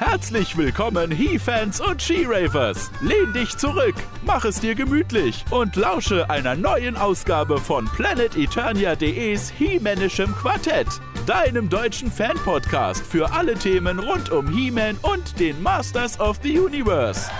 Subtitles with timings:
[0.00, 2.90] Herzlich willkommen, He-Fans und She-Ravers.
[3.02, 10.34] Lehn dich zurück, mach es dir gemütlich und lausche einer neuen Ausgabe von PlanetEternia.de's He-Manischem
[10.36, 10.86] Quartett,
[11.26, 17.30] deinem deutschen Fan-Podcast für alle Themen rund um He-Man und den Masters of the Universe.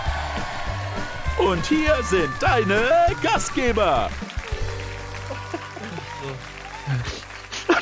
[1.39, 2.87] Und hier sind deine
[3.23, 4.11] Gastgeber.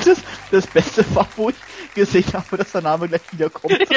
[0.06, 0.20] Das,
[0.50, 1.56] das Beste war, wo ich
[2.00, 3.78] gesehen habe, dass der Name gleich wiederkommt.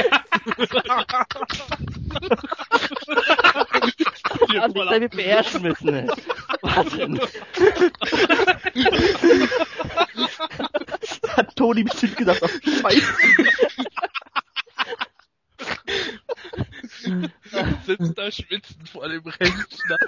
[4.53, 4.63] Ja.
[4.63, 5.95] Hat deine beherrschen müssen.
[5.95, 6.07] ey.
[6.61, 7.19] Wahnsinn.
[11.37, 12.51] Hat Toni bestimmt gesagt, ach,
[12.83, 13.15] scheiße.
[17.87, 19.99] sitzt da schwitzend vor dem Rechner.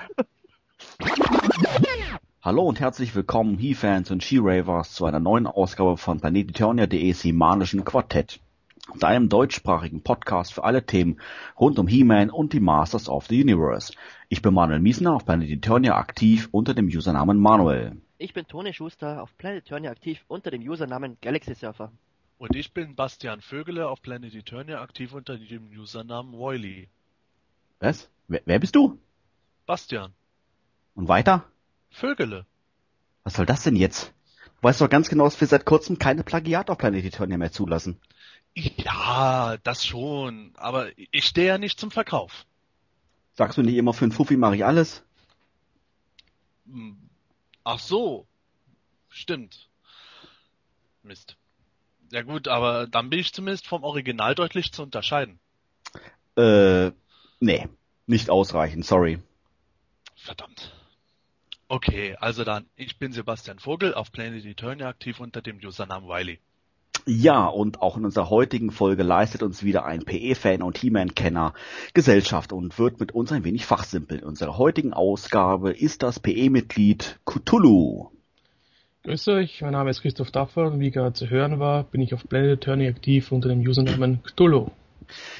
[2.44, 8.38] Hallo und herzlich willkommen, He-Fans und She-Ravers, zu einer neuen Ausgabe von PlanetEternia.de Simanischen Quartett.
[8.98, 11.22] Deinem deutschsprachigen Podcast für alle Themen
[11.58, 13.94] rund um He-Man und die Masters of the Universe.
[14.28, 17.96] Ich bin Manuel Miesner auf Planet Eternia aktiv unter dem Usernamen Manuel.
[18.18, 21.92] Ich bin Toni Schuster auf Planet Turnier aktiv unter dem Usernamen Galaxy Surfer.
[22.36, 26.90] Und ich bin Bastian Vögele auf Planet Eternia aktiv unter dem Usernamen Woily.
[27.80, 28.10] Was?
[28.28, 28.98] Wer, wer bist du?
[29.64, 30.12] Bastian.
[30.94, 31.46] Und weiter?
[31.94, 32.44] Vögele.
[33.22, 34.12] Was soll das denn jetzt?
[34.60, 37.52] Du weißt doch ganz genau, dass wir seit kurzem keine Plagiat auf Planet Eternia mehr
[37.52, 38.00] zulassen.
[38.54, 40.52] Ja, das schon.
[40.56, 42.46] Aber ich stehe ja nicht zum Verkauf.
[43.34, 45.02] Sagst du nicht immer für einen Fuffi mache ich alles?
[46.66, 46.98] Hm.
[47.62, 48.26] Ach so.
[49.08, 49.68] Stimmt.
[51.02, 51.36] Mist.
[52.10, 55.38] Ja gut, aber dann bin ich zumindest vom Original deutlich zu unterscheiden.
[56.36, 56.90] Äh,
[57.40, 57.68] nee.
[58.06, 59.20] Nicht ausreichend, sorry.
[60.16, 60.72] Verdammt.
[61.74, 66.38] Okay, also dann, ich bin Sebastian Vogel auf Planet Eternia aktiv unter dem Usernamen Wiley.
[67.04, 71.52] Ja, und auch in unserer heutigen Folge leistet uns wieder ein PE-Fan und He-Man-Kenner
[71.92, 74.20] Gesellschaft und wird mit uns ein wenig fachsimpeln.
[74.20, 78.10] In unserer heutigen Ausgabe ist das PE-Mitglied Cthulhu.
[79.02, 82.14] Grüß euch, mein Name ist Christoph Daffer und wie gerade zu hören war, bin ich
[82.14, 84.70] auf Planet Attorney aktiv unter dem Usernamen Cthulhu.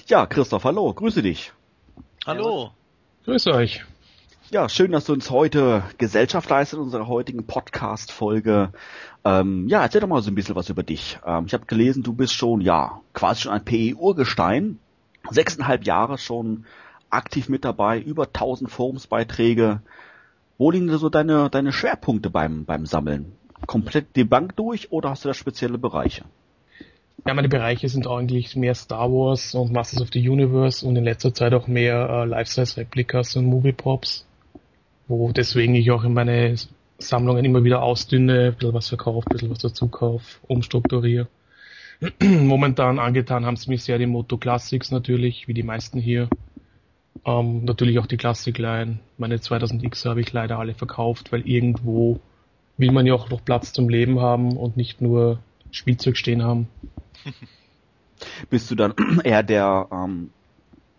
[0.08, 1.52] Ja, Christoph, hallo, grüße dich.
[2.26, 2.72] Hallo.
[3.24, 3.84] Grüß euch.
[4.54, 8.70] Ja, schön, dass du uns heute Gesellschaft leistet in unserer heutigen Podcast-Folge.
[9.24, 11.18] Ähm, ja, erzähl doch mal so ein bisschen was über dich.
[11.26, 14.78] Ähm, ich habe gelesen, du bist schon, ja, quasi schon ein PE-Urgestein.
[15.28, 16.66] Sechseinhalb Jahre schon
[17.10, 19.80] aktiv mit dabei, über 1000 Forumsbeiträge.
[20.56, 23.32] Wo liegen da so deine, deine Schwerpunkte beim, beim Sammeln?
[23.66, 26.26] Komplett die Bank durch oder hast du da spezielle Bereiche?
[27.26, 31.02] Ja, meine Bereiche sind eigentlich mehr Star Wars und Masters of the Universe und in
[31.02, 34.26] letzter Zeit auch mehr äh, Life-Size-Replikas und Movie-Props,
[35.08, 36.54] wo deswegen ich auch in meine
[36.98, 41.28] Sammlungen immer wieder ausdünne, ein bisschen was verkaufe, ein bisschen was dazu kaufe, umstrukturiere.
[42.22, 46.28] Momentan angetan haben sie mich sehr die Moto Classics natürlich, wie die meisten hier.
[47.24, 48.98] Ähm, natürlich auch die Classic-Line.
[49.18, 52.20] Meine 2000X habe ich leider alle verkauft, weil irgendwo
[52.76, 55.38] will man ja auch noch Platz zum Leben haben und nicht nur
[55.70, 56.68] Spielzeug stehen haben.
[58.50, 58.94] Bist du dann
[59.24, 60.30] eher der, ähm,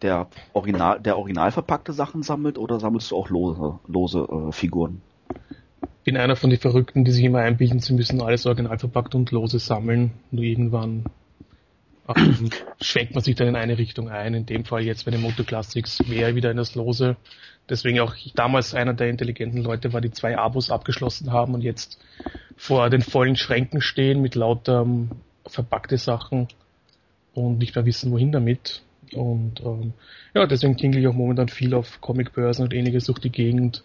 [0.01, 5.01] der original, der original verpackte Sachen sammelt oder sammelst du auch lose, lose äh, Figuren?
[6.05, 9.31] bin einer von den Verrückten, die sich immer einbilden, sie müssen alles original verpackt und
[9.31, 10.11] lose sammeln.
[10.29, 11.05] Nur irgendwann
[12.15, 14.35] ähm, schwenkt man sich dann in eine Richtung ein.
[14.35, 17.17] In dem Fall jetzt bei den Moto Classics wäre wieder in das Lose.
[17.67, 21.61] Deswegen auch ich damals einer der intelligenten Leute war, die zwei Abos abgeschlossen haben und
[21.61, 21.99] jetzt
[22.55, 25.09] vor den vollen Schränken stehen mit lauter ähm,
[25.47, 26.47] verpackte Sachen
[27.33, 28.83] und nicht mehr wissen, wohin damit.
[29.13, 29.93] Und ähm,
[30.33, 33.83] ja, deswegen tingle ich auch momentan viel auf Comicbörsen und ähnliches durch die Gegend,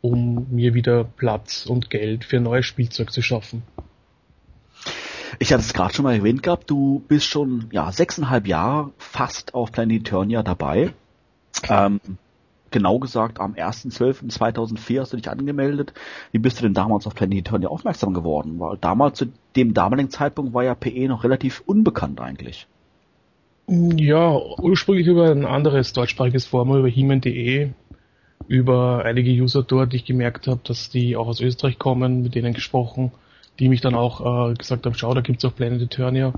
[0.00, 3.62] um mir wieder Platz und Geld für neues Spielzeug zu schaffen.
[5.38, 9.54] Ich hatte es gerade schon mal erwähnt gehabt, du bist schon ja sechseinhalb Jahre fast
[9.54, 10.94] auf Planet Eternia dabei.
[11.68, 12.00] Ähm,
[12.70, 15.92] genau gesagt, am 1.12.2004 hast du dich angemeldet.
[16.32, 18.58] Wie bist du denn damals auf Planet Eternia aufmerksam geworden?
[18.58, 22.66] Weil damals, zu dem damaligen Zeitpunkt, war ja PE noch relativ unbekannt eigentlich.
[23.68, 27.70] Ja, ursprünglich über ein anderes deutschsprachiges Forum, über Heman.de,
[28.46, 32.36] über einige User dort, die ich gemerkt habe, dass die auch aus Österreich kommen, mit
[32.36, 33.10] denen gesprochen,
[33.58, 36.32] die mich dann auch äh, gesagt haben, schau, da gibt's auch Planet Eternia.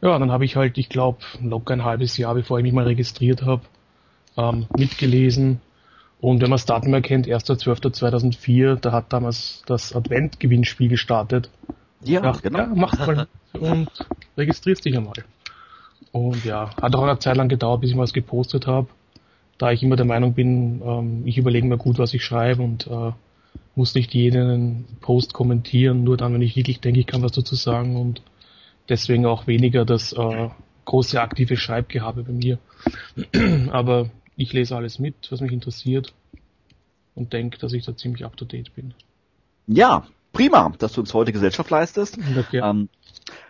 [0.00, 2.84] Ja, dann habe ich halt, ich glaube, locker ein halbes Jahr, bevor ich mich mal
[2.84, 3.62] registriert habe,
[4.38, 5.60] ähm, mitgelesen.
[6.20, 11.50] Und wenn man das Datum erkennt, 1.12.2004, da hat damals das Advent-Gewinnspiel gestartet.
[12.02, 13.88] Ja, Ja, ja mach mal und
[14.38, 15.24] registrierst dich einmal.
[16.12, 18.88] Und ja, hat auch eine Zeit lang gedauert, bis ich mal was gepostet habe,
[19.58, 22.86] da ich immer der Meinung bin, ähm, ich überlege mir gut, was ich schreibe und
[22.86, 23.12] äh,
[23.74, 27.54] muss nicht jeden Post kommentieren, nur dann, wenn ich wirklich denke, ich kann was dazu
[27.54, 28.22] sagen und
[28.88, 30.48] deswegen auch weniger das äh,
[30.84, 32.58] große aktive Schreibgehabe bei mir.
[33.70, 36.14] Aber ich lese alles mit, was mich interessiert
[37.14, 38.94] und denke, dass ich da ziemlich up to date bin.
[39.66, 42.18] Ja, prima, dass du uns heute Gesellschaft leistest.
[42.38, 42.60] Okay.
[42.62, 42.88] Ähm,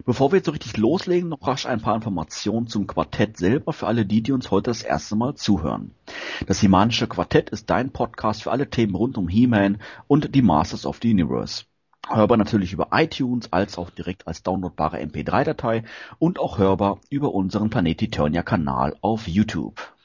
[0.05, 3.87] bevor wir jetzt so richtig loslegen, noch rasch ein paar Informationen zum Quartett selber für
[3.87, 5.93] alle die, die uns heute das erste Mal zuhören.
[6.47, 10.87] Das Himanische Quartett ist dein Podcast für alle Themen rund um He-Man und die Masters
[10.87, 11.65] of the Universe.
[12.09, 15.83] Hörbar natürlich über iTunes als auch direkt als downloadbare MP3-Datei
[16.19, 19.96] und auch hörbar über unseren Planet Eternia Kanal auf YouTube.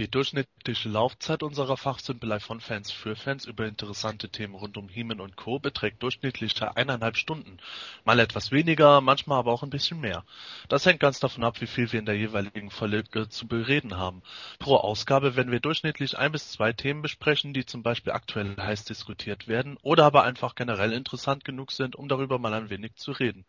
[0.00, 5.20] Die durchschnittliche Laufzeit unserer Fachsimpelei von Fans für Fans über interessante Themen rund um He-Man
[5.20, 5.58] und Co.
[5.58, 7.58] beträgt durchschnittlich eineinhalb Stunden.
[8.06, 10.24] Mal etwas weniger, manchmal aber auch ein bisschen mehr.
[10.70, 14.22] Das hängt ganz davon ab, wie viel wir in der jeweiligen Folge zu bereden haben.
[14.58, 18.86] Pro Ausgabe werden wir durchschnittlich ein bis zwei Themen besprechen, die zum Beispiel aktuell heiß
[18.86, 23.12] diskutiert werden oder aber einfach generell interessant genug sind, um darüber mal ein wenig zu
[23.12, 23.44] reden.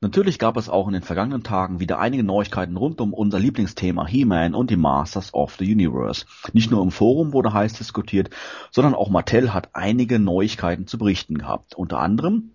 [0.00, 4.06] Natürlich gab es auch in den vergangenen Tagen wieder einige Neuigkeiten rund um unser Lieblingsthema
[4.06, 6.24] He-Man und die Masters of the Universe.
[6.52, 8.30] Nicht nur im Forum wurde heiß diskutiert,
[8.70, 11.74] sondern auch Mattel hat einige Neuigkeiten zu berichten gehabt.
[11.74, 12.52] Unter anderem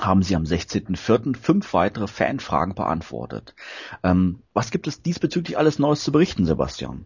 [0.00, 1.36] haben sie am 16.04.
[1.36, 3.54] fünf weitere Fanfragen beantwortet.
[4.02, 7.04] Ähm, was gibt es diesbezüglich alles Neues zu berichten, Sebastian?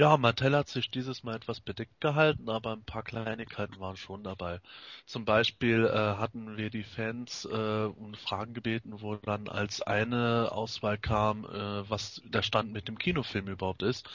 [0.00, 4.24] Ja, Mattel hat sich dieses Mal etwas bedeckt gehalten, aber ein paar Kleinigkeiten waren schon
[4.24, 4.60] dabei.
[5.04, 10.52] Zum Beispiel äh, hatten wir die Fans äh, um Fragen gebeten, wo dann als eine
[10.52, 14.08] Auswahl kam, äh, was der Stand mit dem Kinofilm überhaupt ist.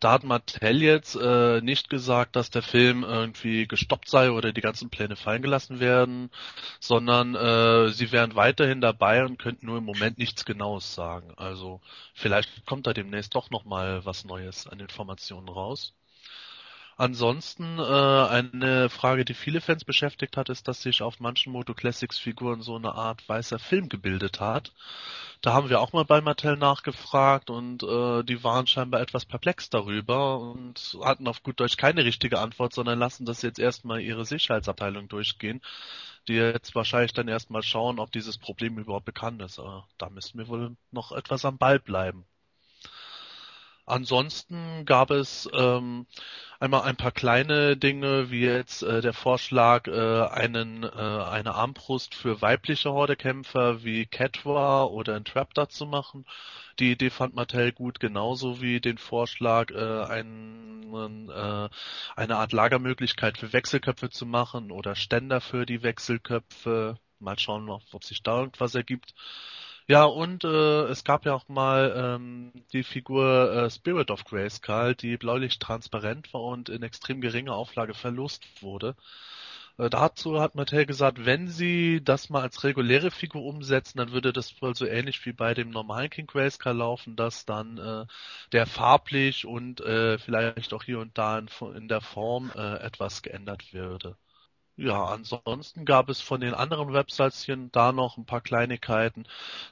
[0.00, 4.60] Da hat Mattel jetzt äh, nicht gesagt, dass der Film irgendwie gestoppt sei oder die
[4.60, 6.30] ganzen Pläne fallen gelassen werden,
[6.78, 11.32] sondern äh, sie wären weiterhin dabei und könnten nur im Moment nichts Genaues sagen.
[11.38, 11.80] Also
[12.12, 15.94] vielleicht kommt da demnächst doch nochmal was Neues an Informationen Informationen raus.
[16.98, 21.74] Ansonsten äh, eine Frage, die viele Fans beschäftigt hat, ist, dass sich auf manchen Moto
[21.74, 24.72] Classics Figuren so eine Art weißer Film gebildet hat.
[25.40, 29.70] Da haben wir auch mal bei Mattel nachgefragt und äh, die waren scheinbar etwas perplex
[29.70, 34.24] darüber und hatten auf gut Deutsch keine richtige Antwort, sondern lassen das jetzt erstmal ihre
[34.26, 35.62] Sicherheitsabteilung durchgehen,
[36.28, 39.58] die jetzt wahrscheinlich dann erstmal schauen, ob dieses Problem überhaupt bekannt ist.
[39.58, 42.26] Aber da müssen wir wohl noch etwas am Ball bleiben.
[43.84, 46.06] Ansonsten gab es ähm,
[46.60, 52.14] einmal ein paar kleine Dinge, wie jetzt äh, der Vorschlag, äh, einen, äh, eine Armbrust
[52.14, 56.24] für weibliche Hordekämpfer wie Catwa oder Entraptor zu machen.
[56.78, 61.68] Die Idee fand Mattel gut, genauso wie den Vorschlag, äh, einen, äh,
[62.16, 66.98] eine Art Lagermöglichkeit für Wechselköpfe zu machen oder Ständer für die Wechselköpfe.
[67.18, 69.14] Mal schauen, ob sich da irgendwas ergibt.
[69.88, 74.94] Ja, und äh, es gab ja auch mal ähm, die Figur äh, Spirit of Grayskull,
[74.94, 78.96] die bläulich transparent war und in extrem geringer Auflage verlost wurde.
[79.78, 84.32] Äh, dazu hat Mattel gesagt, wenn sie das mal als reguläre Figur umsetzen, dann würde
[84.32, 88.06] das wohl so ähnlich wie bei dem normalen King Grayskull laufen, dass dann äh,
[88.52, 93.22] der farblich und äh, vielleicht auch hier und da in, in der Form äh, etwas
[93.22, 94.16] geändert würde.
[94.76, 99.26] Ja, ansonsten gab es von den anderen Websites da noch ein paar Kleinigkeiten.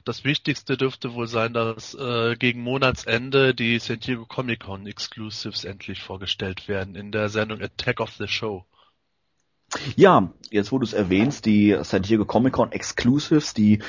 [0.05, 5.63] Das Wichtigste dürfte wohl sein, dass äh, gegen Monatsende die San Diego Comic Con Exclusives
[5.65, 8.63] endlich vorgestellt werden in der Sendung Attack of the Show.
[9.95, 13.79] Ja, jetzt wo du es erwähnst, die San Diego Comic Con Exclusives, die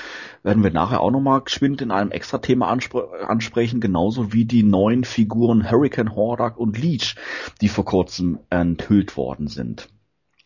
[0.42, 4.62] werden wir nachher auch nochmal geschwind in einem extra Thema anspr ansprechen, genauso wie die
[4.62, 7.16] neuen Figuren Hurricane Hordak und Leech,
[7.60, 9.88] die vor kurzem enthüllt worden sind.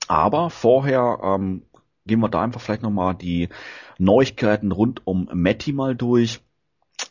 [0.08, 1.62] Aber vorher ähm,
[2.06, 3.48] gehen wir da einfach vielleicht nochmal die
[3.98, 6.40] Neuigkeiten rund um Matty mal durch.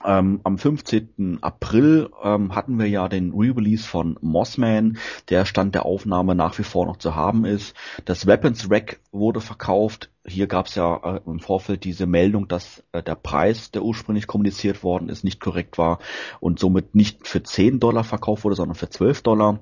[0.04, 1.40] Ähm, am 15.
[1.42, 4.98] April ähm, hatten wir ja den Re-Release von Mossman,
[5.30, 7.76] der Stand der Aufnahme nach wie vor noch zu haben ist.
[8.06, 10.10] Das Weapons Rack wurde verkauft.
[10.26, 14.28] Hier gab es ja äh, im Vorfeld diese Meldung, dass äh, der Preis, der ursprünglich
[14.28, 16.00] kommuniziert worden ist, nicht korrekt war
[16.40, 19.60] und somit nicht für 10 Dollar verkauft wurde, sondern für 12 Dollar.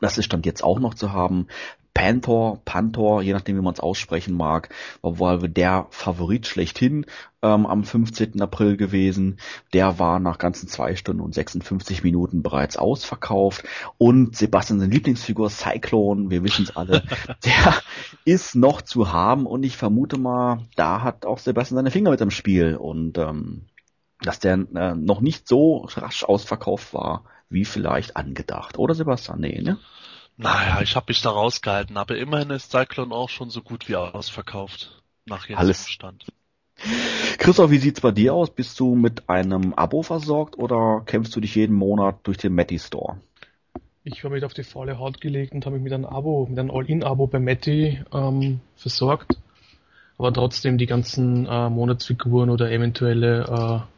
[0.00, 1.46] Das ist Stand jetzt auch noch zu haben.
[1.98, 4.68] Panther, Panther, je nachdem wie man es aussprechen mag,
[5.02, 7.06] war wohl der Favorit schlechthin
[7.42, 8.40] ähm, am 15.
[8.40, 9.40] April gewesen.
[9.72, 13.64] Der war nach ganzen zwei Stunden und 56 Minuten bereits ausverkauft.
[13.98, 17.02] Und Sebastians Lieblingsfigur Cyclone, wir wissen es alle,
[17.44, 17.74] der
[18.24, 22.20] ist noch zu haben und ich vermute mal, da hat auch Sebastian seine Finger mit
[22.20, 23.62] im Spiel und ähm,
[24.20, 28.78] dass der äh, noch nicht so rasch ausverkauft war, wie vielleicht angedacht.
[28.78, 29.40] Oder Sebastian?
[29.40, 29.78] Nee, ne?
[30.40, 33.96] Naja, ich habe mich da rausgehalten, aber immerhin ist Cyclone auch schon so gut wie
[33.96, 35.02] ausverkauft.
[35.26, 35.88] Nach jetzt Alles.
[35.88, 36.26] Stand.
[37.38, 38.48] Christoph, wie sieht's bei dir aus?
[38.50, 42.78] Bist du mit einem Abo versorgt oder kämpfst du dich jeden Monat durch den Matty
[42.78, 43.16] Store?
[44.04, 46.56] Ich habe mich auf die faule Haut gelegt und habe mich mit einem Abo, mit
[46.56, 49.36] einem All-In-Abo bei Matty ähm, versorgt.
[50.18, 53.88] Aber trotzdem die ganzen äh, Monatsfiguren oder eventuelle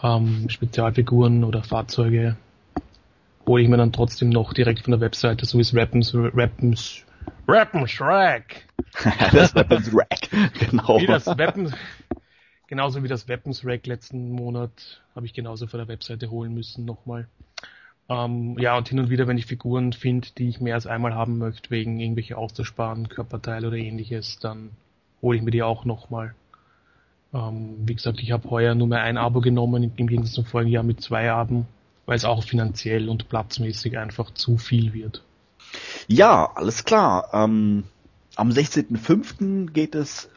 [0.00, 2.36] ähm, Spezialfiguren oder Fahrzeuge
[3.46, 7.04] hole ich mir dann trotzdem noch direkt von der Webseite, so wie es Rappens, Rappens,
[7.46, 8.66] Rappens Rack.
[9.32, 11.00] das Weapons Rack, genau.
[11.00, 11.72] Wie das Weapons,
[12.66, 16.84] genauso wie das Weapons Rack letzten Monat habe ich genauso von der Webseite holen müssen
[16.84, 17.28] nochmal.
[18.08, 21.14] Ähm, ja, und hin und wieder, wenn ich Figuren finde, die ich mehr als einmal
[21.14, 24.70] haben möchte, wegen irgendwelche auszusparen, Körperteile oder ähnliches, dann
[25.22, 26.34] hole ich mir die auch nochmal.
[27.32, 30.70] Ähm, wie gesagt, ich habe heuer nur mehr ein Abo genommen, im Gegensatz zum vorigen
[30.70, 31.64] Jahr mit zwei Abo,
[32.06, 35.22] weil es auch finanziell und platzmäßig einfach zu viel wird.
[36.06, 37.30] Ja, alles klar.
[37.32, 37.84] Ähm,
[38.36, 39.70] am 16.05.
[39.70, 40.30] geht es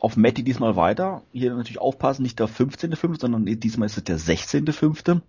[0.00, 1.22] auf Matti diesmal weiter.
[1.32, 5.20] Hier natürlich aufpassen, nicht der 15.05., sondern diesmal ist es der 16.05.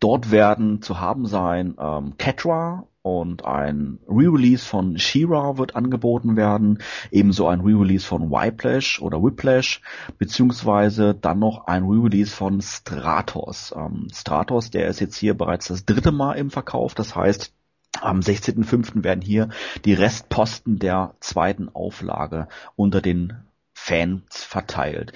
[0.00, 6.78] Dort werden zu haben sein ähm, Catra und ein Re-Release von She-Ra wird angeboten werden,
[7.10, 9.80] ebenso ein Re-Release von Whiplash oder Whiplash,
[10.18, 13.74] beziehungsweise dann noch ein Re-Release von Stratos.
[13.76, 17.52] Ähm, Stratos, der ist jetzt hier bereits das dritte Mal im Verkauf, das heißt,
[18.00, 19.04] am 16.05.
[19.04, 19.50] werden hier
[19.84, 23.34] die Restposten der zweiten Auflage unter den
[23.74, 25.12] Fans verteilt.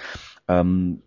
[0.48, 1.02] Ähm,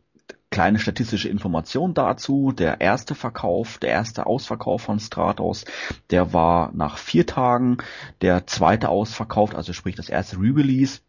[0.52, 2.52] kleine statistische Information dazu.
[2.52, 5.66] Der erste Verkauf, der erste Ausverkauf von Stratos,
[6.10, 7.78] der war nach vier Tagen.
[8.22, 11.02] Der zweite Ausverkauf, also sprich das erste Re-Release,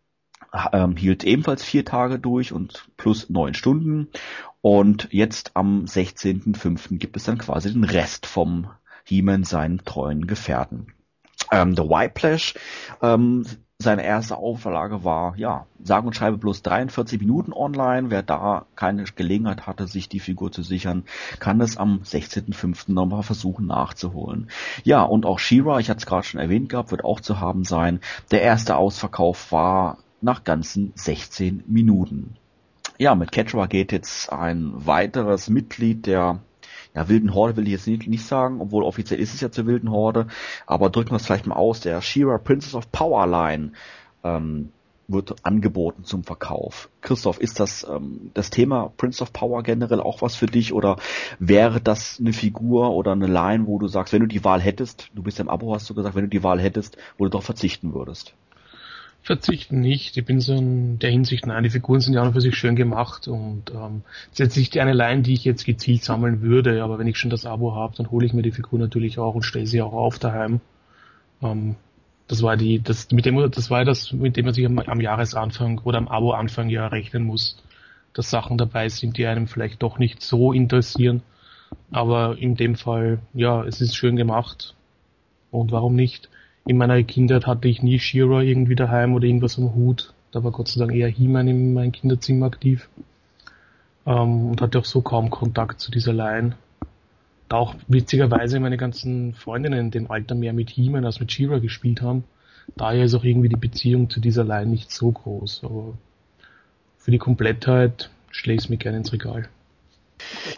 [0.72, 4.08] ähm, hielt ebenfalls vier Tage durch und plus neun Stunden.
[4.60, 6.98] Und jetzt am 16.05.
[6.98, 8.70] gibt es dann quasi den Rest vom
[9.04, 10.92] He-Man seinen treuen Gefährten.
[11.50, 12.54] Ähm, The Whiplash
[13.00, 13.44] ähm,
[13.82, 18.10] seine erste Auflage war, ja, sagen und schreibe bloß 43 Minuten online.
[18.10, 21.04] Wer da keine Gelegenheit hatte, sich die Figur zu sichern,
[21.38, 22.92] kann es am 16.05.
[22.92, 24.50] nochmal versuchen nachzuholen.
[24.84, 27.64] Ja, und auch Shira, ich hatte es gerade schon erwähnt gehabt, wird auch zu haben
[27.64, 28.00] sein.
[28.30, 32.36] Der erste Ausverkauf war nach ganzen 16 Minuten.
[32.98, 36.40] Ja, mit Ketra geht jetzt ein weiteres Mitglied der
[36.94, 39.66] ja, wilden Horde will ich jetzt nicht, nicht sagen, obwohl offiziell ist es ja zur
[39.66, 40.26] wilden Horde,
[40.66, 43.72] aber drücken wir es vielleicht mal aus, der Shira Princess of Power Line
[44.24, 44.70] ähm,
[45.12, 46.88] wird angeboten zum Verkauf.
[47.00, 50.96] Christoph, ist das ähm, das Thema Prince of Power generell auch was für dich oder
[51.38, 55.10] wäre das eine Figur oder eine Line, wo du sagst, wenn du die Wahl hättest,
[55.14, 57.30] du bist ja im Abo, hast du gesagt, wenn du die Wahl hättest, wo du
[57.30, 58.34] doch verzichten würdest?
[59.22, 60.16] Verzichten nicht.
[60.16, 62.76] Ich bin so in der Hinsicht, nein, die Figuren sind ja auch für sich schön
[62.76, 66.98] gemacht und ähm, ist jetzt nicht eine Line, die ich jetzt gezielt sammeln würde, aber
[66.98, 69.42] wenn ich schon das Abo habe, dann hole ich mir die Figur natürlich auch und
[69.42, 70.60] stelle sie auch auf daheim.
[71.42, 71.76] Ähm,
[72.28, 75.00] das war die, das mit dem, das war das, mit dem man sich am, am
[75.00, 77.62] Jahresanfang oder am Abo-Anfang ja rechnen muss,
[78.14, 81.22] dass Sachen dabei sind, die einem vielleicht doch nicht so interessieren.
[81.90, 84.74] Aber in dem Fall, ja, es ist schön gemacht.
[85.50, 86.29] Und warum nicht?
[86.66, 90.12] In meiner Kindheit hatte ich nie Shira irgendwie daheim oder irgendwas am Hut.
[90.32, 92.88] Da war Gott sei Dank eher He-Man in meinem Kinderzimmer aktiv.
[94.06, 96.56] Ähm, und hatte auch so kaum Kontakt zu dieser Line.
[97.48, 101.58] Da auch witzigerweise meine ganzen Freundinnen in dem Alter mehr mit He-Man als mit Shira
[101.58, 102.24] gespielt haben.
[102.76, 105.62] Daher ist auch irgendwie die Beziehung zu dieser Line nicht so groß.
[105.64, 105.94] Aber
[106.98, 109.48] für die Komplettheit schlägt es mir gerne ins Regal.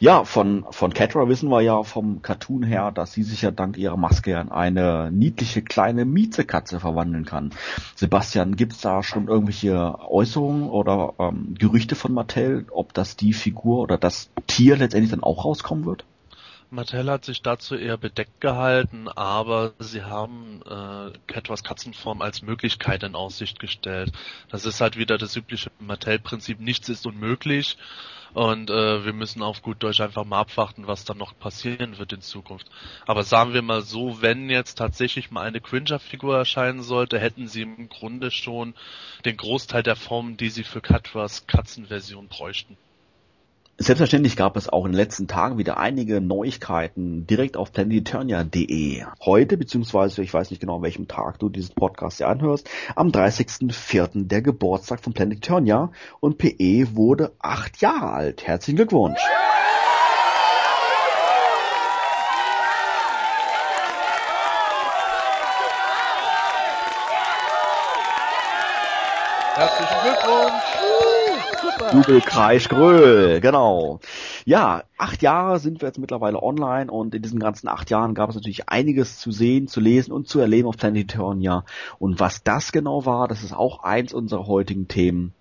[0.01, 3.77] Ja, von, von Catra wissen wir ja vom Cartoon her, dass sie sich ja dank
[3.77, 7.51] ihrer Maske in eine niedliche kleine Miezekatze verwandeln kann.
[7.95, 13.81] Sebastian, gibt's da schon irgendwelche Äußerungen oder ähm, Gerüchte von Mattel, ob das die Figur
[13.81, 16.05] oder das Tier letztendlich dann auch rauskommen wird?
[16.73, 23.03] Mattel hat sich dazu eher bedeckt gehalten, aber sie haben äh, Catwas Katzenform als Möglichkeit
[23.03, 24.13] in Aussicht gestellt.
[24.49, 27.77] Das ist halt wieder das übliche Mattel-Prinzip, nichts ist unmöglich.
[28.35, 32.13] Und äh, wir müssen auf gut Deutsch einfach mal abwarten, was dann noch passieren wird
[32.15, 32.67] in Zukunft.
[33.07, 37.63] Aber sagen wir mal so, wenn jetzt tatsächlich mal eine Cringer-Figur erscheinen sollte, hätten sie
[37.63, 38.75] im Grunde schon
[39.27, 42.79] den Großteil der Formen, die sie für Katwas Katzenversion bräuchten.
[43.83, 49.03] Selbstverständlich gab es auch in den letzten Tagen wieder einige Neuigkeiten direkt auf planeteturnia.de.
[49.25, 53.09] Heute, beziehungsweise ich weiß nicht genau, an welchem Tag du diesen Podcast hier anhörst, am
[53.09, 54.29] 30.04.
[54.29, 58.47] der Geburtstag von Planeturnia und PE wurde acht Jahre alt.
[58.47, 59.19] Herzlichen Glückwunsch!
[69.57, 71.12] Herzlichen Glückwunsch!
[71.91, 74.01] Google Kreisch Gröll, genau.
[74.45, 78.31] Ja, acht Jahre sind wir jetzt mittlerweile online und in diesen ganzen acht Jahren gab
[78.31, 81.65] es natürlich einiges zu sehen, zu lesen und zu erleben auf Planetonia.
[81.99, 85.35] Und was das genau war, das ist auch eins unserer heutigen Themen,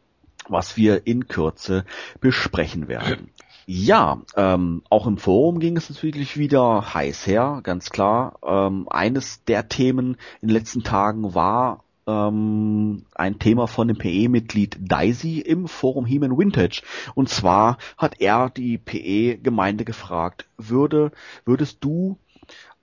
[0.48, 1.86] was wir in Kürze
[2.20, 3.32] besprechen werden.
[3.66, 8.40] Ja, ähm, auch im Forum ging es natürlich wieder heiß her, ganz klar.
[8.44, 14.78] Ähm, eines der Themen in den letzten Tagen war ähm, ein Thema von dem PE-Mitglied
[14.82, 16.82] Daisy im Forum Heman Vintage.
[17.16, 21.12] Und zwar hat er die PE-Gemeinde gefragt, würde,
[21.46, 22.18] würdest du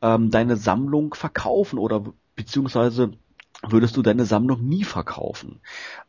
[0.02, 2.04] ähm, deine Sammlung verkaufen oder
[2.36, 3.12] beziehungsweise
[3.62, 5.60] würdest du deine Sammlung nie verkaufen?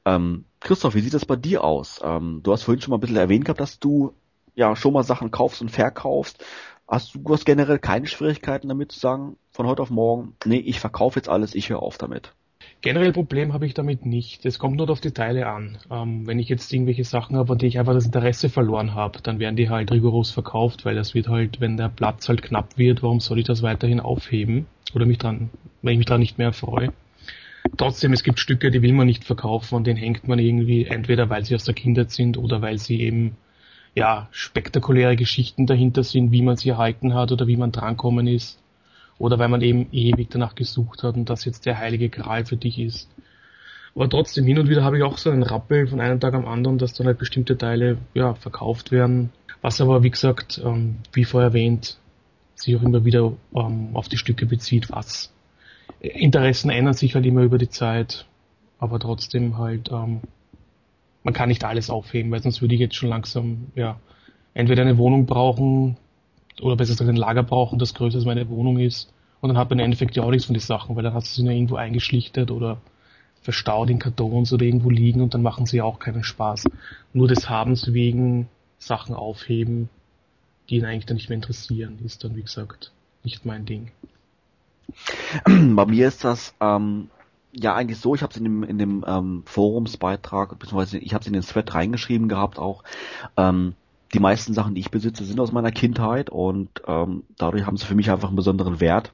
[0.06, 2.00] Ähm, Christoph, wie sieht das bei dir aus?
[2.04, 4.14] Ähm, du hast vorhin schon mal ein bisschen erwähnt gehabt, dass du
[4.56, 6.44] ja schon mal Sachen kaufst und verkaufst.
[6.88, 10.80] Hast du, hast generell keine Schwierigkeiten damit zu sagen, von heute auf morgen, nee, ich
[10.80, 12.34] verkaufe jetzt alles, ich höre auf damit?
[12.82, 14.46] Generell Problem habe ich damit nicht.
[14.46, 15.78] Es kommt nur auf die Teile an.
[15.92, 19.20] Ähm, wenn ich jetzt irgendwelche Sachen habe, an die ich einfach das Interesse verloren habe,
[19.22, 22.78] dann werden die halt rigoros verkauft, weil das wird halt, wenn der Platz halt knapp
[22.78, 24.68] wird, warum soll ich das weiterhin aufheben?
[24.96, 25.50] Oder mich dran,
[25.82, 26.94] wenn ich mich dran nicht mehr freue.
[27.76, 31.30] Trotzdem, es gibt Stücke, die will man nicht verkaufen und den hängt man irgendwie entweder,
[31.30, 33.36] weil sie aus der Kindheit sind oder weil sie eben
[33.94, 38.58] ja spektakuläre Geschichten dahinter sind, wie man sie erhalten hat oder wie man drankommen ist
[39.20, 42.58] oder weil man eben ewig danach gesucht hat und das jetzt der heilige Gral für
[42.58, 43.10] dich ist.
[43.94, 46.48] Aber trotzdem, hin und wieder habe ich auch so einen Rappel von einem Tag am
[46.48, 49.32] anderen, dass dann halt bestimmte Teile ja, verkauft werden.
[49.62, 51.98] Was aber, wie gesagt, ähm, wie vorher erwähnt,
[52.56, 55.34] sich auch immer wieder ähm, auf die Stücke bezieht, was.
[56.00, 58.26] Interessen ändern sich halt immer über die Zeit,
[58.80, 60.22] aber trotzdem halt, ähm,
[61.24, 64.00] man kann nicht alles aufheben, weil sonst würde ich jetzt schon langsam, ja,
[64.54, 65.98] entweder eine Wohnung brauchen,
[66.62, 69.12] oder besser gesagt ein Lager brauchen, das größer als meine Wohnung ist.
[69.42, 71.38] Und dann hat man im Endeffekt ja auch nichts von den Sachen, weil dann hast
[71.38, 72.82] du sie ja irgendwo eingeschlichtet oder
[73.42, 76.66] verstaut in Kartons oder irgendwo liegen und dann machen sie auch keinen Spaß.
[77.14, 79.90] Nur des Habens wegen Sachen aufheben,
[80.70, 82.92] die ihn eigentlich dann nicht mehr interessieren, ist dann wie gesagt
[83.24, 83.92] nicht mein Ding.
[85.46, 87.10] Bei mir ist das ähm,
[87.54, 91.22] ja eigentlich so, ich habe es in dem, in dem ähm, Forumsbeitrag, beziehungsweise ich habe
[91.22, 92.84] es in den Thread reingeschrieben gehabt auch,
[93.38, 93.76] ähm,
[94.14, 97.86] die meisten Sachen, die ich besitze, sind aus meiner Kindheit und ähm, dadurch haben sie
[97.86, 99.14] für mich einfach einen besonderen Wert.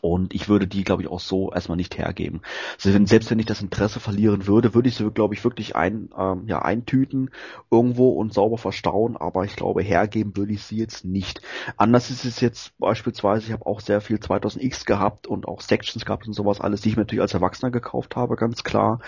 [0.00, 2.40] Und ich würde die, glaube ich, auch so erstmal nicht hergeben.
[2.74, 5.76] Also wenn, selbst wenn ich das Interesse verlieren würde, würde ich sie, glaube ich, wirklich
[5.76, 7.30] ein, ähm, ja, eintüten
[7.70, 9.16] irgendwo und sauber verstauen.
[9.16, 11.40] Aber ich glaube, hergeben würde ich sie jetzt nicht.
[11.76, 16.04] Anders ist es jetzt beispielsweise, ich habe auch sehr viel 2000X gehabt und auch Sections
[16.04, 18.98] gehabt und sowas alles, die ich mir natürlich als Erwachsener gekauft habe, ganz klar.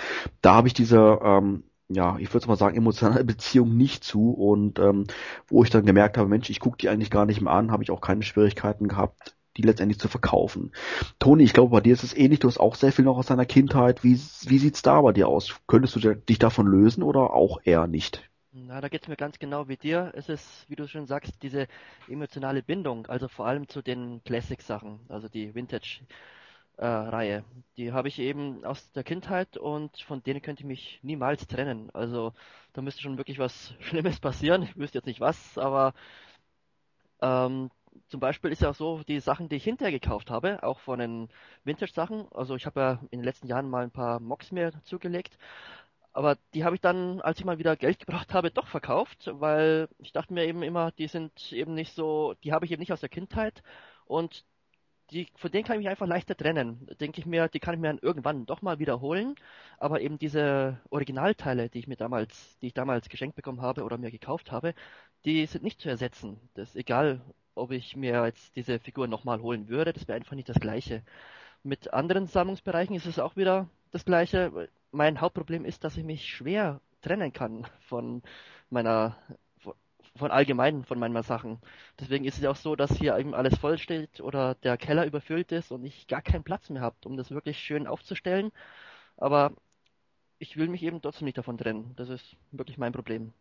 [0.43, 4.79] Da habe ich diese ähm, ja, ich würde mal sagen, emotionale Beziehung nicht zu und
[4.79, 5.07] ähm,
[5.49, 7.83] wo ich dann gemerkt habe, Mensch, ich gucke die eigentlich gar nicht mehr an, habe
[7.83, 10.73] ich auch keine Schwierigkeiten gehabt, die letztendlich zu verkaufen.
[11.19, 13.27] Toni, ich glaube, bei dir ist es ähnlich, du hast auch sehr viel noch aus
[13.27, 14.03] deiner Kindheit.
[14.05, 15.55] Wie, wie sieht's da bei dir aus?
[15.67, 18.29] Könntest du dich davon lösen oder auch eher nicht?
[18.53, 20.13] Na, da geht's mir ganz genau wie dir.
[20.15, 21.67] Es ist, wie du schon sagst, diese
[22.09, 26.01] emotionale Bindung, also vor allem zu den Classic-Sachen, also die Vintage
[26.77, 27.45] äh, Reihe.
[27.77, 31.91] Die habe ich eben aus der Kindheit und von denen könnte ich mich niemals trennen.
[31.93, 32.33] Also
[32.73, 34.63] da müsste schon wirklich was Schlimmes passieren.
[34.63, 35.95] Ich wüsste jetzt nicht was, aber
[37.23, 37.71] ähm,
[38.09, 40.99] zum Beispiel ist ja auch so, die Sachen, die ich hinterher gekauft habe, auch von
[40.99, 41.29] den
[41.65, 45.39] Vintage-Sachen, also ich habe ja in den letzten Jahren mal ein paar Mocks mir zugelegt,
[46.13, 49.89] aber die habe ich dann, als ich mal wieder Geld gebracht habe, doch verkauft, weil
[49.99, 52.93] ich dachte mir eben immer, die sind eben nicht so, die habe ich eben nicht
[52.93, 53.63] aus der Kindheit
[54.07, 54.45] und
[55.11, 56.89] die, von denen kann ich mich einfach leichter trennen.
[57.01, 59.35] Denke ich mir, die kann ich mir dann irgendwann doch mal wiederholen.
[59.79, 63.99] Aber eben diese Originalteile, die ich mir damals, die ich damals geschenkt bekommen habe oder
[63.99, 64.75] mir gekauft habe,
[65.25, 66.39] die sind nicht zu ersetzen.
[66.55, 67.21] Das ist egal,
[67.55, 71.03] ob ich mir jetzt diese Figur nochmal holen würde, das wäre einfach nicht das gleiche.
[71.63, 74.69] Mit anderen Sammlungsbereichen ist es auch wieder das gleiche.
[74.91, 78.23] Mein Hauptproblem ist, dass ich mich schwer trennen kann von
[78.71, 79.17] meiner
[80.17, 81.59] von allgemein von meinen Sachen.
[81.99, 85.07] Deswegen ist es ja auch so, dass hier eben alles voll steht oder der Keller
[85.07, 88.53] überfüllt ist und ich gar keinen Platz mehr habe, um das wirklich schön aufzustellen.
[89.17, 89.53] Aber
[90.39, 91.93] ich will mich eben trotzdem nicht davon trennen.
[91.97, 93.33] Das ist wirklich mein Problem.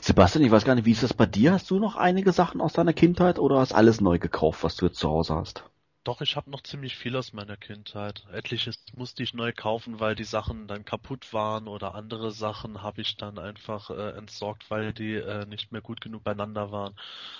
[0.00, 1.52] Sebastian, ich weiß gar nicht, wie ist das bei dir?
[1.52, 4.86] Hast du noch einige Sachen aus deiner Kindheit oder hast alles neu gekauft, was du
[4.86, 5.64] jetzt zu Hause hast?
[6.06, 8.24] Doch, ich habe noch ziemlich viel aus meiner Kindheit.
[8.32, 13.00] Etliches musste ich neu kaufen, weil die Sachen dann kaputt waren oder andere Sachen habe
[13.02, 16.94] ich dann einfach äh, entsorgt, weil die äh, nicht mehr gut genug beieinander waren.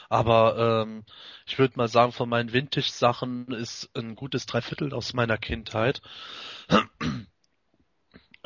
[0.08, 1.04] Aber ähm,
[1.46, 6.02] ich würde mal sagen, von meinen Vintage-Sachen ist ein gutes Dreiviertel aus meiner Kindheit.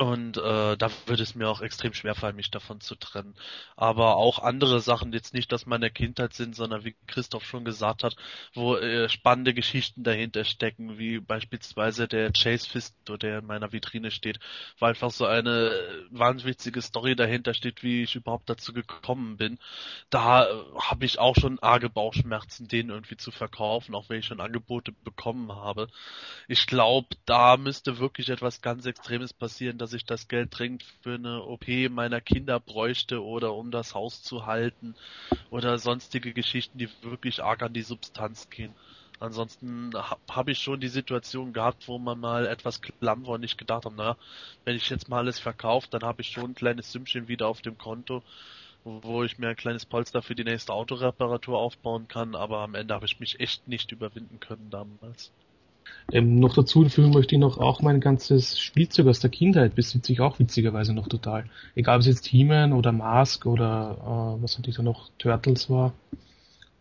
[0.01, 3.35] Und äh, da würde es mir auch extrem schwer fallen, mich davon zu trennen.
[3.77, 8.03] Aber auch andere Sachen, jetzt nicht aus meiner Kindheit sind, sondern wie Christoph schon gesagt
[8.03, 8.17] hat,
[8.55, 14.11] wo äh, spannende Geschichten dahinter stecken, wie beispielsweise der Chase Fisto, der in meiner Vitrine
[14.11, 14.41] steht,
[14.79, 19.59] wo einfach so eine äh, wahnwitzige Story dahinter steht, wie ich überhaupt dazu gekommen bin.
[20.09, 24.27] Da äh, habe ich auch schon arge Bauchschmerzen, den irgendwie zu verkaufen, auch wenn ich
[24.27, 25.89] schon Angebote bekommen habe.
[26.49, 30.85] Ich glaube, da müsste wirklich etwas ganz Extremes passieren, dass dass ich das Geld dringend
[31.03, 34.95] für eine OP meiner Kinder bräuchte oder um das Haus zu halten
[35.51, 38.77] oder sonstige Geschichten, die wirklich arg an die Substanz gehen.
[39.19, 43.41] Ansonsten habe hab ich schon die Situation gehabt, wo man mal etwas klamm war und
[43.41, 44.17] nicht gedacht hat, naja,
[44.65, 47.61] wenn ich jetzt mal alles verkauft, dann habe ich schon ein kleines Sümmchen wieder auf
[47.61, 48.23] dem Konto,
[48.85, 52.95] wo ich mir ein kleines Polster für die nächste Autoreparatur aufbauen kann, aber am Ende
[52.95, 55.33] habe ich mich echt nicht überwinden können damals.
[56.13, 60.13] Ähm, noch dazu fügen möchte ich noch auch mein ganzes Spielzeug aus der Kindheit besitze
[60.13, 61.45] ich auch witzigerweise noch total.
[61.75, 65.71] Egal ob es jetzt He-Man oder Mask oder äh, was hatte ich da noch, Turtles
[65.71, 65.93] war.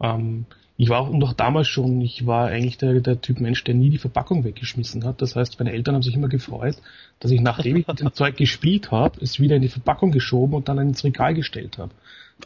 [0.01, 0.45] Ähm,
[0.79, 3.89] ich war auch noch damals schon, ich war eigentlich der, der Typ Mensch, der nie
[3.89, 5.21] die Verpackung weggeschmissen hat.
[5.21, 6.77] Das heißt, meine Eltern haben sich immer gefreut,
[7.19, 10.55] dass ich nachdem ich mit dem Zeug gespielt habe, es wieder in die Verpackung geschoben
[10.55, 11.91] und dann ins Regal gestellt habe.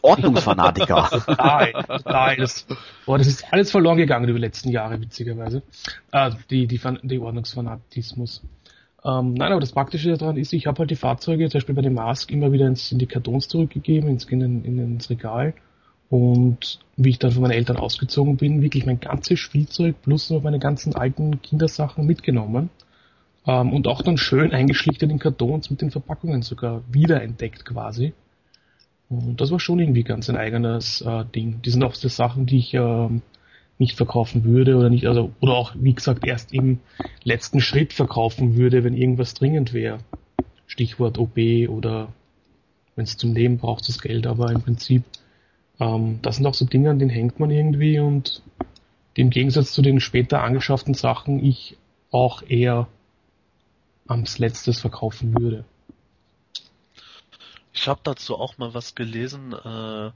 [0.02, 1.10] Ordnungsfanatiker.
[1.26, 2.36] total, total.
[2.36, 2.66] Das,
[3.06, 5.62] boah, das ist alles verloren gegangen über die letzten Jahre, witzigerweise.
[6.10, 8.42] Ah, die, die, die Ordnungsfanatismus.
[9.04, 11.82] Ähm, nein, aber das Praktische daran ist, ich habe halt die Fahrzeuge, zum Beispiel bei
[11.82, 15.54] dem Mask, immer wieder ins, in die Kartons zurückgegeben, ins, in, in, ins Regal.
[16.14, 20.44] Und wie ich dann von meinen Eltern ausgezogen bin, wirklich mein ganzes Spielzeug plus noch
[20.44, 22.70] meine ganzen alten Kindersachen mitgenommen.
[23.48, 28.12] Ähm, und auch dann schön eingeschlichtet in Kartons mit den Verpackungen sogar wiederentdeckt quasi.
[29.08, 31.60] Und das war schon irgendwie ganz ein eigenes äh, Ding.
[31.62, 33.08] Die sind auch so Sachen, die ich äh,
[33.80, 36.78] nicht verkaufen würde oder nicht, also, oder auch, wie gesagt, erst im
[37.24, 39.98] letzten Schritt verkaufen würde, wenn irgendwas dringend wäre.
[40.68, 42.12] Stichwort OB oder
[42.94, 45.02] wenn es zum Leben braucht, das Geld, aber im Prinzip,
[45.80, 48.42] ähm, das sind auch so Dinge, an denen hängt man irgendwie und
[49.16, 51.76] die im Gegensatz zu den später angeschafften Sachen ich
[52.10, 52.88] auch eher
[54.06, 55.64] ans letztes verkaufen würde.
[57.72, 59.52] Ich habe dazu auch mal was gelesen.
[59.52, 60.10] Äh,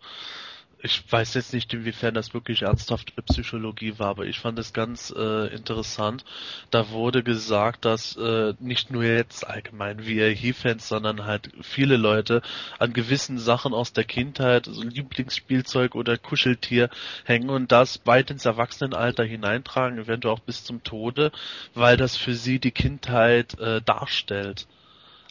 [0.80, 5.12] ich weiß jetzt nicht, inwiefern das wirklich ernsthafte Psychologie war, aber ich fand es ganz
[5.16, 6.24] äh, interessant.
[6.70, 12.42] Da wurde gesagt, dass äh, nicht nur jetzt allgemein wir He-Fans, sondern halt viele Leute
[12.78, 16.90] an gewissen Sachen aus der Kindheit, so Lieblingsspielzeug oder Kuscheltier
[17.24, 21.32] hängen und das weit ins Erwachsenenalter hineintragen, eventuell auch bis zum Tode,
[21.74, 24.66] weil das für sie die Kindheit äh, darstellt.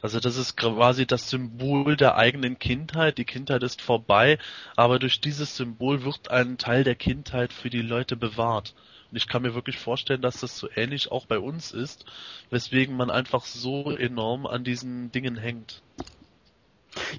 [0.01, 3.17] Also das ist quasi das Symbol der eigenen Kindheit.
[3.17, 4.37] Die Kindheit ist vorbei,
[4.75, 8.75] aber durch dieses Symbol wird ein Teil der Kindheit für die Leute bewahrt.
[9.09, 12.05] Und ich kann mir wirklich vorstellen, dass das so ähnlich auch bei uns ist,
[12.49, 15.81] weswegen man einfach so enorm an diesen Dingen hängt.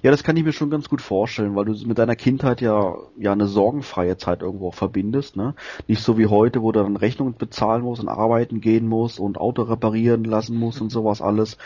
[0.03, 2.95] Ja, das kann ich mir schon ganz gut vorstellen, weil du mit deiner Kindheit ja
[3.17, 5.55] ja eine sorgenfreie Zeit irgendwo auch verbindest, ne?
[5.87, 9.37] Nicht so wie heute, wo du dann Rechnungen bezahlen musst und arbeiten gehen musst und
[9.37, 11.57] Auto reparieren lassen musst und sowas alles.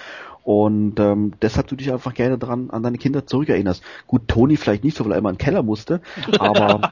[0.44, 3.82] Und ähm, deshalb du dich einfach gerne dran an deine Kinder zurückerinnerst.
[4.08, 6.02] Gut, Toni vielleicht nicht so, weil er immer in den Keller musste,
[6.38, 6.82] aber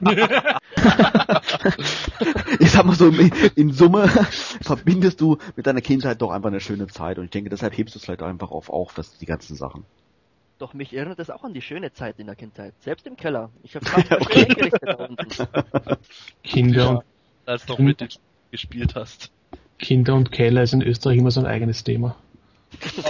[2.58, 4.08] ich sag mal so, in, in Summe
[4.62, 7.18] verbindest du mit deiner Kindheit doch einfach eine schöne Zeit.
[7.18, 9.84] Und ich denke, deshalb hebst du es vielleicht einfach auf, auch für die ganzen Sachen.
[10.62, 12.72] Doch mich erinnert es auch an die schöne Zeit in der Kindheit.
[12.82, 13.50] Selbst im Keller.
[13.64, 14.44] Ich habe gerade okay.
[14.44, 15.26] eingerichtet da unten.
[16.44, 17.04] Kinder und
[17.46, 18.20] als du noch mit
[18.52, 19.32] gespielt hast.
[19.80, 22.14] Kinder und Keller ist in Österreich immer so ein eigenes Thema.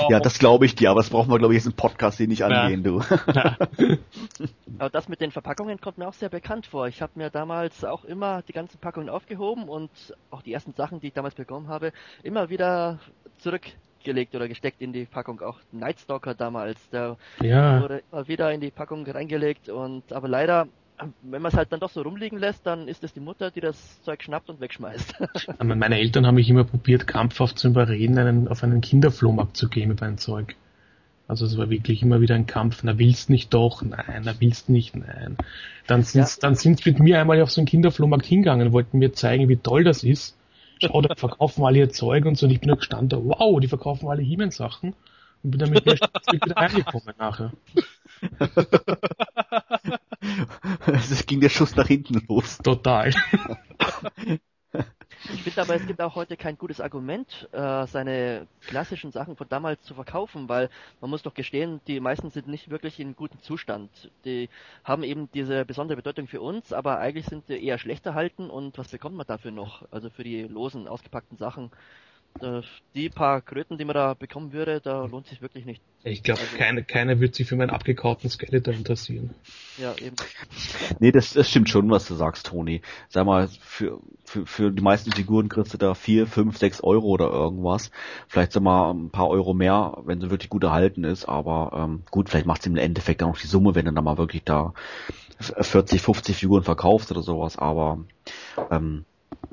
[0.09, 2.27] Ja, das glaube ich dir, aber das brauchen wir, glaube ich, jetzt im Podcast hier
[2.27, 3.01] nicht angehen, du.
[4.79, 6.89] aber das mit den Verpackungen kommt mir auch sehr bekannt vor.
[6.89, 9.91] Ich habe mir damals auch immer die ganzen Packungen aufgehoben und
[10.31, 12.99] auch die ersten Sachen, die ich damals bekommen habe, immer wieder
[14.03, 15.41] zurückgelegt oder gesteckt in die Packung.
[15.41, 17.81] Auch Nightstalker damals, der ja.
[17.81, 20.69] wurde immer wieder in die Packung reingelegt und aber leider
[21.23, 23.61] wenn man es halt dann doch so rumliegen lässt, dann ist es die Mutter, die
[23.61, 25.17] das Zeug schnappt und wegschmeißt.
[25.65, 29.89] Meine Eltern haben mich immer probiert, krampfhaft zu überreden, einen, auf einen Kinderflohmarkt zu gehen
[29.89, 30.55] mit meinem Zeug.
[31.27, 32.85] Also es war wirklich immer wieder ein Kampf.
[32.85, 35.39] Na willst nicht doch, nein, na willst nicht, nein.
[35.89, 36.29] Dann sind ja.
[36.41, 39.83] dann sind mit mir einmal auf so einen Kinderflohmarkt hingegangen, wollten mir zeigen, wie toll
[39.83, 40.37] das ist.
[40.85, 42.47] Schau, da verkaufen alle ihr Zeug und so.
[42.47, 44.95] Und ich bin da gestanden, wow, die verkaufen alle He-Man-Sachen.
[45.43, 45.95] Und bin dann mit mir
[46.33, 47.53] wieder reingekommen nachher.
[50.87, 52.59] Es ging der Schuss nach hinten los.
[52.59, 53.13] Total.
[55.29, 59.49] Ich finde aber, es gibt auch heute kein gutes Argument, äh, seine klassischen Sachen von
[59.49, 60.69] damals zu verkaufen, weil
[61.01, 64.11] man muss doch gestehen, die meisten sind nicht wirklich in gutem Zustand.
[64.25, 64.49] Die
[64.85, 68.77] haben eben diese besondere Bedeutung für uns, aber eigentlich sind sie eher schlecht erhalten und
[68.79, 69.85] was bekommt man dafür noch?
[69.93, 71.71] Also für die losen, ausgepackten Sachen
[72.95, 75.81] die paar Kröten, die man da bekommen würde, da lohnt sich wirklich nicht.
[76.03, 79.31] Ich glaube, also, keine, keiner wird sich für meinen abgekauten Skeleton interessieren.
[79.79, 80.17] Ja, eben.
[80.99, 82.83] Nee, das, das stimmt schon, was du sagst, Toni.
[83.09, 87.07] Sag mal, für, für, für die meisten Figuren kriegst du da vier, fünf, sechs Euro
[87.07, 87.91] oder irgendwas.
[88.27, 92.03] Vielleicht sag mal ein paar Euro mehr, wenn sie wirklich gut erhalten ist, aber ähm,
[92.11, 94.43] gut, vielleicht macht es im Endeffekt dann auch die Summe, wenn du dann mal wirklich
[94.43, 94.75] da
[95.39, 98.05] 40, 50 Figuren verkaufst oder sowas, aber
[98.71, 99.05] ähm,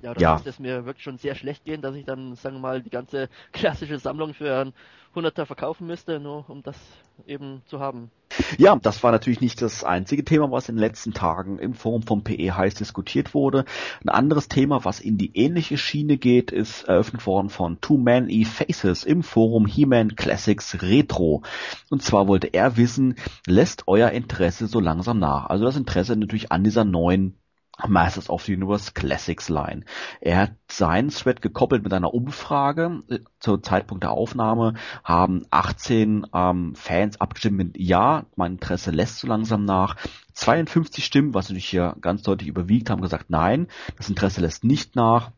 [0.01, 0.33] ja, da ja.
[0.33, 2.89] müsste es mir wirklich schon sehr schlecht gehen, dass ich dann, sagen wir mal, die
[2.89, 4.73] ganze klassische Sammlung für einen
[5.15, 6.77] Hunderter verkaufen müsste, nur um das
[7.25, 8.11] eben zu haben.
[8.57, 12.03] Ja, das war natürlich nicht das einzige Thema, was in den letzten Tagen im Forum
[12.03, 13.65] vom PE heiß diskutiert wurde.
[14.03, 18.29] Ein anderes Thema, was in die ähnliche Schiene geht, ist eröffnet worden von Two Man
[18.29, 21.41] E Faces im Forum He-Man Classics Retro.
[21.89, 23.15] Und zwar wollte er wissen,
[23.47, 25.47] lässt euer Interesse so langsam nach?
[25.47, 27.38] Also das Interesse natürlich an dieser neuen
[27.87, 29.85] Masters of the Universe Classics Line.
[30.21, 33.03] Er hat seinen Thread gekoppelt mit einer Umfrage.
[33.39, 39.27] Zur Zeitpunkt der Aufnahme haben 18 ähm, Fans abgestimmt mit Ja, mein Interesse lässt so
[39.27, 39.95] langsam nach.
[40.33, 44.95] 52 Stimmen, was natürlich hier ganz deutlich überwiegt, haben gesagt Nein, das Interesse lässt nicht
[44.95, 45.31] nach.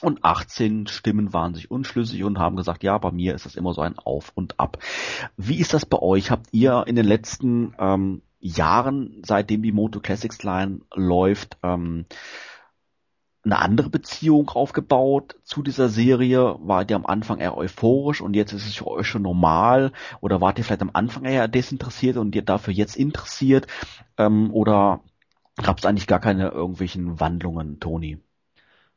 [0.00, 3.74] Und 18 Stimmen waren sich unschlüssig und haben gesagt, ja, bei mir ist das immer
[3.74, 4.78] so ein Auf und Ab.
[5.36, 6.30] Wie ist das bei euch?
[6.30, 12.06] Habt ihr in den letzten ähm, Jahren, seitdem die Moto Classics Line läuft, ähm,
[13.44, 16.56] eine andere Beziehung aufgebaut zu dieser Serie?
[16.60, 19.92] Wart ihr am Anfang eher euphorisch und jetzt ist es für euch schon normal?
[20.20, 23.66] Oder wart ihr vielleicht am Anfang eher desinteressiert und ihr dafür jetzt interessiert?
[24.16, 25.00] Ähm, oder
[25.56, 28.18] gab es eigentlich gar keine irgendwelchen Wandlungen, Toni?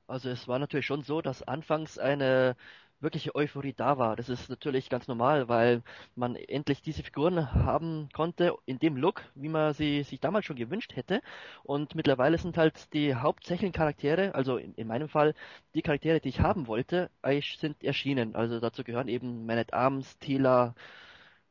[0.08, 2.56] Also es war natürlich schon so, dass anfangs eine
[3.02, 4.16] wirkliche Euphorie da war.
[4.16, 5.82] Das ist natürlich ganz normal, weil
[6.16, 10.56] man endlich diese Figuren haben konnte in dem Look, wie man sie sich damals schon
[10.56, 11.22] gewünscht hätte.
[11.64, 15.34] Und mittlerweile sind halt die hauptsächlichen Charaktere, also in, in meinem Fall
[15.76, 17.10] die Charaktere, die ich haben wollte,
[17.58, 18.36] sind erschienen.
[18.36, 20.76] Also dazu gehören eben Man at Arms, Tila,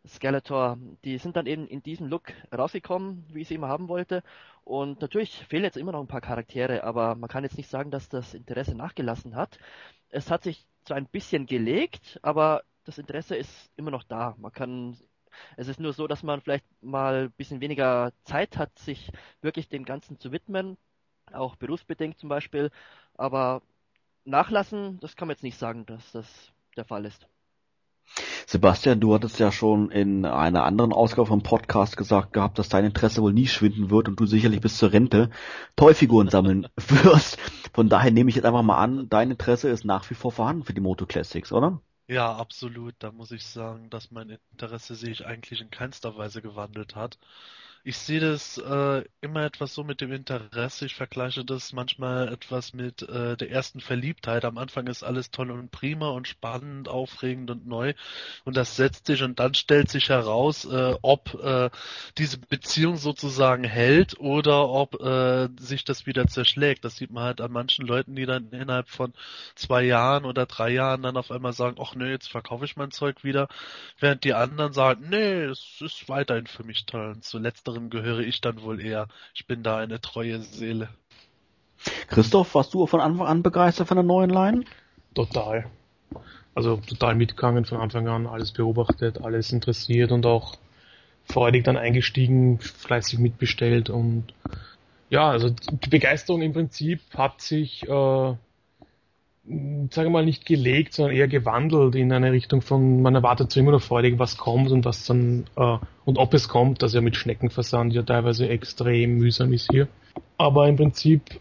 [0.06, 4.22] Skeletor, die sind dann eben in diesem Look rausgekommen, wie ich sie immer haben wollte.
[4.64, 7.90] Und natürlich fehlen jetzt immer noch ein paar Charaktere, aber man kann jetzt nicht sagen,
[7.90, 9.58] dass das Interesse nachgelassen hat.
[10.08, 14.34] Es hat sich zwar ein bisschen gelegt, aber das Interesse ist immer noch da.
[14.38, 14.96] Man kann,
[15.56, 19.68] es ist nur so, dass man vielleicht mal ein bisschen weniger Zeit hat, sich wirklich
[19.68, 20.78] dem Ganzen zu widmen,
[21.32, 22.70] auch berufsbedingt zum Beispiel.
[23.14, 23.62] Aber
[24.24, 27.28] nachlassen, das kann man jetzt nicht sagen, dass das der Fall ist.
[28.46, 32.84] Sebastian, du hattest ja schon in einer anderen Ausgabe vom Podcast gesagt gehabt, dass dein
[32.84, 35.30] Interesse wohl nie schwinden wird und du sicherlich bis zur Rente
[35.76, 37.38] Tollfiguren sammeln wirst.
[37.72, 40.64] Von daher nehme ich jetzt einfach mal an, dein Interesse ist nach wie vor vorhanden
[40.64, 41.80] für die Moto Classics, oder?
[42.08, 42.94] Ja, absolut.
[42.98, 47.18] Da muss ich sagen, dass mein Interesse sich eigentlich in keinster Weise gewandelt hat.
[47.82, 50.84] Ich sehe das äh, immer etwas so mit dem Interesse.
[50.84, 54.44] Ich vergleiche das manchmal etwas mit äh, der ersten Verliebtheit.
[54.44, 57.94] Am Anfang ist alles toll und prima und spannend, aufregend und neu.
[58.44, 61.70] Und das setzt sich und dann stellt sich heraus, äh, ob äh,
[62.18, 66.84] diese Beziehung sozusagen hält oder ob äh, sich das wieder zerschlägt.
[66.84, 69.14] Das sieht man halt an manchen Leuten, die dann innerhalb von
[69.54, 72.90] zwei Jahren oder drei Jahren dann auf einmal sagen, ach nee, jetzt verkaufe ich mein
[72.90, 73.48] Zeug wieder.
[73.98, 77.12] Während die anderen sagen, nee, es ist weiterhin für mich toll.
[77.12, 79.09] Und zuletzt letzterem gehöre ich dann wohl eher.
[79.35, 80.88] Ich bin da eine treue Seele.
[82.09, 84.64] Christoph, warst du von Anfang an begeistert von der neuen Line?
[85.14, 85.66] Total.
[86.54, 90.56] Also total mitgegangen von Anfang an, alles beobachtet, alles interessiert und auch
[91.24, 94.35] freudig dann eingestiegen, fleißig mitbestellt und
[95.09, 98.35] ja, also die Begeisterung im Prinzip hat sich äh,
[99.90, 103.72] sage mal, nicht gelegt, sondern eher gewandelt in eine Richtung von, man erwartet so immer
[103.72, 107.16] noch freudig, was kommt und was dann, äh, und ob es kommt, das ja mit
[107.16, 109.88] Schneckenversand ja teilweise extrem mühsam ist hier.
[110.37, 111.40] Aber im Prinzip,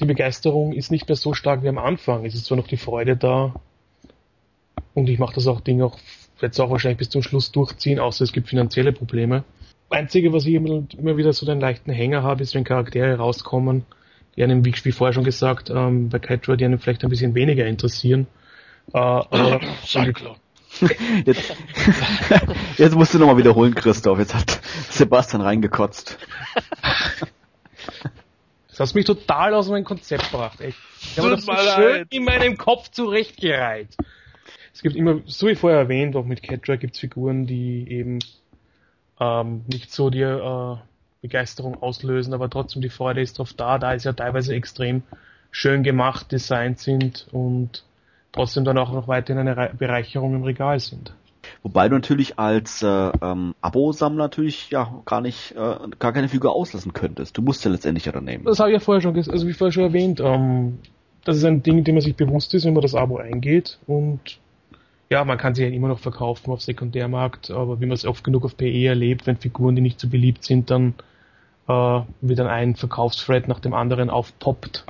[0.00, 2.24] die Begeisterung ist nicht mehr so stark wie am Anfang.
[2.24, 3.54] Es ist zwar noch die Freude da,
[4.94, 5.98] und ich mache das auch Ding auch,
[6.40, 9.44] jetzt auch wahrscheinlich bis zum Schluss durchziehen, außer es gibt finanzielle Probleme.
[9.90, 13.84] Einzige, was ich immer wieder so den leichten Hänger habe, ist, wenn Charaktere rauskommen,
[14.36, 17.34] die einem, wie, wie vorher schon gesagt, ähm, bei Catra, die einem vielleicht ein bisschen
[17.34, 18.26] weniger interessieren.
[18.92, 19.60] Äh, aber.
[21.26, 21.54] Jetzt,
[22.78, 24.18] jetzt musst du nochmal wiederholen, Christoph.
[24.18, 26.18] Jetzt hat Sebastian reingekotzt.
[28.68, 30.78] Das hast mich total aus meinem Konzept gebracht, echt.
[30.98, 33.94] Ich habe das so schön in meinem Kopf zurechtgereiht.
[34.72, 38.20] Es gibt immer, so wie vorher erwähnt, auch mit Catra gibt es Figuren, die eben
[39.20, 40.91] ähm, nicht so dir äh,
[41.22, 45.02] Begeisterung auslösen, aber trotzdem die Freude ist drauf da, da es ja teilweise extrem
[45.52, 47.84] schön gemacht, designt sind und
[48.32, 51.14] trotzdem dann auch noch weiterhin eine Bereicherung im Regal sind.
[51.62, 56.54] Wobei du natürlich als äh, ähm, Abo-Sammler natürlich ja gar nicht, äh, gar keine Figur
[56.54, 57.36] auslassen könntest.
[57.38, 58.44] Du musst ja letztendlich ja dann nehmen.
[58.44, 60.78] Das habe ich ja vorher schon, also wie vorher schon erwähnt, ähm,
[61.24, 64.40] das ist ein Ding, dem man sich bewusst ist, wenn man das Abo eingeht und
[65.08, 68.24] ja, man kann sie ja immer noch verkaufen auf Sekundärmarkt, aber wie man es oft
[68.24, 70.94] genug auf PE erlebt, wenn Figuren, die nicht so beliebt sind, dann
[71.72, 74.84] äh, wie dann ein Verkaufsthread nach dem anderen aufpoppt.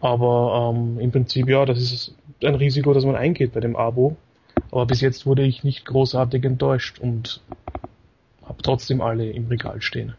[0.00, 4.16] Aber ähm, im Prinzip ja, das ist ein Risiko, das man eingeht bei dem Abo.
[4.70, 7.40] Aber bis jetzt wurde ich nicht großartig enttäuscht und
[8.44, 10.14] habe trotzdem alle im Regal stehen.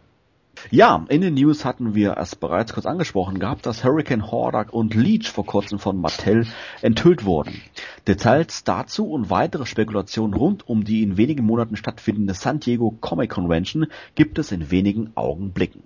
[0.71, 4.93] Ja, in den News hatten wir es bereits kurz angesprochen gehabt, dass Hurricane Hordak und
[4.93, 6.47] Leech vor kurzem von Mattel
[6.81, 7.61] enthüllt wurden.
[8.07, 13.31] Details dazu und weitere Spekulationen rund um die in wenigen Monaten stattfindende San Diego Comic
[13.31, 15.83] Convention gibt es in wenigen Augenblicken.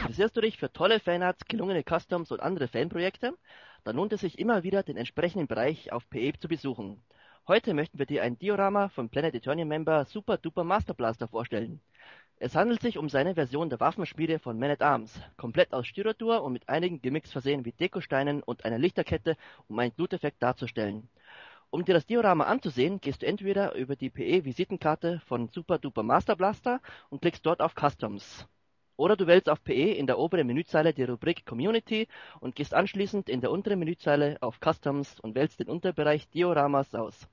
[0.00, 3.34] Interessierst du dich für tolle Fanarts, gelungene Customs und andere Fanprojekte?
[3.84, 6.98] Dann lohnt es sich immer wieder, den entsprechenden Bereich auf PE zu besuchen.
[7.48, 11.80] Heute möchten wir dir ein Diorama von Planet Eternium Member Super Duper Master Blaster vorstellen.
[12.44, 16.42] Es handelt sich um seine Version der Waffenschmiede von Man at Arms, komplett aus Styrodur
[16.42, 19.36] und mit einigen Gimmicks versehen wie Dekosteinen und einer Lichterkette,
[19.68, 21.08] um einen Bluteffekt darzustellen.
[21.70, 26.34] Um dir das Diorama anzusehen, gehst du entweder über die PE-Visitenkarte von Super Duper Master
[26.34, 28.48] Blaster und klickst dort auf Customs.
[28.96, 32.08] Oder du wählst auf PE in der oberen Menüzeile die Rubrik Community
[32.40, 37.28] und gehst anschließend in der unteren Menüzeile auf Customs und wählst den Unterbereich Dioramas aus.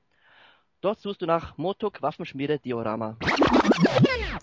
[0.81, 3.17] Dort suchst du nach Motok Waffenschmiede Diorama.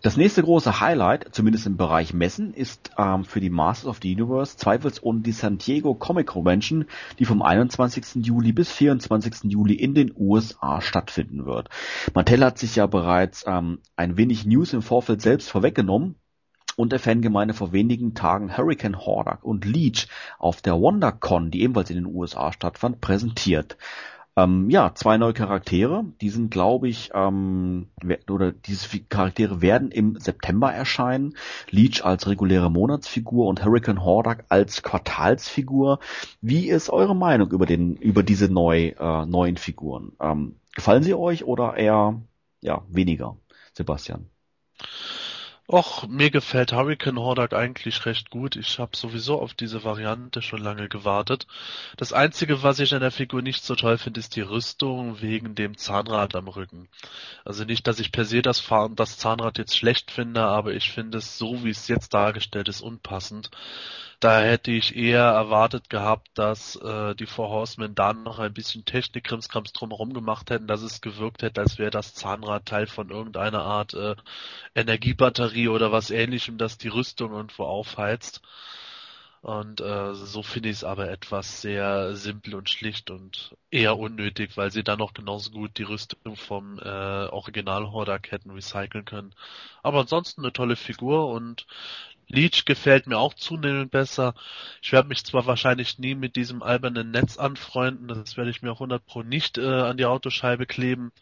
[0.03, 4.14] Das nächste große Highlight, zumindest im Bereich Messen, ist ähm, für die Masters of the
[4.14, 6.85] Universe zweifelsohne die San Diego Comic Convention,
[7.18, 8.27] die vom 21.
[8.27, 9.51] Juli bis 24.
[9.51, 11.70] Juli in den USA stattfinden wird.
[12.12, 16.16] Mattel hat sich ja bereits ähm, ein wenig News im Vorfeld selbst vorweggenommen
[16.77, 21.88] und der Fangemeinde vor wenigen Tagen Hurricane Hordak und Leech auf der WonderCon, die ebenfalls
[21.88, 23.79] in den USA stattfand, präsentiert.
[24.38, 27.88] Ähm, ja, zwei neue Charaktere, die sind, glaube ich, ähm,
[28.29, 31.35] oder diese Charaktere werden im September erscheinen.
[31.70, 36.01] Leech als reguläre Monatsfigur und Hurricane Hordak als Quartalsfigur.
[36.42, 40.12] Wie ist eure Meinung über den, über diese neu, äh, neuen Figuren?
[40.20, 42.20] Ähm, gefallen sie euch oder eher,
[42.61, 43.38] ja, weniger?
[43.72, 44.29] Sebastian.
[45.68, 48.55] Och, mir gefällt Hurricane Hordak eigentlich recht gut.
[48.55, 51.48] Ich habe sowieso auf diese Variante schon lange gewartet.
[51.96, 55.57] Das Einzige, was ich an der Figur nicht so toll finde, ist die Rüstung wegen
[55.57, 56.88] dem Zahnrad am Rücken.
[57.44, 60.92] Also nicht, dass ich per se das, Fahren, das Zahnrad jetzt schlecht finde, aber ich
[60.92, 63.50] finde es so, wie es jetzt dargestellt ist, unpassend.
[64.20, 68.85] Da hätte ich eher erwartet gehabt, dass äh, die Four Horsemen da noch ein bisschen
[68.85, 73.62] Technik-Krimskrams drumherum gemacht hätten, dass es gewirkt hätte, als wäre das Zahnrad Teil von irgendeiner
[73.62, 74.16] Art äh,
[74.74, 78.40] Energiebatterie oder was ähnlichem, das die Rüstung irgendwo aufheizt.
[79.42, 84.57] Und äh, so finde ich es aber etwas sehr simpel und schlicht und eher unnötig,
[84.57, 89.35] weil sie dann noch genauso gut die Rüstung vom äh, Original Hordak hätten recyceln können.
[89.85, 91.66] Aber ansonsten eine tolle Figur und
[92.29, 94.35] Leech gefällt mir auch zunehmend besser.
[94.83, 98.73] Ich werde mich zwar wahrscheinlich nie mit diesem albernen Netz anfreunden, das werde ich mir
[98.73, 101.12] auch 100 pro nicht äh, an die Autoscheibe kleben.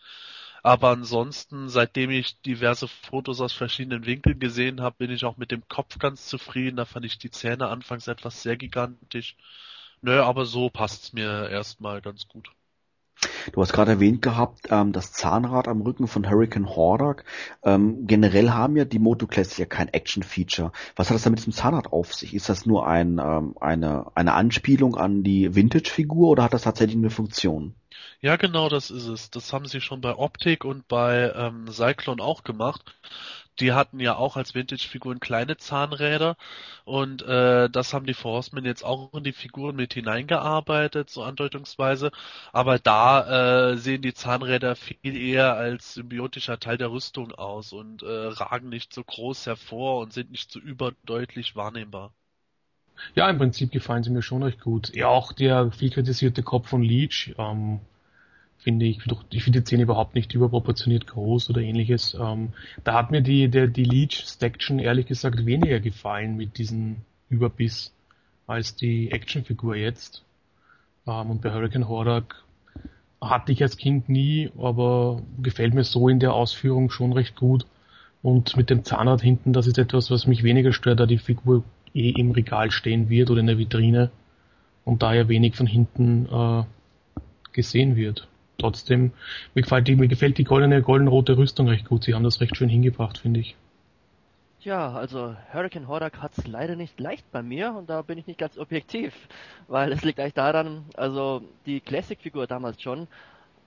[0.62, 5.50] Aber ansonsten, seitdem ich diverse Fotos aus verschiedenen Winkeln gesehen habe, bin ich auch mit
[5.50, 6.76] dem Kopf ganz zufrieden.
[6.76, 9.36] Da fand ich die Zähne anfangs etwas sehr gigantisch.
[10.02, 12.50] Nö, aber so passt's mir erstmal ganz gut.
[13.52, 17.24] Du hast gerade erwähnt gehabt, ähm, das Zahnrad am Rücken von Hurricane Hordak.
[17.62, 20.72] Ähm, generell haben ja die Moto Classic ja kein Action-Feature.
[20.96, 22.34] Was hat das damit zum Zahnrad auf sich?
[22.34, 26.96] Ist das nur ein, ähm, eine, eine Anspielung an die Vintage-Figur oder hat das tatsächlich
[26.96, 27.74] eine Funktion?
[28.20, 29.30] Ja, genau, das ist es.
[29.30, 32.94] Das haben sie schon bei Optik und bei ähm, Cyclone auch gemacht
[33.60, 36.36] die hatten ja auch als Vintage-Figuren kleine Zahnräder
[36.84, 42.10] und äh, das haben die Forcemen jetzt auch in die Figuren mit hineingearbeitet, so andeutungsweise.
[42.52, 48.02] Aber da äh, sehen die Zahnräder viel eher als symbiotischer Teil der Rüstung aus und
[48.02, 52.12] äh, ragen nicht so groß hervor und sind nicht so überdeutlich wahrnehmbar.
[53.14, 54.94] Ja, im Prinzip gefallen sie mir schon recht gut.
[54.94, 57.80] Ja, auch der viel kritisierte Kopf von Leech, ähm,
[58.64, 58.98] finde ich.
[59.30, 62.14] Ich finde die Szene überhaupt nicht überproportioniert groß oder ähnliches.
[62.18, 66.96] Ähm, da hat mir die, der, die Leech-Staction ehrlich gesagt weniger gefallen mit diesem
[67.28, 67.92] Überbiss
[68.46, 70.24] als die Actionfigur jetzt.
[71.06, 72.42] Ähm, und bei Hurricane Hordak
[73.20, 77.66] hatte ich als Kind nie, aber gefällt mir so in der Ausführung schon recht gut.
[78.22, 81.64] Und mit dem Zahnrad hinten, das ist etwas, was mich weniger stört, da die Figur
[81.92, 84.10] eh im Regal stehen wird oder in der Vitrine
[84.86, 86.64] und daher wenig von hinten äh,
[87.52, 88.26] gesehen wird
[88.58, 89.12] trotzdem,
[89.54, 92.04] mir gefällt die, mir gefällt die goldene, goldenrote Rüstung recht gut.
[92.04, 93.56] Sie haben das recht schön hingebracht, finde ich.
[94.64, 98.26] Ja, also Hurricane Hordak hat es leider nicht leicht bei mir und da bin ich
[98.26, 99.12] nicht ganz objektiv,
[99.68, 103.06] weil es liegt eigentlich daran, also die Classic-Figur damals schon,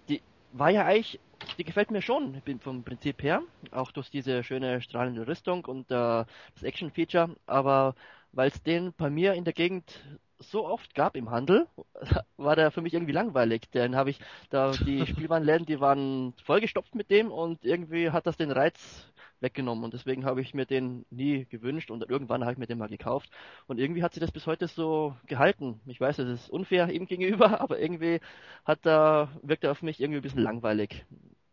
[0.09, 0.21] die
[0.53, 1.19] war ja eigentlich,
[1.59, 6.25] die gefällt mir schon vom Prinzip her, auch durch diese schöne strahlende Rüstung und äh,
[6.55, 7.93] das Action-Feature, aber
[8.31, 9.99] weil es den bei mir in der Gegend
[10.39, 11.67] so oft gab im Handel,
[12.37, 13.63] war der für mich irgendwie langweilig.
[13.71, 14.19] Dann habe ich
[14.49, 19.83] da die Spielwarenläden, die waren vollgestopft mit dem und irgendwie hat das den Reiz weggenommen
[19.83, 22.89] und deswegen habe ich mir den nie gewünscht und irgendwann habe ich mir den mal
[22.89, 23.29] gekauft
[23.67, 25.79] und irgendwie hat sich das bis heute so gehalten.
[25.85, 28.19] Ich weiß, es ist unfair ihm gegenüber, aber irgendwie
[28.65, 31.05] hat er wirkt er auf mich irgendwie ein bisschen langweilig.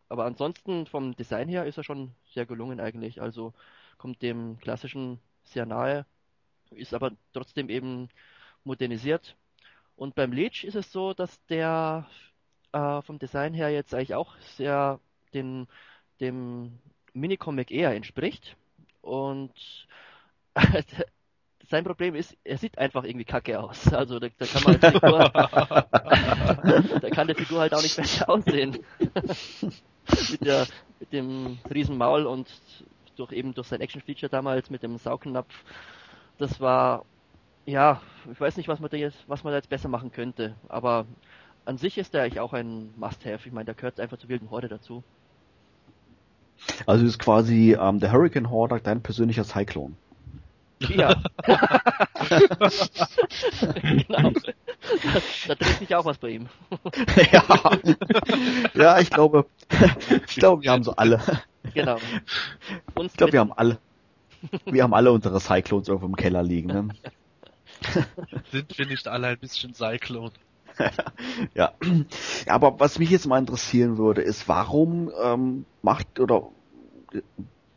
[0.09, 3.20] Aber ansonsten vom Design her ist er schon sehr gelungen eigentlich.
[3.20, 3.53] Also
[3.99, 6.07] kommt dem klassischen sehr nahe,
[6.70, 8.09] ist aber trotzdem eben
[8.64, 9.36] modernisiert.
[9.96, 12.06] Und beim Leech ist es so, dass der
[12.72, 14.98] äh, vom Design her jetzt eigentlich auch sehr
[15.32, 15.68] den,
[16.20, 16.78] dem
[17.12, 18.56] Minicomic eher entspricht.
[19.00, 19.52] Und
[21.70, 23.92] sein Problem ist, er sieht einfach irgendwie kacke aus.
[23.92, 25.30] Also da, da kann man als Figur,
[27.00, 28.78] da kann der Figur halt auch nicht besser aussehen.
[30.30, 30.66] mit, der,
[31.00, 32.48] mit dem riesen Maul und
[33.16, 35.54] durch eben durch sein Action-Feature damals mit dem Saugnapf.
[36.38, 37.04] Das war,
[37.66, 38.00] ja,
[38.30, 40.54] ich weiß nicht, was man da jetzt, was man da jetzt besser machen könnte.
[40.68, 41.06] Aber
[41.64, 43.46] an sich ist der eigentlich auch ein Must-Have.
[43.46, 45.02] Ich meine, der gehört einfach zur wilden Horde dazu.
[46.86, 49.94] Also ist quasi ähm, der Hurricane Hordak dein persönlicher Cyclone.
[50.80, 51.14] Ja.
[53.74, 54.30] genau.
[54.30, 56.48] Da, da dreht sich auch was bei ihm.
[57.32, 57.44] ja.
[58.74, 59.46] ja, ich glaube,
[60.28, 61.20] ich glaube, wir haben so alle.
[61.72, 61.96] Genau.
[62.94, 63.78] Uns ich glaube, wir haben alle,
[64.66, 66.68] wir haben alle unsere Cyclones irgendwo im Keller liegen.
[66.68, 66.88] Ne?
[68.53, 70.32] Sind wir nicht alle ein bisschen Cyclone?
[71.55, 71.72] ja.
[72.47, 76.49] aber was mich jetzt mal interessieren würde, ist, warum ähm, macht oder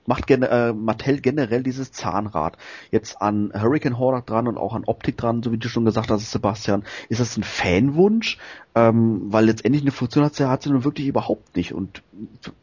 [0.07, 2.57] macht gen äh, Mattel generell dieses Zahnrad
[2.91, 6.09] jetzt an Hurricane Hordak dran und auch an Optik dran, so wie du schon gesagt
[6.09, 6.83] hast, Sebastian.
[7.09, 8.37] Ist das ein Fanwunsch?
[8.73, 12.01] Ähm, weil letztendlich eine Funktion hat sie, hat sie nun wirklich überhaupt nicht und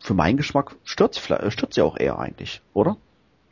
[0.00, 2.96] für meinen Geschmack stört sie auch eher eigentlich, oder?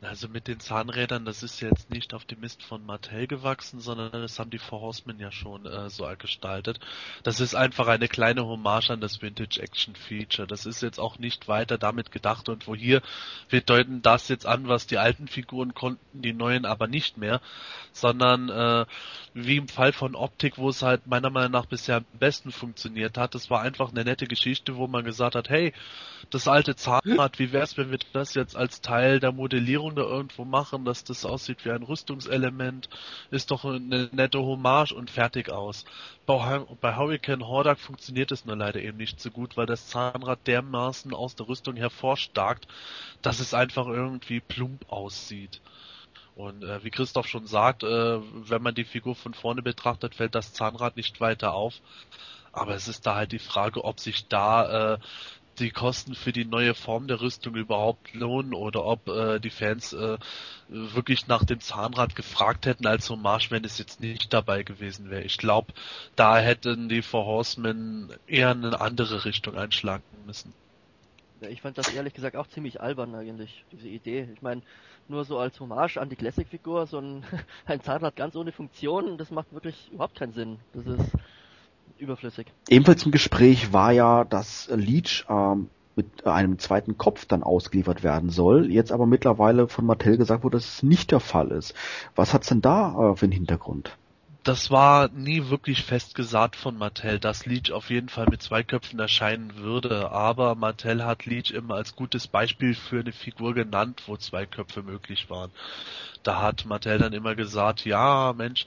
[0.03, 4.11] Also mit den Zahnrädern, das ist jetzt nicht auf dem Mist von Mattel gewachsen, sondern
[4.11, 6.79] das haben die Four Horsemen ja schon äh, so gestaltet.
[7.23, 10.47] Das ist einfach eine kleine Hommage an das Vintage Action Feature.
[10.47, 13.01] Das ist jetzt auch nicht weiter damit gedacht und wo hier,
[13.49, 17.39] wir deuten das jetzt an, was die alten Figuren konnten, die neuen aber nicht mehr,
[17.93, 18.85] sondern äh,
[19.33, 23.17] wie im Fall von Optik, wo es halt meiner Meinung nach bisher am besten funktioniert
[23.17, 23.35] hat.
[23.35, 25.73] Das war einfach eine nette Geschichte, wo man gesagt hat, hey,
[26.29, 30.45] das alte Zahnrad, wie wär's, wenn wir das jetzt als Teil der Modellierung da irgendwo
[30.45, 32.89] machen, dass das aussieht wie ein Rüstungselement,
[33.31, 35.85] ist doch eine nette Hommage und fertig aus.
[36.25, 40.45] Bei, bei Hurricane Hordak funktioniert es nur leider eben nicht so gut, weil das Zahnrad
[40.47, 42.67] dermaßen aus der Rüstung hervorstarkt,
[43.21, 45.61] dass es einfach irgendwie plump aussieht.
[46.35, 50.35] Und äh, wie Christoph schon sagt, äh, wenn man die Figur von vorne betrachtet, fällt
[50.35, 51.75] das Zahnrad nicht weiter auf.
[52.51, 54.99] Aber es ist da halt die Frage, ob sich da äh,
[55.59, 59.93] die Kosten für die neue Form der Rüstung überhaupt lohnen oder ob äh, die Fans
[59.93, 60.17] äh,
[60.67, 65.23] wirklich nach dem Zahnrad gefragt hätten als Hommage, wenn es jetzt nicht dabei gewesen wäre.
[65.23, 65.73] Ich glaube,
[66.15, 70.53] da hätten die Four Horsemen eher eine andere Richtung einschlagen müssen.
[71.41, 74.29] Ja, ich fand das ehrlich gesagt auch ziemlich albern eigentlich, diese Idee.
[74.33, 74.61] Ich meine,
[75.07, 77.25] nur so als Hommage an die Classic-Figur, so ein,
[77.65, 80.59] ein Zahnrad ganz ohne Funktion, das macht wirklich überhaupt keinen Sinn.
[80.73, 81.11] Das ist
[82.03, 82.47] überflüssig.
[82.69, 88.29] Ebenfalls im Gespräch war ja, dass Leech ähm, mit einem zweiten Kopf dann ausgeliefert werden
[88.29, 88.71] soll.
[88.71, 91.73] Jetzt aber mittlerweile von Mattel gesagt wurde, dass es nicht der Fall ist.
[92.15, 93.97] Was hat's denn da äh, für einen Hintergrund?
[94.43, 98.99] das war nie wirklich festgesagt von Mattel, dass Leech auf jeden Fall mit zwei Köpfen
[98.99, 104.17] erscheinen würde, aber Mattel hat Leech immer als gutes Beispiel für eine Figur genannt, wo
[104.17, 105.51] zwei Köpfe möglich waren.
[106.23, 108.65] Da hat Mattel dann immer gesagt, ja, Mensch,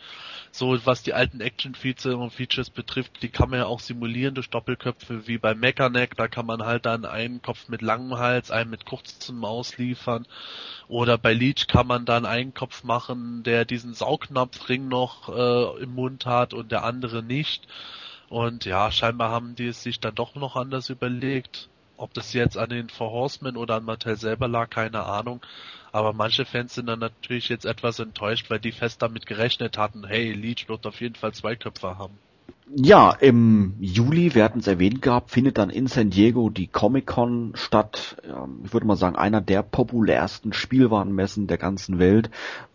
[0.53, 5.39] so was die alten Action-Features betrifft, die kann man ja auch simulieren durch Doppelköpfe wie
[5.39, 9.45] bei Mechaneck, da kann man halt dann einen Kopf mit langem Hals, einen mit kurzem
[9.45, 10.27] ausliefern.
[10.89, 15.95] Oder bei Leech kann man dann einen Kopf machen, der diesen Saugnapfring noch äh, im
[15.95, 17.67] Mund hat und der andere nicht.
[18.29, 21.69] Und ja, scheinbar haben die es sich dann doch noch anders überlegt.
[21.97, 25.41] Ob das jetzt an den Four Horsemen oder an Mattel selber lag, keine Ahnung.
[25.97, 30.07] Aber manche Fans sind dann natürlich jetzt etwas enttäuscht, weil die fest damit gerechnet hatten,
[30.07, 32.13] hey, Leech wird auf jeden Fall zwei Köpfe haben.
[32.69, 37.53] Ja, im Juli, wir hatten es erwähnt gehabt, findet dann in San Diego die Comic-Con
[37.55, 38.19] statt.
[38.63, 42.29] Ich würde mal sagen, einer der populärsten Spielwarenmessen der ganzen Welt.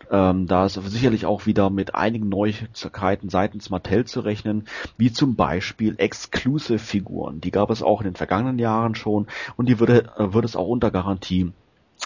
[0.10, 4.66] Ähm, da ist sicherlich auch wieder mit einigen Neuigkeiten seitens Mattel zu rechnen,
[4.98, 7.40] wie zum Beispiel Exclusive-Figuren.
[7.40, 10.56] Die gab es auch in den vergangenen Jahren schon und die würde, äh, würde es
[10.56, 11.52] auch unter Garantie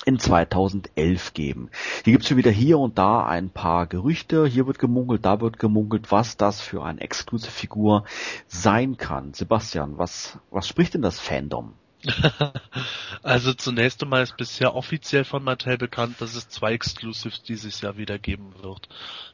[0.05, 1.69] in 2011 geben.
[2.03, 4.45] Hier gibt's schon wieder hier und da ein paar Gerüchte.
[4.45, 8.05] Hier wird gemunkelt, da wird gemunkelt, was das für eine exklusive Figur
[8.47, 9.33] sein kann.
[9.33, 11.73] Sebastian, was, was spricht denn das Fandom?
[13.23, 17.97] also zunächst einmal ist bisher offiziell von Mattel bekannt, dass es zwei Exclusives dieses Jahr
[17.97, 18.87] wieder geben wird.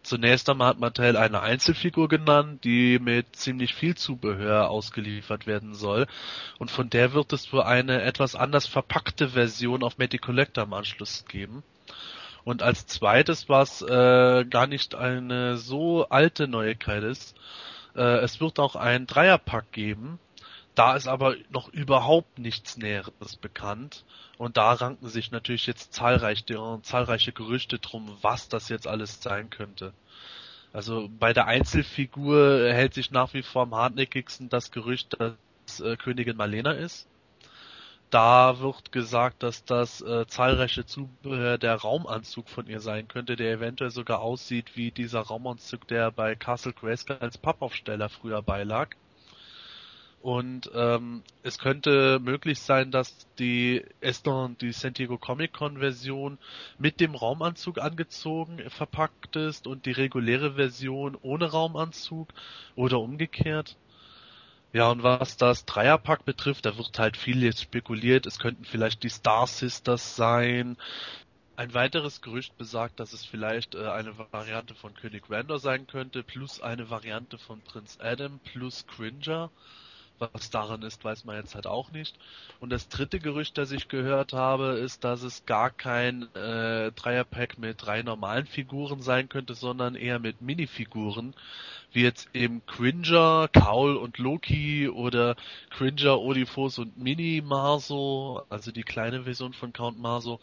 [0.04, 6.08] Zunächst einmal hat Mattel eine Einzelfigur genannt, die mit ziemlich viel Zubehör ausgeliefert werden soll.
[6.60, 10.74] Und von der wird es wohl eine etwas anders verpackte Version auf Matty Collector im
[10.74, 11.64] Anschluss geben.
[12.44, 17.36] Und als zweites, was äh, gar nicht eine so alte Neuigkeit ist,
[17.96, 20.20] äh, es wird auch ein Dreierpack geben,
[20.82, 24.04] Da ist aber noch überhaupt nichts Näheres bekannt.
[24.40, 29.52] Und da ranken sich natürlich jetzt zahlreiche, zahlreiche Gerüchte drum, was das jetzt alles sein
[29.52, 29.94] könnte.
[30.74, 35.98] Also bei der Einzelfigur hält sich nach wie vor am hartnäckigsten das Gerücht, dass äh,
[35.98, 37.08] Königin Malena ist.
[38.10, 43.52] Da wird gesagt, dass das äh, zahlreiche Zubehör der Raumanzug von ihr sein könnte, der
[43.54, 48.96] eventuell sogar aussieht wie dieser Raumanzug, der bei Castle Grayskull als Pappaufsteller früher beilag.
[50.22, 56.38] Und ähm, es könnte möglich sein, dass die Esther die San Diego Comic Con Version
[56.78, 62.28] mit dem Raumanzug angezogen verpackt ist und die reguläre Version ohne Raumanzug
[62.76, 63.78] oder umgekehrt.
[64.74, 68.28] Ja, und was das Dreierpack betrifft, da wird halt viel jetzt spekuliert.
[68.28, 70.78] Es könnten vielleicht die Star Sisters sein.
[71.56, 76.24] Ein weiteres Gerücht besagt, dass es vielleicht äh, eine Variante von König Randor sein könnte,
[76.24, 79.50] plus eine Variante von Prinz Adam, plus Cringer.
[80.22, 82.16] Was daran ist, weiß man jetzt halt auch nicht.
[82.60, 87.58] Und das dritte Gerücht, das ich gehört habe, ist, dass es gar kein äh, Dreierpack
[87.58, 91.34] mit drei normalen Figuren sein könnte, sondern eher mit Minifiguren,
[91.92, 95.36] wie jetzt eben Cringer, Kaul und Loki oder
[95.72, 100.40] Cringer, Odifos und Mini Marso, also die kleine Version von Count Marso.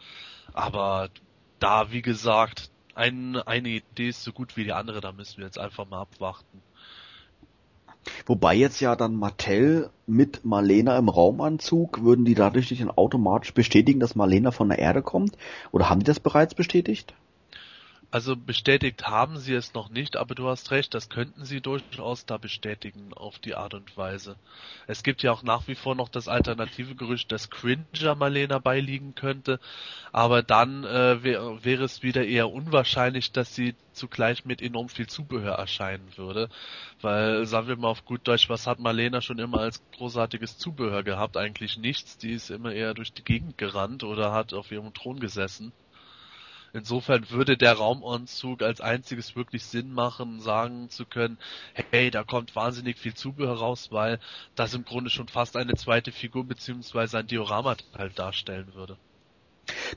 [0.54, 1.08] Aber
[1.60, 5.44] da, wie gesagt, ein, eine Idee ist so gut wie die andere, da müssen wir
[5.44, 6.62] jetzt einfach mal abwarten.
[8.26, 14.00] Wobei jetzt ja dann Mattel mit Marlena im Raumanzug, würden die dadurch nicht automatisch bestätigen,
[14.00, 15.36] dass Marlena von der Erde kommt?
[15.72, 17.14] Oder haben die das bereits bestätigt?
[18.10, 22.24] Also bestätigt haben sie es noch nicht, aber du hast recht, das könnten sie durchaus
[22.24, 24.36] da bestätigen auf die Art und Weise.
[24.86, 29.14] Es gibt ja auch nach wie vor noch das alternative Gerücht, dass Cringer Malena beiliegen
[29.14, 29.60] könnte,
[30.10, 35.06] aber dann äh, wär, wäre es wieder eher unwahrscheinlich, dass sie zugleich mit enorm viel
[35.06, 36.48] Zubehör erscheinen würde,
[37.02, 41.02] weil sagen wir mal auf gut Deutsch, was hat Malena schon immer als großartiges Zubehör
[41.02, 41.36] gehabt?
[41.36, 45.20] Eigentlich nichts, die ist immer eher durch die Gegend gerannt oder hat auf ihrem Thron
[45.20, 45.74] gesessen.
[46.78, 51.38] Insofern würde der Raumanzug als einziges wirklich Sinn machen, sagen zu können,
[51.90, 54.20] hey, da kommt wahnsinnig viel Zubehör raus, weil
[54.54, 58.96] das im Grunde schon fast eine zweite Figur beziehungsweise ein Diorama halt darstellen würde.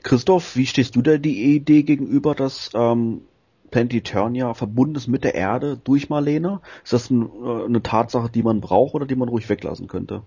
[0.02, 3.22] Christoph, wie stehst du da die Idee gegenüber, dass ähm,
[3.70, 6.60] Planet Eternia verbunden ist mit der Erde durch Marlene?
[6.82, 10.22] Ist das ein, äh, eine Tatsache, die man braucht oder die man ruhig weglassen könnte?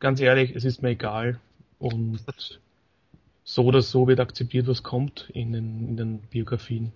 [0.00, 1.38] Ganz ehrlich, es ist mir egal.
[1.78, 2.20] Und
[3.50, 6.92] so oder so wird akzeptiert, was kommt in den, in den Biografien.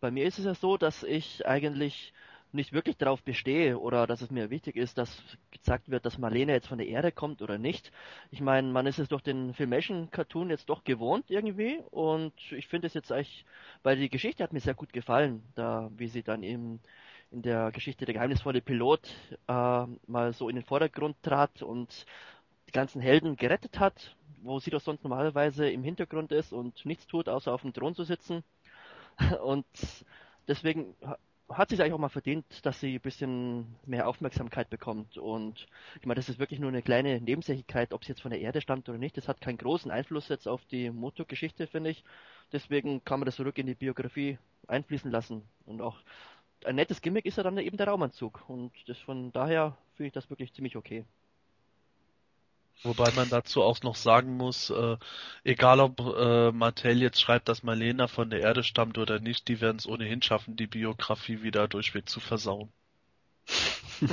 [0.00, 2.12] Bei mir ist es ja so, dass ich eigentlich
[2.52, 6.52] nicht wirklich darauf bestehe oder dass es mir wichtig ist, dass gesagt wird, dass Marlene
[6.52, 7.92] jetzt von der Erde kommt oder nicht.
[8.30, 12.86] Ich meine, man ist es durch den Filmation-Cartoon jetzt doch gewohnt irgendwie und ich finde
[12.88, 13.44] es jetzt eigentlich,
[13.82, 16.80] weil die Geschichte hat mir sehr gut gefallen, da wie sie dann eben
[17.30, 19.12] in der Geschichte der geheimnisvolle Pilot
[19.48, 22.06] äh, mal so in den Vordergrund trat und
[22.68, 24.16] die ganzen Helden gerettet hat,
[24.46, 27.94] wo sie doch sonst normalerweise im Hintergrund ist und nichts tut, außer auf dem Thron
[27.94, 28.44] zu sitzen.
[29.42, 29.66] Und
[30.46, 30.94] deswegen
[31.48, 35.16] hat sie es eigentlich auch mal verdient, dass sie ein bisschen mehr Aufmerksamkeit bekommt.
[35.16, 35.66] Und
[36.00, 38.60] ich meine, das ist wirklich nur eine kleine Nebensächlichkeit, ob sie jetzt von der Erde
[38.60, 39.16] stammt oder nicht.
[39.16, 42.04] Das hat keinen großen Einfluss jetzt auf die Moto-Geschichte, finde ich.
[42.52, 45.42] Deswegen kann man das zurück in die Biografie einfließen lassen.
[45.66, 45.98] Und auch
[46.64, 48.42] ein nettes Gimmick ist ja dann eben der Raumanzug.
[48.48, 51.04] Und das von daher finde ich das wirklich ziemlich okay.
[52.82, 54.96] Wobei man dazu auch noch sagen muss, äh,
[55.44, 59.60] egal ob äh, Mattel jetzt schreibt, dass Marlena von der Erde stammt oder nicht, die
[59.60, 62.70] werden es ohnehin schaffen, die Biografie wieder durchweg zu versauen.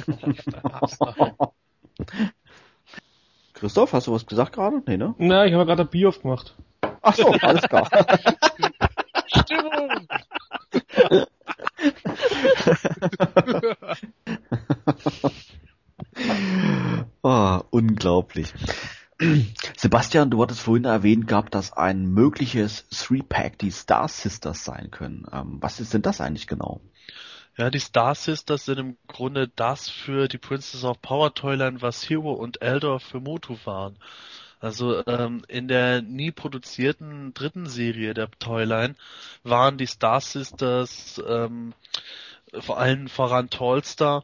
[3.53, 4.81] Christoph, hast du was gesagt gerade?
[4.85, 5.13] Nee, ne?
[5.17, 6.55] Na, ich habe gerade ein Bier aufgemacht.
[7.01, 7.89] Ach so, alles klar.
[9.27, 10.07] Stimmung!
[17.33, 18.53] Oh, unglaublich.
[19.77, 25.25] Sebastian, du hattest vorhin erwähnt gehabt, dass ein mögliches Three-Pack die Star Sisters sein können.
[25.31, 26.81] Ähm, was ist denn das eigentlich genau?
[27.55, 32.09] Ja, die Star Sisters sind im Grunde das für die Princess of Power Toyline, was
[32.09, 33.97] Hero und Eldor für Motu waren.
[34.59, 38.95] Also ähm, in der nie produzierten dritten Serie der Toyline
[39.43, 41.73] waren die Star Sisters ähm,
[42.59, 44.23] vor allem voran Tallstar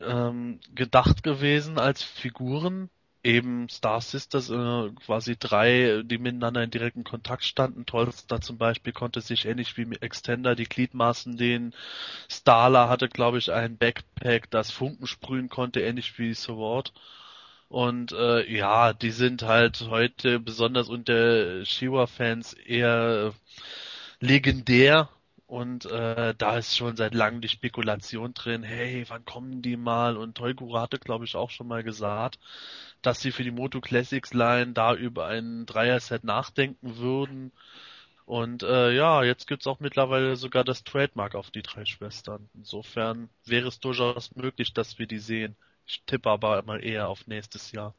[0.00, 2.90] ähm, gedacht gewesen als Figuren,
[3.22, 7.86] eben Star Sisters, äh, quasi drei, die miteinander in direkten Kontakt standen.
[7.86, 11.74] Tolstar zum Beispiel konnte sich ähnlich wie Extender die Gliedmaßen den
[12.28, 16.92] Starla hatte, glaube ich, ein Backpack, das Funken sprühen konnte, ähnlich wie Sword.
[17.68, 23.32] Und äh, ja, die sind halt heute besonders unter Shiwa-Fans eher
[24.20, 25.08] legendär
[25.54, 30.16] Und äh, da ist schon seit langem die Spekulation drin, hey, wann kommen die mal?
[30.16, 32.40] Und Toyguru hatte, glaube ich, auch schon mal gesagt,
[33.02, 37.52] dass sie für die Moto Classics Line da über ein Dreier-Set nachdenken würden.
[38.26, 42.48] Und äh, ja, jetzt gibt's auch mittlerweile sogar das Trademark auf die drei Schwestern.
[42.54, 45.56] Insofern wäre es durchaus möglich, dass wir die sehen.
[45.86, 47.94] Ich tippe aber mal eher auf nächstes Jahr.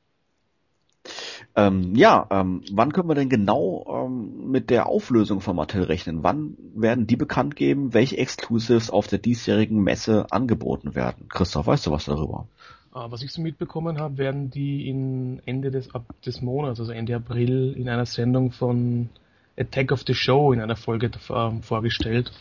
[1.56, 6.24] Ähm, ja, ähm, wann können wir denn genau ähm, mit der Auflösung von Mattel rechnen?
[6.24, 11.28] Wann werden die bekannt geben, welche Exclusives auf der diesjährigen Messe angeboten werden?
[11.30, 12.48] Christoph, weißt du was darüber?
[12.92, 16.94] Ah, was ich so mitbekommen habe, werden die in Ende des, ab des Monats, also
[16.94, 19.10] Ende April, in einer Sendung von
[19.58, 22.32] Attack of the Show in einer Folge äh, vorgestellt.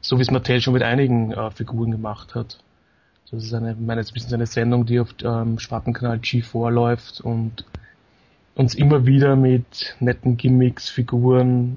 [0.00, 2.58] So wie es Mattel schon mit einigen äh, Figuren gemacht hat.
[3.30, 7.20] Das ist eine, meine, jetzt ein bisschen eine Sendung, die auf ähm, Schwartenkanal G4 läuft
[7.20, 7.64] und
[8.56, 11.76] uns immer wieder mit netten Gimmicks, Figuren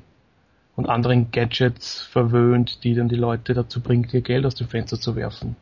[0.75, 4.99] und anderen Gadgets verwöhnt, die dann die Leute dazu bringt, ihr Geld aus dem Fenster
[4.99, 5.57] zu werfen.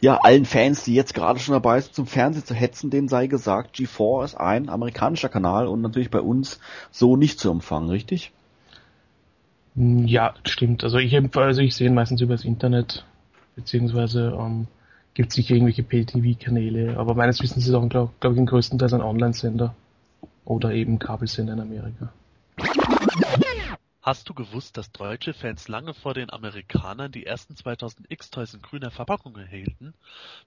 [0.00, 3.26] Ja, allen Fans, die jetzt gerade schon dabei sind, zum Fernsehen zu hetzen, dem sei
[3.26, 6.60] gesagt, G4 ist ein amerikanischer Kanal und natürlich bei uns
[6.90, 8.32] so nicht zu empfangen, richtig?
[9.76, 10.84] Hm, ja, stimmt.
[10.84, 13.06] Also ich, also ich sehe ihn meistens übers Internet,
[13.56, 14.66] beziehungsweise ähm,
[15.14, 18.92] gibt es sicher irgendwelche Pay-TV-Kanäle, aber meines Wissens ist es auch, glaube glaub ich, größtenteils
[18.92, 19.74] ein Online-Sender
[20.48, 22.12] oder eben Kabelsender in Amerika.
[24.00, 28.62] Hast du gewusst, dass deutsche Fans lange vor den Amerikanern die ersten 2000 X-Toys in
[28.62, 29.92] grüner Verpackung erhielten?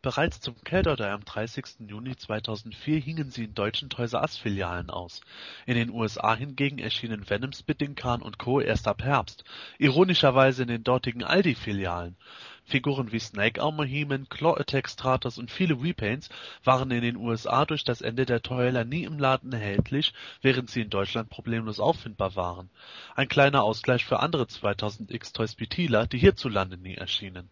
[0.02, 1.88] Bereits zum Kelder am 30.
[1.88, 5.22] Juni 2004 hingen sie in deutschen Toys R Filialen aus.
[5.68, 8.60] In den USA hingegen erschienen Venom Spitting Khan und Co.
[8.60, 9.44] erst ab Herbst,
[9.78, 12.16] ironischerweise in den dortigen Aldi-Filialen.
[12.64, 16.30] Figuren wie Snake Armor He-Man, Claw Attack Stratos und viele Repaints
[16.64, 20.82] waren in den USA durch das Ende der Toyler nie im Laden erhältlich, während sie
[20.82, 22.70] in Deutschland problemlos auffindbar waren.
[23.16, 27.50] Ein kleiner Ausgleich für andere 2000 X-Toys wie Tila, die hierzulande nie erschienen.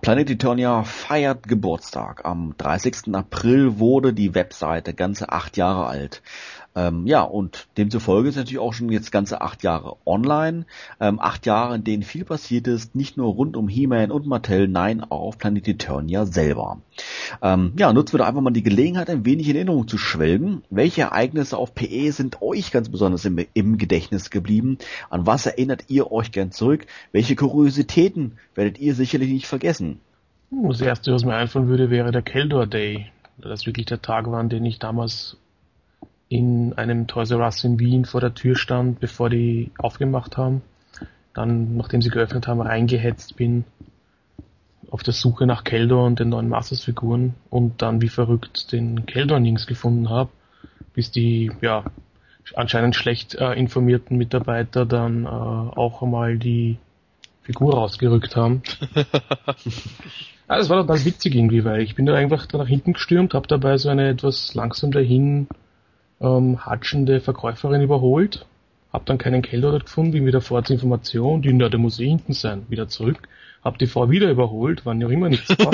[0.00, 2.24] Planet Eternia feiert Geburtstag.
[2.24, 3.14] Am 30.
[3.14, 6.22] April wurde die Webseite ganze acht Jahre alt.
[6.76, 10.66] Ähm, ja, und demzufolge ist natürlich auch schon jetzt ganze acht Jahre online.
[11.00, 14.68] Ähm, acht Jahre, in denen viel passiert ist, nicht nur rund um He-Man und Mattel,
[14.68, 16.78] nein, auch auf Planet Eternia selber.
[17.42, 20.62] Ähm, ja, nutzen wir doch einfach mal die Gelegenheit, ein wenig in Erinnerung zu schwelgen.
[20.70, 24.78] Welche Ereignisse auf PE sind euch ganz besonders im, im Gedächtnis geblieben?
[25.10, 26.86] An was erinnert ihr euch gern zurück?
[27.10, 30.00] Welche Kuriositäten werdet ihr sicherlich nicht vergessen?
[30.50, 33.06] Das erste, was mir einfallen würde, wäre der Keldor Day.
[33.38, 35.36] Das wirklich der Tag war, an den ich damals
[36.30, 40.62] in einem Toys R Us in Wien vor der Tür stand, bevor die aufgemacht haben.
[41.34, 43.64] Dann, nachdem sie geöffnet haben, reingehetzt bin
[44.90, 49.66] auf der Suche nach Keldor und den neuen Masters-Figuren und dann wie verrückt den Keldor-Nings
[49.66, 50.30] gefunden habe,
[50.94, 51.84] bis die, ja,
[52.54, 56.78] anscheinend schlecht äh, informierten Mitarbeiter dann äh, auch einmal die
[57.42, 58.62] Figur rausgerückt haben.
[58.94, 59.04] ja,
[60.46, 63.48] das war total witzig irgendwie, weil ich bin da einfach da nach hinten gestürmt, habe
[63.48, 65.48] dabei so eine etwas langsam dahin
[66.20, 68.46] ähm, hatschende Verkäuferin überholt,
[68.92, 72.00] hab dann keinen Keller dort gefunden, bin wieder vor zur Information, die, na, der muss
[72.00, 73.28] eh hinten sein, wieder zurück,
[73.62, 75.72] hab die Frau wieder überholt, wann ja immer nichts war.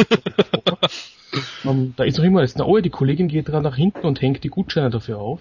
[1.64, 4.20] ähm, da ist noch immer, jetzt, na, oh, die Kollegin geht gerade nach hinten und
[4.20, 5.40] hängt die Gutscheine dafür auf.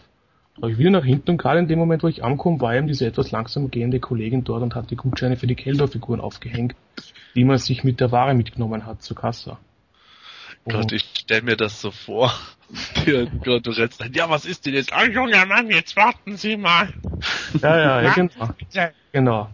[0.62, 2.88] Habe ich wieder nach hinten und gerade in dem Moment, wo ich ankomme, war eben
[2.88, 6.76] diese etwas langsam gehende Kollegin dort und hat die Gutscheine für die Keldor-Figuren aufgehängt,
[7.36, 9.58] die man sich mit der Ware mitgenommen hat zur Kasse.
[10.66, 12.34] Gott, ich stell mir das so vor.
[13.06, 14.92] du rennst dann, ja, was ist denn jetzt?
[14.92, 16.90] Oh, junger Mann, jetzt warten Sie mal.
[17.62, 18.50] Ja, ja, ja, genau.
[19.12, 19.50] genau.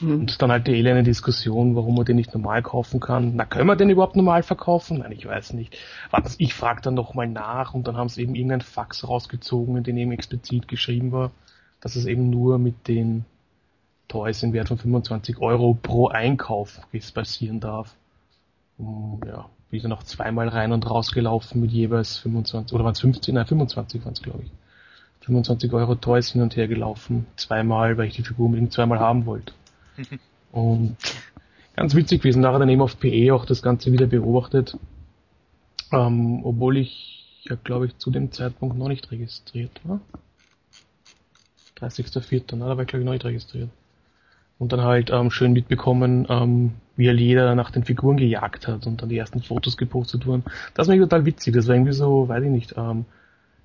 [0.00, 3.36] Und dann halt die elende Diskussion, warum man den nicht normal kaufen kann.
[3.36, 4.98] Na, können wir den überhaupt normal verkaufen?
[4.98, 5.76] Nein, ich weiß nicht.
[6.10, 9.84] Warten ich frage dann nochmal nach und dann haben sie eben irgendeinen Fax rausgezogen, in
[9.84, 11.32] dem eben explizit geschrieben war,
[11.80, 13.24] dass es eben nur mit den
[14.08, 16.80] Toys im Wert von 25 Euro pro Einkauf
[17.14, 17.94] passieren darf.
[18.78, 23.34] Ja, wieder noch zweimal rein und raus gelaufen mit jeweils 25, oder waren es 15,
[23.34, 24.50] nein 25 waren es glaube ich.
[25.20, 29.26] 25 Euro Toys hin und her gelaufen, zweimal, weil ich die Figur unbedingt zweimal haben
[29.26, 29.52] wollte.
[30.52, 30.96] und
[31.76, 34.76] ganz witzig gewesen, nachher dann eben auf PE auch das Ganze wieder beobachtet,
[35.92, 40.00] ähm, obwohl ich ja glaube ich zu dem Zeitpunkt noch nicht registriert war.
[41.78, 42.58] 30.04.
[42.58, 43.70] Da war ich glaube ich noch nicht registriert
[44.60, 48.86] und dann halt ähm, schön mitbekommen, ähm, wie er jeder nach den Figuren gejagt hat
[48.86, 50.44] und dann die ersten Fotos gepostet wurden.
[50.74, 51.54] Das war total witzig.
[51.54, 53.06] Das war irgendwie so, weiß ich nicht, ähm,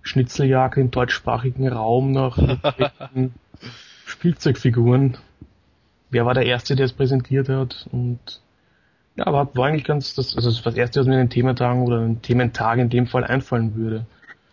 [0.04, 2.38] Schnitzeljagd im deutschsprachigen Raum nach
[4.06, 5.18] Spielzeugfiguren.
[6.12, 7.90] Wer war der Erste, der es präsentiert hat?
[7.92, 8.42] Und
[9.18, 11.98] ja, aber war eigentlich ganz, das, also das Erste, was mir in den Thementagen oder
[11.98, 14.06] in den Thementag in dem Fall einfallen würde.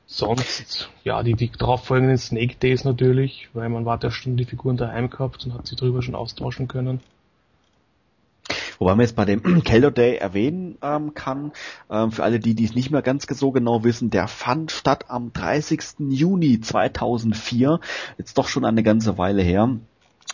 [0.06, 4.76] Sonst, ja, die, die darauffolgenden Snake Days natürlich, weil man war ja schon die Figuren
[4.76, 7.00] daheim gehabt und hat sie drüber schon austauschen können.
[8.82, 11.52] Wobei man jetzt bei dem Kelder Day erwähnen ähm, kann,
[11.88, 15.04] ähm, für alle die, die es nicht mehr ganz so genau wissen, der fand statt
[15.06, 16.00] am 30.
[16.08, 17.78] Juni 2004,
[18.18, 19.70] jetzt doch schon eine ganze Weile her,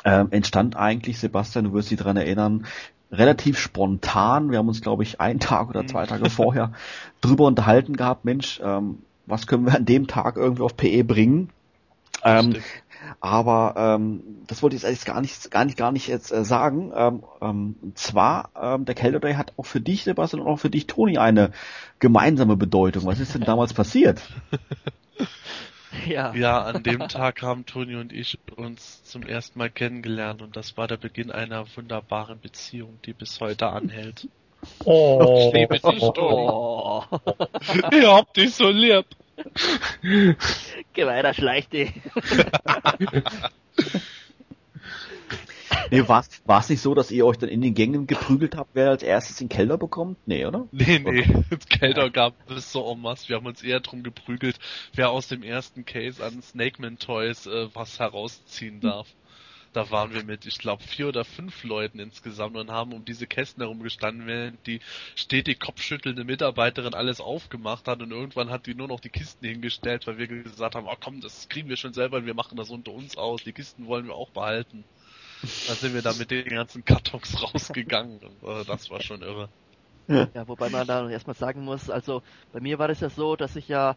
[0.07, 2.65] ähm, entstand eigentlich, Sebastian, du wirst dich daran erinnern,
[3.13, 4.51] relativ spontan.
[4.51, 6.73] Wir haben uns, glaube ich, einen Tag oder zwei Tage vorher
[7.21, 11.51] drüber unterhalten gehabt, Mensch, ähm, was können wir an dem Tag irgendwie auf PE bringen?
[12.29, 12.63] Ähm,
[13.21, 16.93] aber ähm, das wollte ich jetzt gar nicht, gar nicht, gar nicht jetzt äh, sagen.
[16.95, 20.71] Ähm, ähm, zwar, ähm, der Calder Day hat auch für dich, Sebastian, und auch für
[20.71, 21.53] dich, Toni, eine
[21.99, 23.07] gemeinsame Bedeutung.
[23.07, 24.23] Was ist denn damals passiert?
[26.07, 26.35] Ja.
[26.35, 30.77] ja, an dem Tag haben Toni und ich uns zum ersten Mal kennengelernt und das
[30.77, 34.29] war der Beginn einer wunderbaren Beziehung, die bis heute anhält.
[34.85, 36.49] Oh, ich liebe dich, Toni.
[36.51, 37.05] Oh.
[37.91, 39.07] ich hab dich so lieb.
[40.93, 41.93] Geh weiter, schleich dich.
[45.91, 46.25] Nee, war
[46.61, 49.37] es nicht so, dass ihr euch dann in den Gängen geprügelt habt, wer als erstes
[49.37, 50.19] den Keller bekommt?
[50.27, 50.67] Nee, oder?
[50.71, 51.27] Nee, nee,
[51.69, 53.29] Keller gab es so en masse.
[53.29, 54.59] Wir haben uns eher drum geprügelt,
[54.95, 59.09] wer aus dem ersten Case an Snakeman Toys äh, was herausziehen darf.
[59.73, 63.27] Da waren wir mit, ich glaube, vier oder fünf Leuten insgesamt und haben um diese
[63.27, 64.81] Kästen herumgestanden, während die
[65.15, 70.07] stetig kopfschüttelnde Mitarbeiterin alles aufgemacht hat und irgendwann hat die nur noch die Kisten hingestellt,
[70.07, 72.93] weil wir gesagt haben, oh komm, das kriegen wir schon selber, wir machen das unter
[72.93, 74.85] uns aus, die Kisten wollen wir auch behalten.
[75.43, 78.19] Da sind wir dann mit den ganzen Kartons rausgegangen.
[78.19, 79.49] Und, äh, das war schon irre.
[80.09, 83.57] Ja, wobei man da erstmal sagen muss, also bei mir war es ja so, dass
[83.57, 83.95] ich ja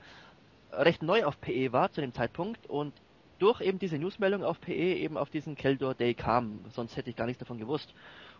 [0.73, 2.93] recht neu auf PE war zu dem Zeitpunkt und
[3.41, 6.59] durch eben diese Newsmeldung auf PE eben auf diesen Keldor Day kam.
[6.69, 7.93] Sonst hätte ich gar nichts davon gewusst.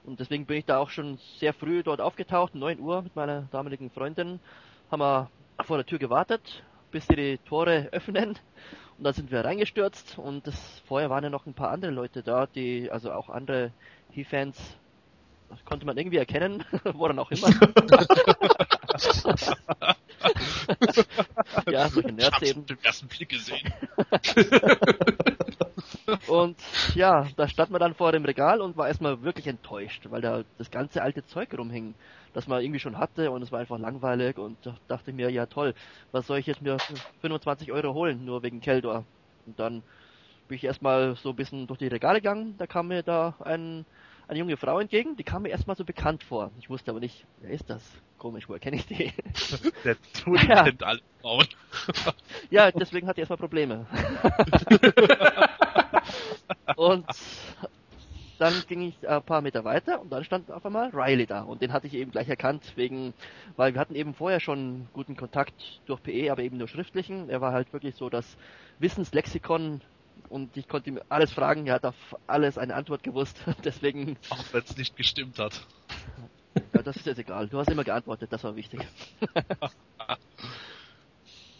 [0.03, 3.43] Und deswegen bin ich da auch schon sehr früh dort aufgetaucht, 9 Uhr mit meiner
[3.51, 4.39] damaligen Freundin.
[4.91, 5.29] Haben wir
[5.63, 8.37] vor der Tür gewartet, bis sie die Tore öffnen.
[8.97, 12.21] Und da sind wir reingestürzt und das, vorher waren ja noch ein paar andere Leute
[12.21, 13.71] da, die, also auch andere
[14.11, 14.77] He-Fans,
[15.65, 17.49] konnte man irgendwie erkennen, wo dann auch immer.
[21.71, 22.65] ja, solche Nerds eben.
[22.65, 23.73] den ersten Blick gesehen.
[26.27, 26.57] und
[26.95, 30.43] ja, da stand man dann vor dem Regal und war erstmal wirklich enttäuscht, weil da
[30.57, 31.95] das ganze alte Zeug rumhing
[32.33, 35.29] das man irgendwie schon hatte und es war einfach langweilig und da dachte ich mir,
[35.29, 35.73] ja toll,
[36.11, 36.77] was soll ich jetzt mir
[37.21, 39.05] 25 Euro holen, nur wegen Keldor?
[39.45, 39.83] Und dann
[40.47, 43.85] bin ich erstmal so ein bisschen durch die Regale gegangen, da kam mir da ein,
[44.31, 46.51] eine junge Frau entgegen, die kam mir erstmal so bekannt vor.
[46.57, 47.83] Ich wusste aber nicht, wer ist das?
[48.17, 49.11] Komisch, woher kenne ich die?
[49.83, 50.63] Der Tun ja.
[50.63, 51.45] kennt alle Frauen.
[52.49, 53.85] ja, deswegen hat die erstmal Probleme.
[56.77, 57.05] und
[58.39, 61.61] dann ging ich ein paar Meter weiter und dann stand auf einmal Riley da und
[61.61, 63.13] den hatte ich eben gleich erkannt wegen,
[63.57, 67.29] weil wir hatten eben vorher schon guten Kontakt durch PE, aber eben nur schriftlichen.
[67.29, 68.37] Er war halt wirklich so das
[68.79, 69.81] Wissenslexikon
[70.29, 71.95] und ich konnte ihm alles fragen, er hat auf
[72.27, 74.17] alles eine Antwort gewusst, deswegen.
[74.29, 75.65] Auch wenn es nicht gestimmt hat.
[76.73, 77.47] Ja, das ist jetzt egal.
[77.47, 78.81] Du hast immer geantwortet, das war wichtig.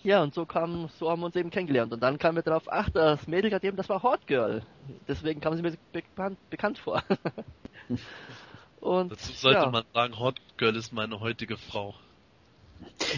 [0.04, 1.94] Ja, und so kam, so haben wir uns eben kennengelernt.
[1.94, 4.64] Und dann kamen wir darauf, ach, das Mädel gerade eben, das war Hot Girl.
[5.08, 7.04] Deswegen kam sie mir bekannt, bekannt vor.
[8.80, 9.70] und, Dazu sollte ja.
[9.70, 11.94] man sagen, Hot Girl ist meine heutige Frau.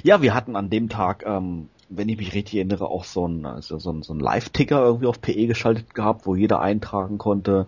[0.03, 3.45] Ja, wir hatten an dem Tag, ähm, wenn ich mich richtig erinnere, auch so ein,
[3.45, 7.67] also so ein, so ein Live-Ticker irgendwie auf PE geschaltet gehabt, wo jeder eintragen konnte,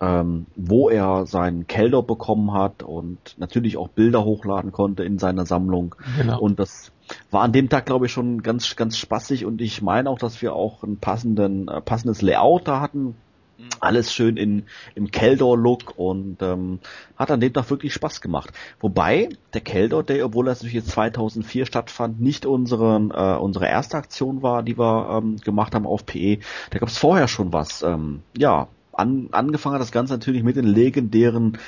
[0.00, 5.46] ähm, wo er seinen Kelder bekommen hat und natürlich auch Bilder hochladen konnte in seiner
[5.46, 5.94] Sammlung.
[6.18, 6.40] Genau.
[6.40, 6.92] Und das
[7.30, 10.42] war an dem Tag, glaube ich, schon ganz, ganz spaßig und ich meine auch, dass
[10.42, 13.14] wir auch ein passenden, äh, passendes Layout da hatten.
[13.58, 13.68] Mhm.
[13.80, 16.80] Alles schön in, im Keldor-Look und ähm,
[17.16, 18.52] hat an dem Tag wirklich Spaß gemacht.
[18.80, 23.96] Wobei der Keldor Day, obwohl er natürlich jetzt 2004 stattfand, nicht unseren, äh, unsere erste
[23.96, 26.38] Aktion war, die wir ähm, gemacht haben auf PE.
[26.70, 27.82] Da gab es vorher schon was.
[27.82, 31.58] Ähm, ja, an, angefangen hat das Ganze natürlich mit den legendären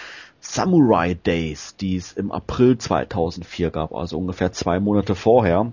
[0.40, 5.72] Samurai Days, die es im April 2004 gab, also ungefähr zwei Monate vorher.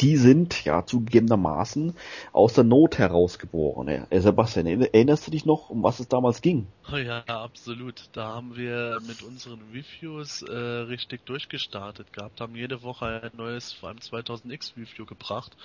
[0.00, 1.94] Die sind ja zugegebenermaßen
[2.32, 4.06] aus der Not herausgeboren.
[4.10, 6.66] Sebastian, erinnerst du dich noch, um was es damals ging?
[6.90, 8.08] Ja, absolut.
[8.12, 13.72] Da haben wir mit unseren Reviews äh, richtig durchgestartet gehabt, haben jede Woche ein neues,
[13.72, 15.56] vor allem 2000X Review gebracht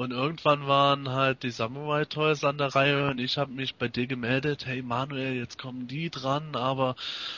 [0.00, 3.86] und irgendwann waren halt die Samurai Toys an der Reihe und ich habe mich bei
[3.86, 6.96] dir gemeldet, hey Manuel, jetzt kommen die dran, aber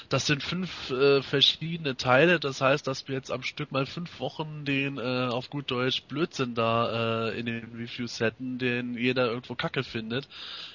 [0.09, 4.21] das sind fünf äh, verschiedene Teile, das heißt, dass wir jetzt am Stück mal fünf
[4.21, 9.27] Wochen den äh, auf gut Deutsch Blödsinn da äh, in den Reviews hätten, den jeder
[9.27, 10.29] irgendwo kacke findet.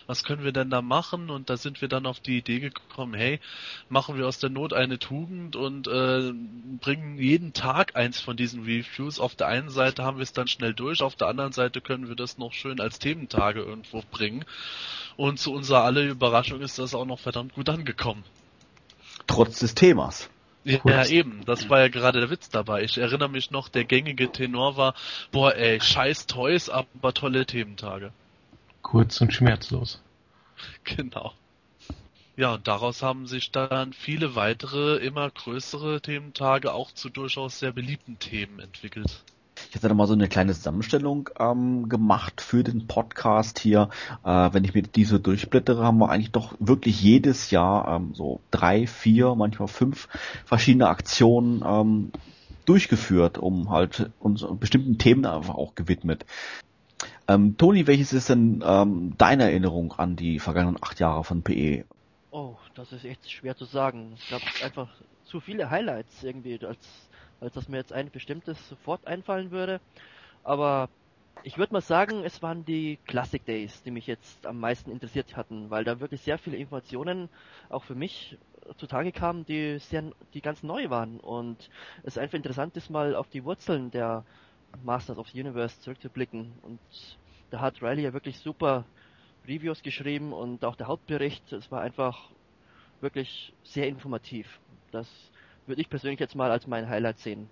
[0.08, 1.30] Was können wir denn da machen?
[1.30, 3.42] Und da sind wir dann auf die Idee gekommen, hey,
[3.90, 6.34] machen wir aus der Not eine Tugend und äh,
[6.82, 9.20] bringen jeden Tag eins von diesen Reviews.
[9.20, 11.82] Auf der einen Seite haben wir es dann schnell durch, auf der anderen Seite Seite
[11.82, 14.46] können wir das noch schön als Thementage irgendwo bringen.
[15.16, 18.24] Und zu unserer aller Überraschung ist das auch noch verdammt gut angekommen.
[19.28, 20.30] Trotz des Themas.
[20.64, 22.84] Ja, ja, eben, das war ja gerade der Witz dabei.
[22.84, 24.96] Ich erinnere mich noch, der gängige Tenor war,
[25.32, 28.12] boah ey, scheiß Toys, aber tolle Thementage.
[28.82, 30.02] Kurz und schmerzlos.
[30.84, 31.34] Genau.
[32.36, 37.72] Ja, und daraus haben sich dann viele weitere, immer größere Thementage auch zu durchaus sehr
[37.72, 39.24] beliebten Themen entwickelt.
[39.72, 43.90] Ich da mal so eine kleine Zusammenstellung ähm, gemacht für den Podcast hier.
[44.24, 48.42] Äh, wenn ich mir diese durchblättere, haben wir eigentlich doch wirklich jedes Jahr ähm, so
[48.52, 50.08] drei, vier, manchmal fünf
[50.46, 52.12] verschiedene Aktionen ähm,
[52.66, 56.26] durchgeführt, um halt uns bestimmten Themen einfach auch gewidmet.
[57.28, 61.86] Ähm, Toni, welches ist denn ähm, deine Erinnerung an die vergangenen acht Jahre von PE?
[62.32, 64.14] Oh, das ist echt schwer zu sagen.
[64.18, 64.90] Es gab einfach
[65.26, 66.80] zu viele Highlights irgendwie, als
[67.40, 69.82] als dass mir jetzt ein bestimmtes sofort einfallen würde.
[70.44, 70.90] Aber
[71.44, 75.36] ich würde mal sagen, es waren die Classic Days, die mich jetzt am meisten interessiert
[75.36, 77.30] hatten, weil da wirklich sehr viele Informationen
[77.70, 78.38] auch für mich
[78.78, 81.70] zutage kamen, die sehr, die ganz neu waren und
[82.04, 84.26] es einfach interessant ist, mal auf die Wurzeln der
[84.84, 86.80] Masters of the Universe zurückzublicken und
[87.50, 88.86] da hat Riley ja wirklich super
[89.48, 92.32] Reviews geschrieben und auch der Hauptbericht, es war einfach
[93.00, 94.60] wirklich sehr informativ.
[94.92, 95.08] Das
[95.68, 97.50] würde ich persönlich jetzt mal als mein Highlight sehen.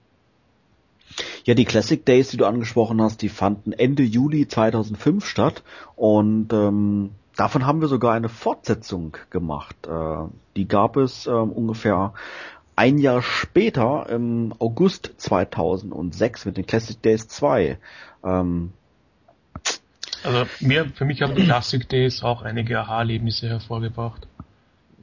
[1.43, 5.63] Ja, die Classic Days, die du angesprochen hast, die fanden Ende Juli 2005 statt
[5.95, 9.75] und ähm, davon haben wir sogar eine Fortsetzung gemacht.
[9.87, 12.13] Äh, die gab es ähm, ungefähr
[12.75, 17.77] ein Jahr später, im August 2006 mit den Classic Days 2.
[18.23, 18.73] Ähm,
[20.23, 24.27] also mir, für mich haben die Classic Days auch einige Aha-Erlebnisse hervorgebracht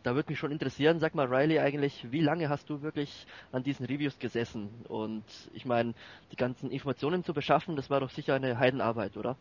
[0.02, 3.62] da würde mich schon interessieren, sag mal Riley eigentlich, wie lange hast du wirklich an
[3.62, 4.68] diesen Reviews gesessen?
[4.88, 5.24] Und
[5.54, 5.94] ich meine,
[6.30, 9.36] die ganzen Informationen zu beschaffen, das war doch sicher eine Heidenarbeit, oder?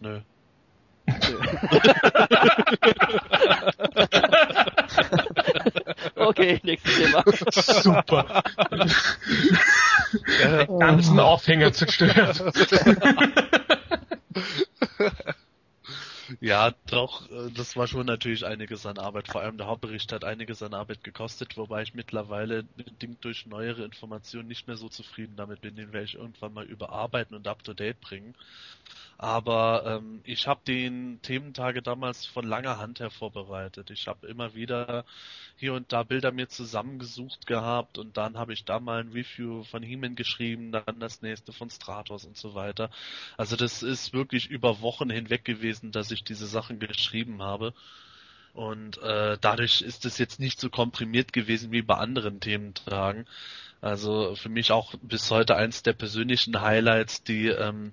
[0.00, 0.20] Nö.
[6.16, 7.24] okay, nächstes Thema.
[7.50, 8.44] Super.
[10.40, 12.40] ja, ganzen Aufhänger zerstört.
[16.52, 19.26] Ja, doch, äh, das war schon natürlich einiges an Arbeit.
[19.28, 23.84] Vor allem der Hauptbericht hat einiges an Arbeit gekostet, wobei ich mittlerweile bedingt durch neuere
[23.86, 25.76] Informationen nicht mehr so zufrieden damit bin.
[25.76, 28.34] Den werde ich irgendwann mal überarbeiten und up to date bringen.
[29.16, 33.90] Aber ähm, ich habe den Thementage damals von langer Hand her vorbereitet.
[33.90, 35.06] Ich habe immer wieder
[35.62, 39.62] hier und da Bilder mir zusammengesucht gehabt und dann habe ich da mal ein Review
[39.62, 42.90] von Heeman geschrieben, dann das nächste von Stratos und so weiter.
[43.36, 47.74] Also das ist wirklich über Wochen hinweg gewesen, dass ich diese Sachen geschrieben habe.
[48.54, 53.26] Und äh, dadurch ist es jetzt nicht so komprimiert gewesen wie bei anderen Thementagen.
[53.80, 57.92] Also für mich auch bis heute eins der persönlichen Highlights, die ähm,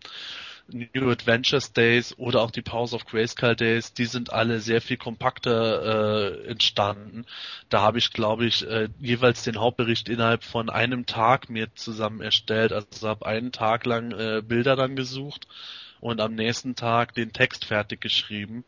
[0.73, 4.97] New Adventures Days oder auch die Powers of Grayskull Days, die sind alle sehr viel
[4.97, 7.25] kompakter äh, entstanden.
[7.69, 12.21] Da habe ich, glaube ich, äh, jeweils den Hauptbericht innerhalb von einem Tag mir zusammen
[12.21, 12.71] erstellt.
[12.71, 15.47] Also habe einen Tag lang äh, Bilder dann gesucht
[15.99, 18.63] und am nächsten Tag den Text fertig geschrieben.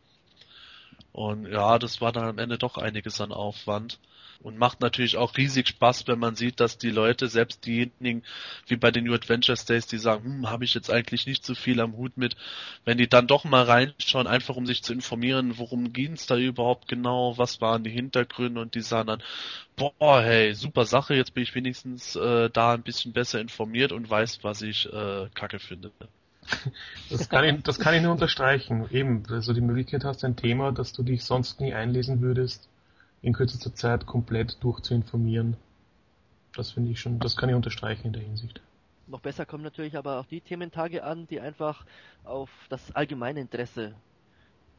[1.12, 4.00] Und ja, das war dann am Ende doch einiges an Aufwand
[4.44, 8.24] und macht natürlich auch riesig Spaß, wenn man sieht, dass die Leute, selbst diejenigen
[8.68, 11.56] wie bei den New Adventure Days, die sagen, hm, habe ich jetzt eigentlich nicht so
[11.56, 12.36] viel am Hut mit,
[12.86, 16.88] wenn die dann doch mal reinschauen, einfach um sich zu informieren, worum ging's da überhaupt
[16.88, 19.24] genau, was waren die Hintergründe und die sagen dann,
[19.76, 24.10] boah, hey, super Sache, jetzt bin ich wenigstens äh, da ein bisschen besser informiert und
[24.10, 25.92] weiß, was ich äh, kacke finde.
[27.10, 28.88] Das kann, ich, das kann ich nur unterstreichen.
[28.92, 32.68] Eben, also die Möglichkeit hast, ein Thema, das du dich sonst nie einlesen würdest,
[33.22, 35.58] in kürzester Zeit komplett durchzuinformieren.
[36.56, 38.62] Das finde ich schon, das kann ich unterstreichen in der Hinsicht.
[39.08, 41.86] Noch besser kommen natürlich aber auch die Thementage an, die einfach
[42.24, 43.94] auf das allgemeine Interesse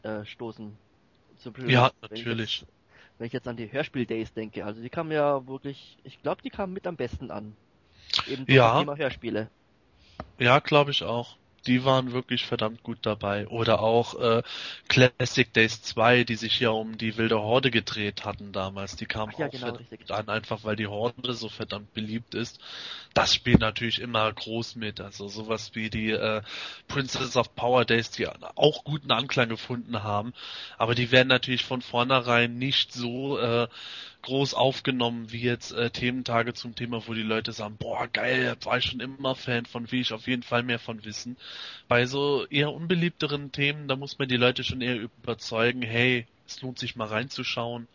[0.02, 0.76] äh, stoßen.
[1.66, 2.66] ja, natürlich.
[3.18, 6.50] wenn ich jetzt an die Hörspiel-Days denke, also die kamen ja wirklich, ich glaube, die
[6.50, 7.54] kamen mit am besten an.
[8.26, 8.72] Eben durch ja.
[8.72, 9.48] das Thema Hörspiele.
[10.38, 11.36] Ja, glaube ich auch
[11.66, 13.46] die waren wirklich verdammt gut dabei.
[13.48, 14.42] Oder auch äh,
[14.88, 18.96] Classic Days 2, die sich ja um die wilde Horde gedreht hatten damals.
[18.96, 22.60] Die kamen ja, auch genau, verdammt an, einfach weil die Horde so verdammt beliebt ist.
[23.14, 25.00] Das spielt natürlich immer groß mit.
[25.00, 26.42] Also sowas wie die äh,
[26.88, 30.32] Princess of Power Days, die auch guten Anklang gefunden haben.
[30.78, 33.68] Aber die werden natürlich von vornherein nicht so äh,
[34.22, 38.78] groß aufgenommen wie jetzt äh, Thementage zum Thema, wo die Leute sagen, boah, geil, war
[38.78, 41.36] ich schon immer Fan von, will ich auf jeden Fall mehr von wissen.
[41.88, 46.62] Bei so eher unbeliebteren Themen, da muss man die Leute schon eher überzeugen, hey, es
[46.62, 47.88] lohnt sich mal reinzuschauen.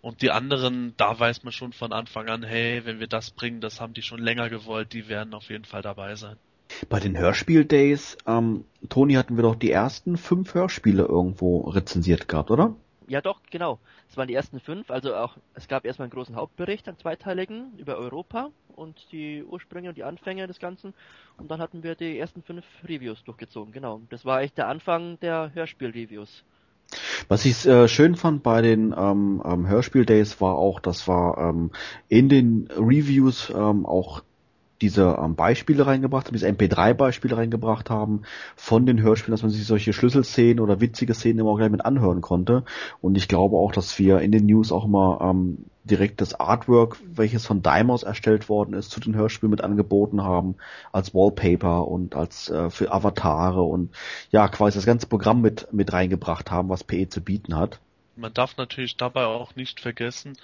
[0.00, 3.60] Und die anderen, da weiß man schon von Anfang an, hey, wenn wir das bringen,
[3.60, 6.36] das haben die schon länger gewollt, die werden auf jeden Fall dabei sein.
[6.88, 12.50] Bei den Hörspiel-Days, ähm, Toni, hatten wir doch die ersten fünf Hörspiele irgendwo rezensiert gehabt,
[12.50, 12.76] oder?
[13.06, 13.78] Ja, doch, genau.
[14.08, 17.76] Es waren die ersten fünf, also auch, es gab erstmal einen großen Hauptbericht, einen zweiteiligen,
[17.78, 20.94] über Europa und die Ursprünge und die Anfänge des Ganzen.
[21.36, 24.00] Und dann hatten wir die ersten fünf Reviews durchgezogen, genau.
[24.10, 26.44] Das war echt der Anfang der Hörspiel-Reviews.
[27.28, 31.70] Was ich äh, schön fand bei den ähm, ähm, Hörspiel-Days war auch, dass wir ähm,
[32.08, 34.22] in den Reviews ähm, auch
[34.80, 38.22] diese ähm, Beispiele reingebracht haben, diese MP3-Beispiele reingebracht haben
[38.56, 41.84] von den Hörspielen, dass man sich solche Schlüsselszenen oder witzige Szenen immer auch gleich mit
[41.84, 42.64] anhören konnte.
[43.00, 46.96] Und ich glaube auch, dass wir in den News auch immer ähm, direkt das Artwork,
[47.04, 50.56] welches von Daimos erstellt worden ist, zu den Hörspielen mit angeboten haben,
[50.92, 53.90] als Wallpaper und als äh, für Avatare und
[54.30, 57.80] ja, quasi das ganze Programm mit, mit reingebracht haben, was PE zu bieten hat.
[58.16, 60.36] Man darf natürlich dabei auch nicht vergessen,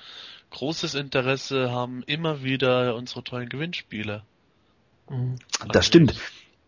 [0.51, 4.23] großes Interesse haben immer wieder unsere tollen Gewinnspiele.
[5.09, 5.37] Mhm.
[5.73, 6.17] Das stimmt.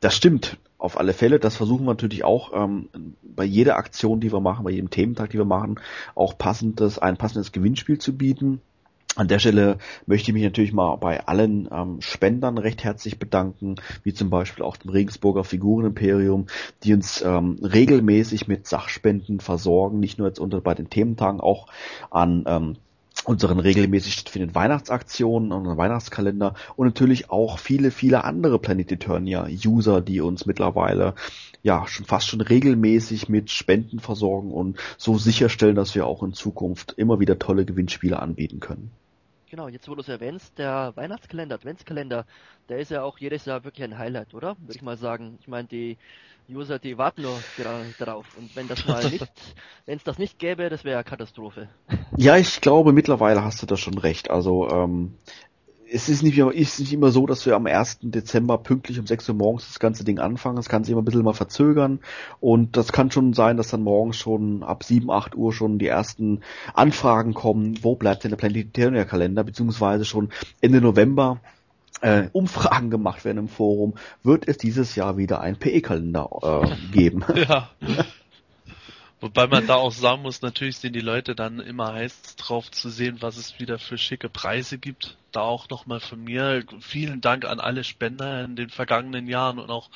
[0.01, 0.57] Das stimmt.
[0.78, 1.39] Auf alle Fälle.
[1.39, 2.89] Das versuchen wir natürlich auch ähm,
[3.22, 5.80] bei jeder Aktion, die wir machen, bei jedem Thementag, die wir machen,
[6.14, 8.61] auch passendes, ein passendes Gewinnspiel zu bieten.
[9.14, 9.76] An der Stelle
[10.07, 14.64] möchte ich mich natürlich mal bei allen ähm, Spendern recht herzlich bedanken, wie zum Beispiel
[14.64, 16.47] auch dem Regensburger Figurenimperium,
[16.83, 21.66] die uns ähm, regelmäßig mit Sachspenden versorgen, nicht nur jetzt unter bei den Thementagen, auch
[22.11, 22.76] an ähm,
[23.25, 30.01] unseren regelmäßig stattfindenden Weihnachtsaktionen und Weihnachtskalender und natürlich auch viele, viele andere Planet Eternia User,
[30.01, 31.14] die uns mittlerweile
[31.62, 36.33] ja schon fast schon regelmäßig mit Spenden versorgen und so sicherstellen, dass wir auch in
[36.33, 38.91] Zukunft immer wieder tolle Gewinnspiele anbieten können.
[39.53, 42.24] Genau, jetzt wo du es erwähnst, der Weihnachtskalender, Adventskalender,
[42.70, 44.57] der ist ja auch jedes Jahr wirklich ein Highlight, oder?
[44.59, 45.36] Würde ich mal sagen.
[45.42, 45.98] Ich meine, die
[46.48, 47.38] User, die warten nur
[47.98, 48.34] darauf.
[48.38, 49.30] Und wenn das mal nicht,
[49.84, 51.68] wenn es das nicht gäbe, das wäre ja Katastrophe.
[52.16, 54.30] Ja, ich glaube, mittlerweile hast du da schon recht.
[54.30, 55.18] Also, ähm,
[55.93, 57.99] es ist nicht, ist nicht immer so, dass wir am 1.
[58.03, 60.59] Dezember pünktlich um 6 Uhr morgens das ganze Ding anfangen.
[60.59, 62.01] Es kann sich immer ein bisschen mal verzögern.
[62.40, 65.86] Und das kann schon sein, dass dann morgens schon ab 7, 8 Uhr schon die
[65.86, 66.40] ersten
[66.72, 67.78] Anfragen kommen.
[67.82, 69.45] Wo bleibt denn der Planetarier Kalender?
[69.45, 70.30] Beziehungsweise schon
[70.61, 71.40] Ende November
[72.01, 77.24] äh, Umfragen gemacht werden im Forum, wird es dieses Jahr wieder einen PE-Kalender äh, geben.
[77.34, 77.70] Ja.
[79.23, 82.91] Wobei man da auch sagen muss, natürlich sind die Leute dann immer heiß drauf zu
[82.91, 85.16] sehen, was es wieder für schicke Preise gibt.
[85.31, 89.70] Da auch nochmal von mir vielen Dank an alle Spender in den vergangenen Jahren und
[89.70, 89.91] auch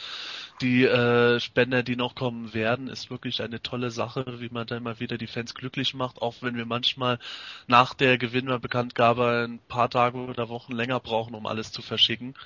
[0.60, 4.76] die äh, Spender, die noch kommen werden, ist wirklich eine tolle Sache, wie man da
[4.76, 7.18] immer wieder die Fans glücklich macht, auch wenn wir manchmal
[7.66, 12.36] nach der Gewinnbekanntgabe ein paar Tage oder Wochen länger brauchen, um alles zu verschicken.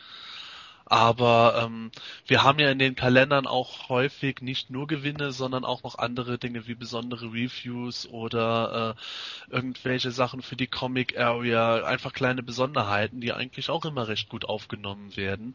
[0.91, 1.93] Aber ähm,
[2.27, 6.37] wir haben ja in den Kalendern auch häufig nicht nur Gewinne, sondern auch noch andere
[6.37, 13.21] Dinge wie besondere Reviews oder äh, irgendwelche Sachen für die Comic Area, einfach kleine Besonderheiten,
[13.21, 15.55] die eigentlich auch immer recht gut aufgenommen werden.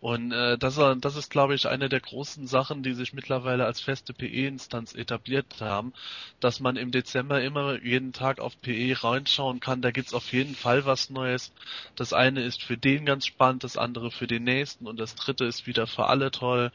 [0.00, 3.80] Und äh, das, das ist, glaube ich, eine der großen Sachen, die sich mittlerweile als
[3.80, 5.94] feste PE-Instanz etabliert haben,
[6.38, 9.80] dass man im Dezember immer jeden Tag auf PE reinschauen kann.
[9.80, 11.50] Da gibt's auf jeden Fall was Neues.
[11.94, 14.55] Das eine ist für den ganz spannend, das andere für den nächsten
[14.86, 16.72] und das dritte ist wieder für alle toll.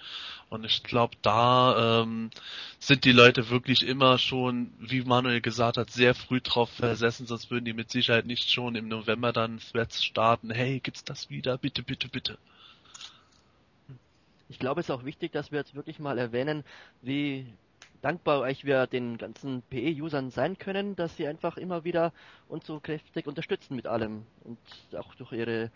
[0.50, 2.30] Und ich glaube, da ähm,
[2.80, 7.52] sind die Leute wirklich immer schon, wie Manuel gesagt hat, sehr früh drauf versessen, sonst
[7.52, 10.52] würden die mit Sicherheit nicht schon im November dann Threads starten.
[10.52, 11.58] Hey, gibt's das wieder?
[11.58, 12.38] Bitte, bitte, bitte.
[14.50, 16.66] Ich glaube, es ist auch wichtig, dass wir jetzt wirklich mal erwähnen,
[17.02, 17.48] wie
[18.02, 22.12] dankbar euch wir den ganzen PE-Usern sein können, dass sie einfach immer wieder
[22.50, 24.60] uns so kräftig unterstützen mit allem und
[24.98, 25.72] auch durch ihre,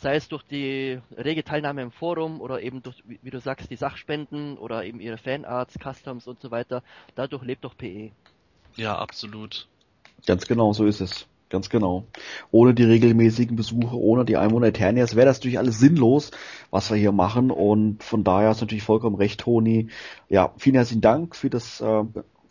[0.00, 3.76] sei es durch die rege Teilnahme im Forum oder eben durch, wie du sagst, die
[3.76, 6.82] Sachspenden oder eben ihre Fanarts, Customs und so weiter.
[7.14, 8.10] Dadurch lebt doch PE.
[8.76, 9.66] Ja, absolut.
[10.26, 11.26] Ganz genau, so ist es.
[11.50, 12.04] Ganz genau.
[12.50, 16.30] Ohne die regelmäßigen Besuche, ohne die Einwohner Eternias wäre das natürlich alles sinnlos,
[16.70, 17.50] was wir hier machen.
[17.50, 19.88] Und von daher ist natürlich vollkommen recht, Toni.
[20.28, 22.04] Ja, vielen herzlichen Dank für das, äh,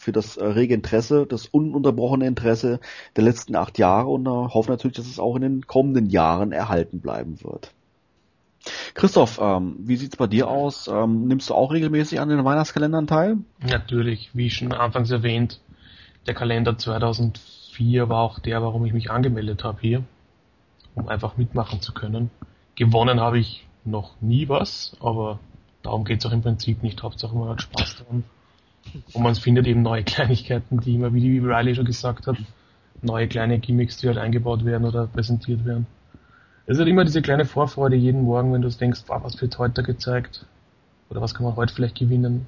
[0.07, 2.79] für das äh, rege Interesse, das ununterbrochene Interesse
[3.17, 6.53] der letzten acht Jahre und äh, hoffe natürlich, dass es auch in den kommenden Jahren
[6.53, 7.73] erhalten bleiben wird.
[8.93, 10.87] Christoph, ähm, wie sieht's bei dir aus?
[10.87, 13.39] Ähm, nimmst du auch regelmäßig an den Weihnachtskalendern teil?
[13.59, 15.59] Natürlich, wie schon anfangs erwähnt,
[16.25, 17.37] der Kalender 2000
[17.73, 20.03] 4 war auch der, warum ich mich angemeldet habe hier,
[20.95, 22.31] um einfach mitmachen zu können.
[22.75, 25.39] Gewonnen habe ich noch nie was, aber
[25.83, 27.03] darum geht es auch im Prinzip nicht.
[27.03, 28.23] Hauptsache man hat Spaß daran.
[29.13, 32.37] Und man findet eben neue Kleinigkeiten, die immer, wie Riley schon gesagt hat,
[33.01, 35.87] neue kleine Gimmicks, die halt eingebaut werden oder präsentiert werden.
[36.65, 39.83] Es halt immer diese kleine Vorfreude jeden Morgen, wenn du denkst, wow, was wird heute
[39.83, 40.45] gezeigt?
[41.09, 42.47] Oder was kann man heute vielleicht gewinnen?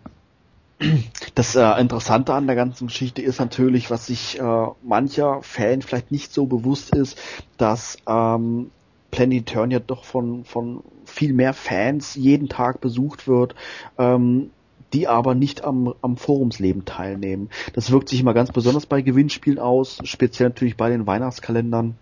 [1.35, 6.11] Das äh, Interessante an der ganzen Geschichte ist natürlich, was sich äh, mancher Fan vielleicht
[6.11, 7.17] nicht so bewusst ist,
[7.57, 8.71] dass ähm,
[9.11, 13.55] Planet Turn ja doch von, von viel mehr Fans jeden Tag besucht wird.
[13.97, 14.51] Ähm,
[14.93, 17.49] die aber nicht am, am Forumsleben teilnehmen.
[17.73, 21.95] Das wirkt sich immer ganz besonders bei Gewinnspielen aus, speziell natürlich bei den Weihnachtskalendern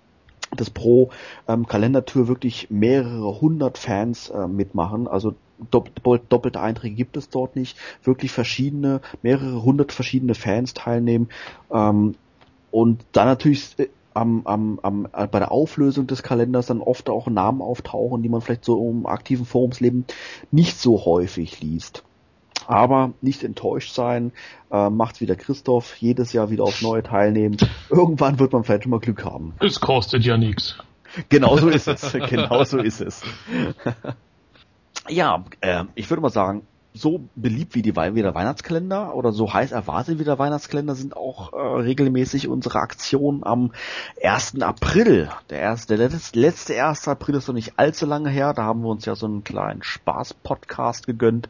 [0.55, 1.09] dass pro
[1.47, 5.07] ähm, Kalendertür wirklich mehrere hundert Fans äh, mitmachen.
[5.07, 5.35] Also
[5.71, 7.77] doppelt, doppelte Einträge gibt es dort nicht.
[8.03, 11.29] Wirklich verschiedene, mehrere hundert verschiedene Fans teilnehmen.
[11.71, 12.15] Ähm,
[12.71, 17.09] und dann natürlich äh, am, am, am, äh, bei der Auflösung des Kalenders dann oft
[17.09, 20.05] auch Namen auftauchen, die man vielleicht so im aktiven Forumsleben
[20.51, 22.03] nicht so häufig liest.
[22.67, 24.33] Aber nicht enttäuscht sein,
[24.71, 27.57] äh, macht's wieder Christoph, jedes Jahr wieder aufs Neue teilnehmen.
[27.89, 29.53] Irgendwann wird man vielleicht schon mal Glück haben.
[29.59, 30.77] Es kostet ja nichts.
[31.29, 32.11] Genau so ist es.
[32.29, 33.23] genau so ist es.
[35.09, 36.67] ja, äh, ich würde mal sagen,
[36.99, 41.15] so beliebt wie, die, wie der Weihnachtskalender oder so heiß erwartet wie der Weihnachtskalender sind
[41.15, 43.71] auch äh, regelmäßig unsere Aktionen am
[44.23, 44.61] 1.
[44.61, 45.29] April.
[45.49, 47.07] Der, erste, der letzte, letzte 1.
[47.07, 48.53] April ist noch nicht allzu lange her.
[48.53, 51.49] Da haben wir uns ja so einen kleinen Spaß-Podcast gegönnt.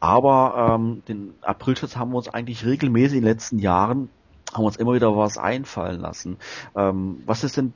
[0.00, 4.10] Aber ähm, den Aprilschutz haben wir uns eigentlich regelmäßig in den letzten Jahren
[4.54, 6.38] haben uns immer wieder was einfallen lassen.
[6.74, 7.74] Ähm, was ist denn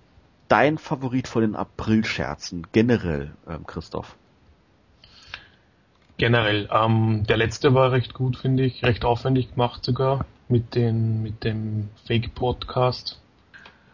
[0.49, 4.17] dein Favorit von den Aprilscherzen generell, ähm, Christoph?
[6.23, 11.21] Generell, ähm, der letzte war recht gut, finde ich, recht aufwendig gemacht sogar mit den
[11.21, 13.21] mit dem Fake Podcast.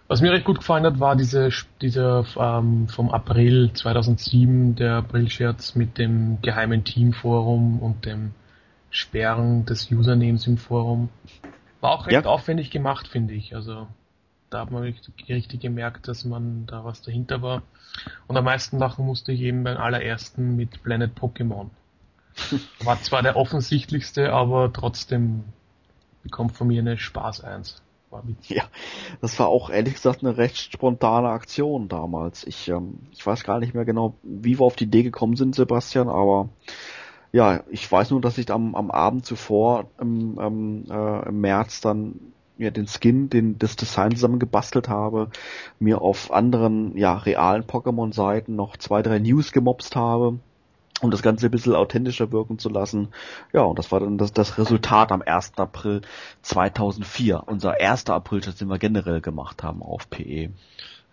[0.09, 1.49] Was mir recht gut gefallen hat, war diese
[1.81, 8.33] dieser ähm, vom April 2007 der April-Scherz mit dem geheimen Teamforum und dem
[8.91, 11.09] Sperren des Usernames im Forum.
[11.81, 12.31] War auch recht ja.
[12.31, 13.55] aufwendig gemacht, finde ich.
[13.55, 13.89] Also
[14.51, 17.63] da hat man richtig, richtig gemerkt, dass man da was dahinter war.
[18.27, 21.71] Und am meisten lachen musste ich eben beim allerersten mit Planet Pokémon.
[22.85, 25.45] War zwar der offensichtlichste, aber trotzdem
[26.23, 27.83] bekommt von mir eine Spaß eins.
[28.47, 28.65] Ja,
[29.21, 32.45] das war auch ehrlich gesagt eine recht spontane Aktion damals.
[32.45, 35.55] Ich, ähm, ich weiß gar nicht mehr genau, wie wir auf die Idee gekommen sind,
[35.55, 36.49] Sebastian, aber
[37.33, 41.83] ja, ich weiß nur, dass ich am, am Abend zuvor im, ähm, äh, im März
[41.83, 45.31] dann mir den Skin, den, das Design zusammen gebastelt habe,
[45.79, 50.39] mir auf anderen, ja, realen Pokémon-Seiten noch zwei, drei News gemobst habe
[51.01, 53.09] um das Ganze ein bisschen authentischer wirken zu lassen.
[53.53, 55.53] Ja, und das war dann das, das Resultat am 1.
[55.57, 56.03] April
[56.43, 57.45] 2004.
[57.47, 60.51] Unser erster April, den wir generell gemacht haben auf PE.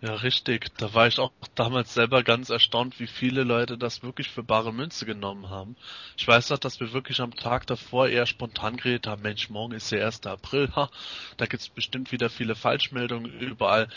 [0.06, 0.72] Ja, richtig.
[0.76, 4.72] Da war ich auch damals selber ganz erstaunt, wie viele Leute das wirklich für bare
[4.72, 5.74] Münze genommen haben.
[6.16, 9.72] Ich weiß noch, dass wir wirklich am Tag davor eher spontan geredet haben, Mensch, morgen
[9.74, 10.24] ist der 1.
[10.26, 10.90] April, ha,
[11.38, 13.88] da gibt's bestimmt wieder viele Falschmeldungen überall.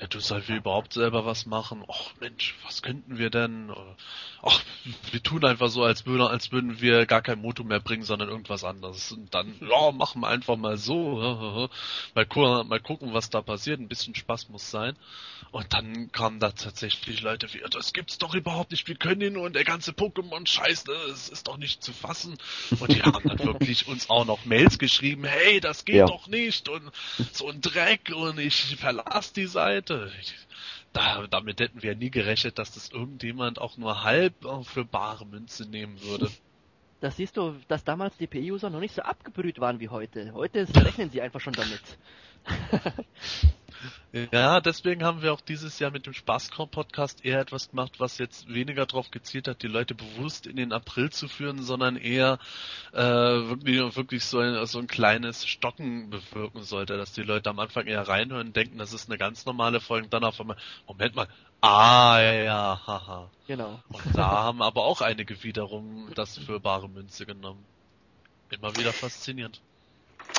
[0.00, 1.84] Ja, du soll wir überhaupt selber was machen?
[1.86, 3.70] Och Mensch, was könnten wir denn?
[4.40, 4.62] Ach,
[5.10, 8.30] wir tun einfach so, als würden, als würden wir gar kein Motto mehr bringen, sondern
[8.30, 9.12] irgendwas anderes.
[9.12, 11.68] Und dann, ja, machen wir einfach mal so.
[12.14, 13.80] Mal, mal gucken, was da passiert.
[13.80, 14.96] Ein bisschen Spaß muss sein.
[15.70, 19.54] Dann kamen da tatsächlich Leute wie, das gibt's doch überhaupt nicht, wir können ihn und
[19.54, 22.36] der ganze Pokémon-Scheiß, das ist doch nicht zu fassen.
[22.78, 26.06] Und die haben dann wirklich uns auch noch Mails geschrieben, hey, das geht ja.
[26.06, 26.90] doch nicht und
[27.32, 30.12] so ein Dreck und ich verlasse die Seite.
[30.20, 30.34] Ich,
[30.92, 34.34] da, damit hätten wir nie gerechnet, dass das irgendjemand auch nur halb
[34.64, 36.30] für bare Münze nehmen würde.
[37.00, 40.32] Da siehst du, dass damals die PE-User noch nicht so abgebrüht waren wie heute.
[40.34, 41.80] Heute rechnen sie einfach schon damit.
[44.32, 48.52] Ja, deswegen haben wir auch dieses Jahr mit dem Spaßkorn-Podcast eher etwas gemacht, was jetzt
[48.52, 52.38] weniger darauf gezielt hat, die Leute bewusst in den April zu führen, sondern eher
[52.92, 57.58] äh, wirklich, wirklich so ein, so ein kleines Stocken bewirken sollte, dass die Leute am
[57.58, 60.56] Anfang eher reinhören, denken, das ist eine ganz normale Folge, und dann auf einmal,
[60.86, 61.28] Moment mal,
[61.60, 63.30] ah ja, haha.
[63.46, 63.82] Genau.
[63.88, 67.64] Und da haben aber auch einige wiederum das für bare Münze genommen.
[68.50, 69.60] Immer wieder faszinierend.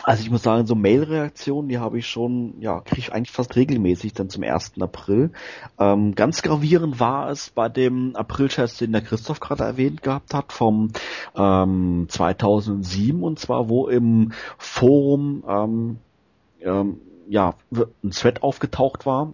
[0.04, 3.56] Also ich muss sagen, so Mail-Reaktionen, die habe ich schon, ja, kriege ich eigentlich fast
[3.56, 4.74] regelmäßig dann zum 1.
[4.80, 5.32] April.
[5.78, 10.54] Ähm, ganz gravierend war es bei dem April-Chat, den der Christoph gerade erwähnt gehabt hat,
[10.54, 10.92] vom
[11.36, 15.98] ähm, 2007 und zwar wo im Forum ähm,
[16.62, 17.56] ähm, ja
[18.04, 19.34] ein Thread aufgetaucht war,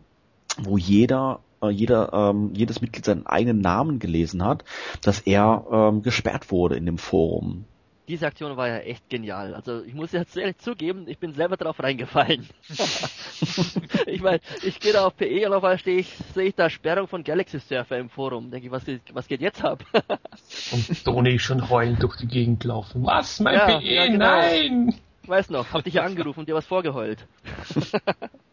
[0.58, 4.64] wo jeder äh, jeder, ähm, jedes Mitglied seinen eigenen Namen gelesen hat,
[5.02, 7.65] dass er ähm, gesperrt wurde in dem Forum
[8.07, 9.53] diese Aktion war ja echt genial.
[9.53, 12.48] Also ich muss jetzt ehrlich zugeben, ich bin selber drauf reingefallen.
[14.06, 16.69] ich meine, ich gehe da auf PE und auf einmal stehe ich, sehe ich da
[16.69, 18.52] Sperrung von Galaxy Surfer im Forum.
[18.52, 18.84] Denke ich, was,
[19.14, 19.84] was geht jetzt ab?
[20.72, 23.06] und Toni schon heulend durch die Gegend laufen.
[23.06, 23.94] Was, mein ja, PE?
[23.94, 24.26] Ja, genau.
[24.26, 24.95] Nein!
[25.27, 27.26] Weiß noch, hab dich ja angerufen und dir was vorgeheult.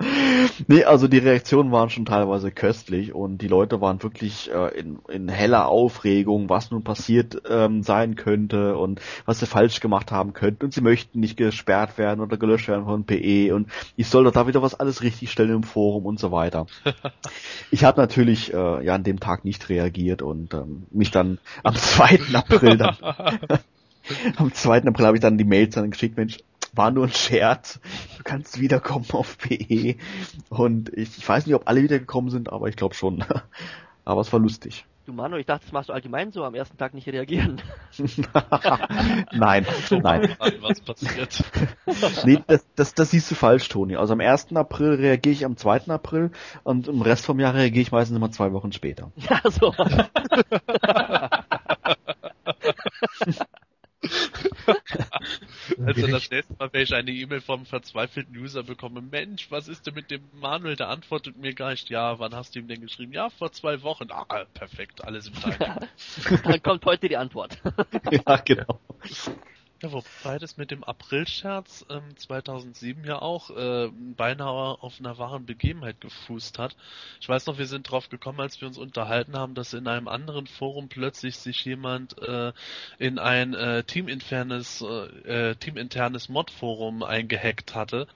[0.68, 4.98] nee, also die Reaktionen waren schon teilweise köstlich und die Leute waren wirklich äh, in,
[5.08, 10.32] in heller Aufregung, was nun passiert ähm, sein könnte und was sie falsch gemacht haben
[10.32, 14.24] könnten und sie möchten nicht gesperrt werden oder gelöscht werden von PE und ich soll
[14.24, 16.66] doch da wieder was alles richtig stellen im Forum und so weiter.
[17.70, 21.74] ich habe natürlich äh, ja an dem Tag nicht reagiert und ähm, mich dann am
[21.76, 22.20] 2.
[22.32, 22.96] April dann
[24.36, 24.84] am 2.
[24.84, 26.38] April habe ich dann die Mails dann geschickt, Mensch,
[26.72, 27.80] war nur ein Scherz.
[28.16, 29.96] Du kannst wiederkommen auf PE.
[30.48, 33.24] Und ich, ich weiß nicht, ob alle wiedergekommen sind, aber ich glaube schon.
[34.04, 34.84] aber es war lustig.
[35.06, 37.60] Du Manu, ich dachte, das machst du allgemein so am ersten Tag nicht reagieren.
[39.32, 40.36] nein, nein.
[40.60, 41.42] Was passiert?
[42.24, 43.96] nee, das, das, das siehst du falsch, Toni.
[43.96, 44.54] Also am 1.
[44.54, 45.88] April reagiere ich am 2.
[45.88, 46.30] April
[46.62, 49.10] und im Rest vom Jahr reagiere ich meistens immer zwei Wochen später.
[49.16, 49.74] Ja, so.
[55.86, 59.86] Also das nächste Mal, wenn ich eine E-Mail vom verzweifelten User bekomme, Mensch, was ist
[59.86, 60.76] denn mit dem Manuel?
[60.76, 63.12] Der antwortet mir gar nicht, ja, wann hast du ihm denn geschrieben?
[63.12, 64.08] Ja, vor zwei Wochen.
[64.10, 65.88] Ah, perfekt, alles im Timing.
[66.44, 67.58] Dann kommt heute die Antwort.
[68.10, 68.80] ja, genau.
[69.82, 75.46] Ja, wobei das mit dem April-Scherz ähm, 2007 ja auch äh, beinahe auf einer wahren
[75.46, 76.76] Begebenheit gefußt hat.
[77.18, 80.06] Ich weiß noch, wir sind drauf gekommen, als wir uns unterhalten haben, dass in einem
[80.06, 82.52] anderen Forum plötzlich sich jemand äh,
[82.98, 88.06] in ein äh, teaminternes, äh, teaminternes Mod-Forum eingehackt hatte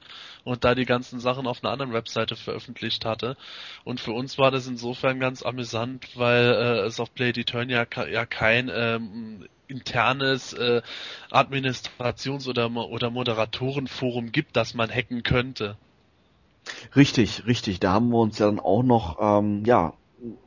[0.45, 3.39] und da die ganzen Sachen auf einer anderen Webseite veröffentlicht hatte.
[3.85, 7.87] Und für uns war das insofern ganz amüsant, weil äh, es auf Play Turn ja,
[8.11, 10.83] ja kein ähm, internes äh,
[11.31, 15.77] Administrations- oder, oder Moderatorenforum gibt, das man hacken könnte.
[16.97, 17.81] Richtig, richtig.
[17.81, 19.95] Da haben wir uns ja dann auch noch, ähm, ja,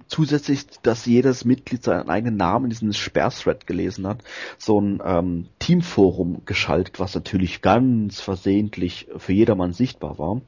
[0.08, 4.24] zusätzlich, dass jedes Mitglied seinen eigenen Namen in diesem Sperrthread gelesen hat,
[4.58, 10.42] so ein ähm, Teamforum geschaltet, was natürlich ganz versehentlich für jedermann sichtbar war.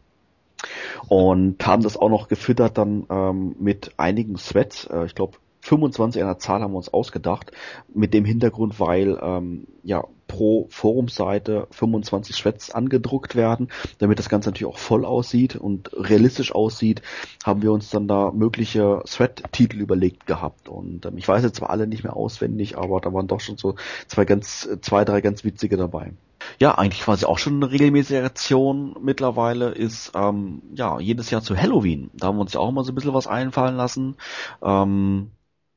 [1.08, 6.22] Und haben das auch noch gefüttert dann ähm, mit einigen Threads, äh, ich glaube 25
[6.22, 7.52] einer Zahl haben wir uns ausgedacht,
[7.94, 13.68] mit dem Hintergrund, weil ähm, ja pro Forumseite 25 Threads angedruckt werden,
[13.98, 17.02] damit das Ganze natürlich auch voll aussieht und realistisch aussieht,
[17.44, 20.70] haben wir uns dann da mögliche Thread-Titel überlegt gehabt.
[20.70, 23.58] Und ähm, ich weiß jetzt zwar alle nicht mehr auswendig, aber da waren doch schon
[23.58, 23.76] so
[24.08, 26.14] zwei ganz, zwei, drei ganz witzige dabei.
[26.60, 31.58] Ja, eigentlich quasi auch schon eine regelmäßige Aktion mittlerweile ist, ähm, ja, jedes Jahr zu
[31.58, 32.12] Halloween.
[32.14, 34.16] Da haben wir uns ja auch mal so ein bisschen was einfallen lassen.
[34.62, 35.32] Ähm,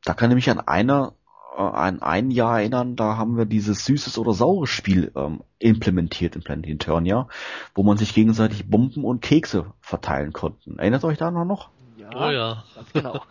[0.05, 1.15] da kann ich mich an einer
[1.57, 6.35] äh, an ein Jahr erinnern, da haben wir dieses süßes oder saures Spiel ähm, implementiert
[6.37, 7.29] in Planet Eternia,
[7.75, 10.79] wo man sich gegenseitig Bomben und Kekse verteilen konnten.
[10.79, 11.69] Erinnert euch da noch?
[11.97, 12.65] Ja, oh ja.
[12.75, 13.23] Ganz genau.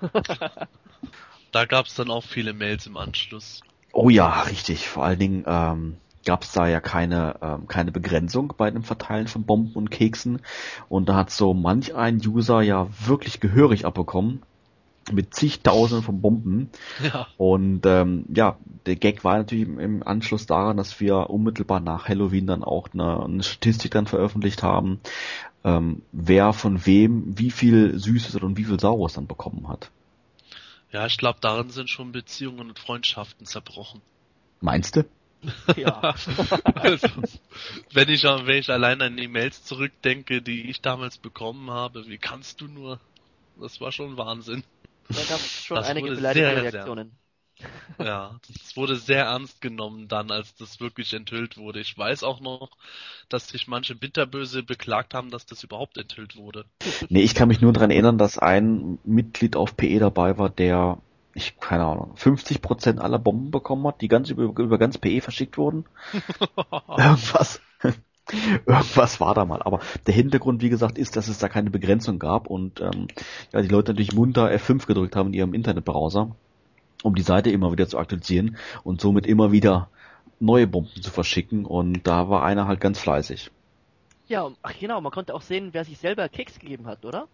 [1.52, 3.62] da gab es dann auch viele Mails im Anschluss.
[3.92, 4.88] Oh ja, richtig.
[4.88, 9.28] Vor allen Dingen ähm, gab es da ja keine, ähm, keine Begrenzung bei dem Verteilen
[9.28, 10.42] von Bomben und Keksen.
[10.88, 14.44] Und da hat so manch ein User ja wirklich gehörig abbekommen
[15.12, 16.70] mit zigtausenden von Bomben.
[17.04, 17.28] Ja.
[17.38, 22.48] Und ähm, ja, der Gag war natürlich im, Anschluss daran, dass wir unmittelbar nach Halloween
[22.48, 25.00] dann auch eine, eine Statistik dann veröffentlicht haben,
[25.64, 29.92] ähm, wer von wem wie viel Süßes und wie viel Saures dann bekommen hat.
[30.92, 34.02] Ja, ich glaube, darin sind schon Beziehungen und Freundschaften zerbrochen.
[34.60, 35.06] Meinst du?
[35.76, 36.14] Ja.
[36.76, 37.08] also,
[37.94, 42.62] wenn ich, wenn ich allein an E-Mails zurückdenke, die ich damals bekommen habe, wie kannst
[42.62, 43.00] du nur?
[43.60, 44.64] Das war schon Wahnsinn.
[45.14, 47.10] Da gab es schon das einige beleidigende Reaktionen.
[47.10, 47.22] Sehr,
[48.00, 51.80] ja, das wurde sehr ernst genommen dann, als das wirklich enthüllt wurde.
[51.80, 52.72] Ich weiß auch noch,
[53.30, 56.66] dass sich manche Bitterböse beklagt haben, dass das überhaupt enthüllt wurde.
[57.10, 60.98] Nee, ich kann mich nur daran erinnern, dass ein Mitglied auf PE dabei war, der,
[61.34, 65.58] ich keine Ahnung, 50% aller Bomben bekommen hat, die ganz über, über ganz PE verschickt
[65.58, 65.86] wurden.
[66.98, 67.62] Irgendwas.
[68.66, 69.62] Irgendwas war da mal.
[69.62, 73.08] Aber der Hintergrund, wie gesagt, ist, dass es da keine Begrenzung gab und ähm,
[73.52, 76.36] ja, die Leute natürlich munter F5 gedrückt haben in ihrem Internetbrowser,
[77.04, 79.90] um die Seite immer wieder zu aktualisieren und somit immer wieder
[80.40, 81.66] neue Bomben zu verschicken.
[81.66, 83.52] Und da war einer halt ganz fleißig.
[84.28, 87.28] Ja, ach genau, man konnte auch sehen, wer sich selber Keks gegeben hat, oder?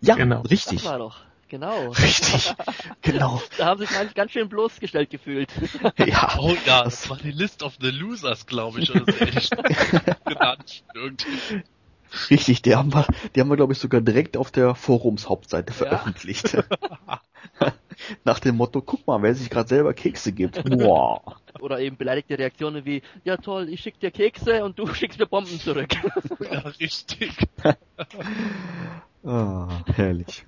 [0.00, 0.42] Ja, genau.
[0.42, 0.82] richtig.
[0.82, 1.20] Das war doch.
[1.48, 1.88] Genau.
[2.02, 2.54] Richtig,
[3.02, 3.40] genau.
[3.58, 5.52] da haben sich manche ganz schön bloßgestellt gefühlt.
[6.06, 6.36] Ja.
[6.38, 9.50] Oh ja, das war die List of the Losers, glaube ich, oder so ähnlich
[10.24, 10.84] genannt.
[10.94, 11.62] Irgendwie.
[12.30, 15.76] Richtig, die haben wir, die haben wir, glaube ich, sogar direkt auf der Forumshauptseite ja.
[15.76, 16.56] veröffentlicht.
[18.24, 20.62] Nach dem Motto, guck mal, wer sich gerade selber Kekse gibt.
[20.64, 21.36] Wow.
[21.60, 25.26] Oder eben beleidigte Reaktionen wie, ja toll, ich schick dir Kekse und du schickst mir
[25.26, 25.94] Bomben zurück.
[26.40, 27.36] ja, richtig.
[29.24, 30.44] ah, herrlich.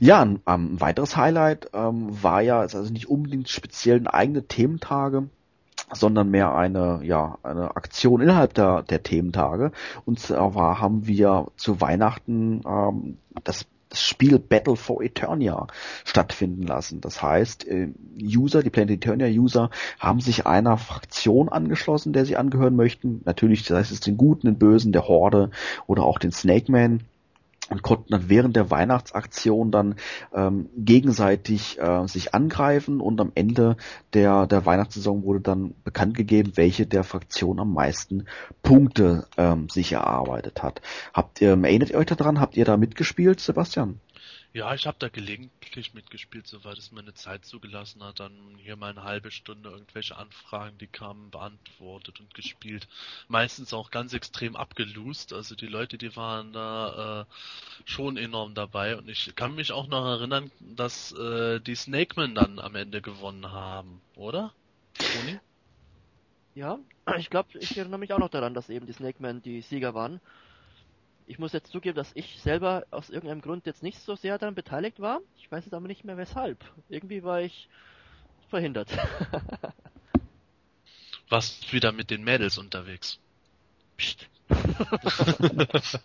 [0.00, 5.28] Ja, ein, ein weiteres Highlight ähm, war ja, also nicht unbedingt speziell eigene Thementage,
[5.92, 9.72] sondern mehr eine, ja, eine Aktion innerhalb der, der Thementage.
[10.04, 15.66] Und zwar haben wir zu Weihnachten ähm, das das Spiel Battle for Eternia
[16.04, 17.00] stattfinden lassen.
[17.00, 17.88] Das heißt, äh,
[18.20, 23.22] User, die Planet Eternia User, haben sich einer Fraktion angeschlossen, der sie angehören möchten.
[23.24, 25.50] Natürlich, das heißt es den Guten, den Bösen, der Horde
[25.86, 27.04] oder auch den Snake Man
[27.70, 29.96] und konnten dann während der Weihnachtsaktion dann
[30.34, 33.76] ähm, gegenseitig äh, sich angreifen und am Ende
[34.14, 38.26] der, der Weihnachtssaison wurde dann bekannt gegeben, welche der Fraktion am meisten
[38.62, 40.80] Punkte ähm, sich erarbeitet hat.
[41.12, 44.00] Habt ihr, erinnert ihr euch daran, habt ihr da mitgespielt, Sebastian?
[44.54, 48.18] Ja, ich habe da gelegentlich mitgespielt, soweit es meine Zeit zugelassen hat.
[48.18, 52.88] Dann hier mal eine halbe Stunde irgendwelche Anfragen, die kamen, beantwortet und gespielt.
[53.28, 55.34] Meistens auch ganz extrem abgelust.
[55.34, 57.24] Also die Leute, die waren da äh,
[57.84, 58.96] schon enorm dabei.
[58.96, 63.52] Und ich kann mich auch noch erinnern, dass äh, die Snakemen dann am Ende gewonnen
[63.52, 64.54] haben, oder?
[64.94, 65.38] Toni?
[66.54, 66.78] Ja,
[67.18, 70.20] ich glaube, ich erinnere mich auch noch daran, dass eben die Snakemen die Sieger waren.
[71.28, 74.54] Ich muss jetzt zugeben, dass ich selber aus irgendeinem Grund jetzt nicht so sehr daran
[74.54, 75.20] beteiligt war.
[75.36, 76.64] Ich weiß jetzt aber nicht mehr weshalb.
[76.88, 77.68] Irgendwie war ich
[78.48, 78.88] verhindert.
[81.28, 83.18] Warst wieder mit den Mädels unterwegs?
[83.98, 84.26] Psst.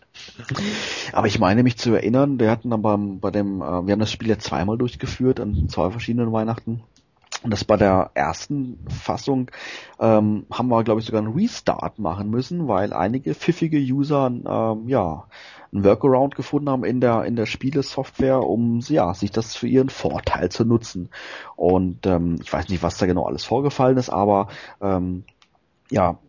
[1.13, 3.99] Aber ich meine mich zu erinnern, wir hatten dann beim, bei dem, äh, wir haben
[3.99, 6.83] das Spiel ja zweimal durchgeführt an zwei verschiedenen Weihnachten.
[7.43, 9.51] Und das bei der ersten Fassung
[9.99, 14.87] ähm, haben wir, glaube ich, sogar einen Restart machen müssen, weil einige pfiffige User ähm,
[14.87, 15.25] ja
[15.73, 19.89] ein Workaround gefunden haben in der in der Spielesoftware, um ja sich das für ihren
[19.89, 21.09] Vorteil zu nutzen.
[21.57, 24.47] Und ähm, ich weiß nicht, was da genau alles vorgefallen ist, aber
[24.81, 25.25] ähm,
[25.91, 26.19] ja,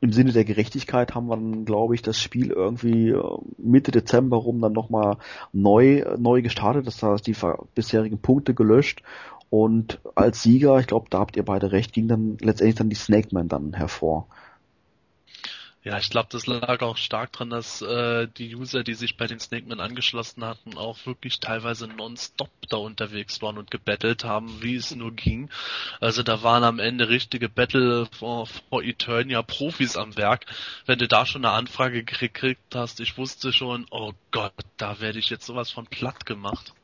[0.00, 3.22] im Sinne der Gerechtigkeit haben wir dann, glaube ich, das Spiel irgendwie äh,
[3.56, 5.16] Mitte Dezember rum dann nochmal
[5.52, 6.86] neu, neu gestartet.
[6.86, 7.34] Das heißt, die
[7.74, 9.02] bisherigen Punkte gelöscht
[9.50, 12.96] und als Sieger, ich glaube, da habt ihr beide recht, ging dann letztendlich dann die
[12.96, 14.28] Snake Man dann hervor.
[15.86, 19.28] Ja, ich glaube, das lag auch stark dran, dass äh, die User, die sich bei
[19.28, 24.60] den Snake Man angeschlossen hatten, auch wirklich teilweise nonstop da unterwegs waren und gebettelt haben,
[24.62, 25.48] wie es nur ging.
[26.00, 30.46] Also da waren am Ende richtige Battle for, for Eternia Profis am Werk.
[30.86, 35.20] Wenn du da schon eine Anfrage gekriegt hast, ich wusste schon, oh Gott, da werde
[35.20, 36.74] ich jetzt sowas von platt gemacht.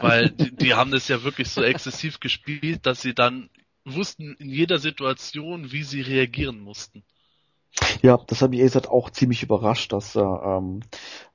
[0.00, 3.50] Weil die, die haben das ja wirklich so exzessiv gespielt, dass sie dann
[3.84, 7.04] wussten in jeder Situation, wie sie reagieren mussten.
[8.02, 10.80] Ja, das hat mich ehrlich gesagt auch ziemlich überrascht, dass äh, ähm,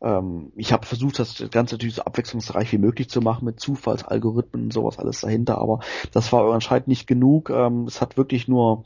[0.02, 4.66] ähm, ich habe versucht, das Ganze natürlich so abwechslungsreich wie möglich zu machen mit Zufallsalgorithmen
[4.66, 5.82] und sowas alles dahinter, aber
[6.12, 7.52] das war anscheinend nicht genug.
[7.52, 8.86] Ähm, es hat wirklich nur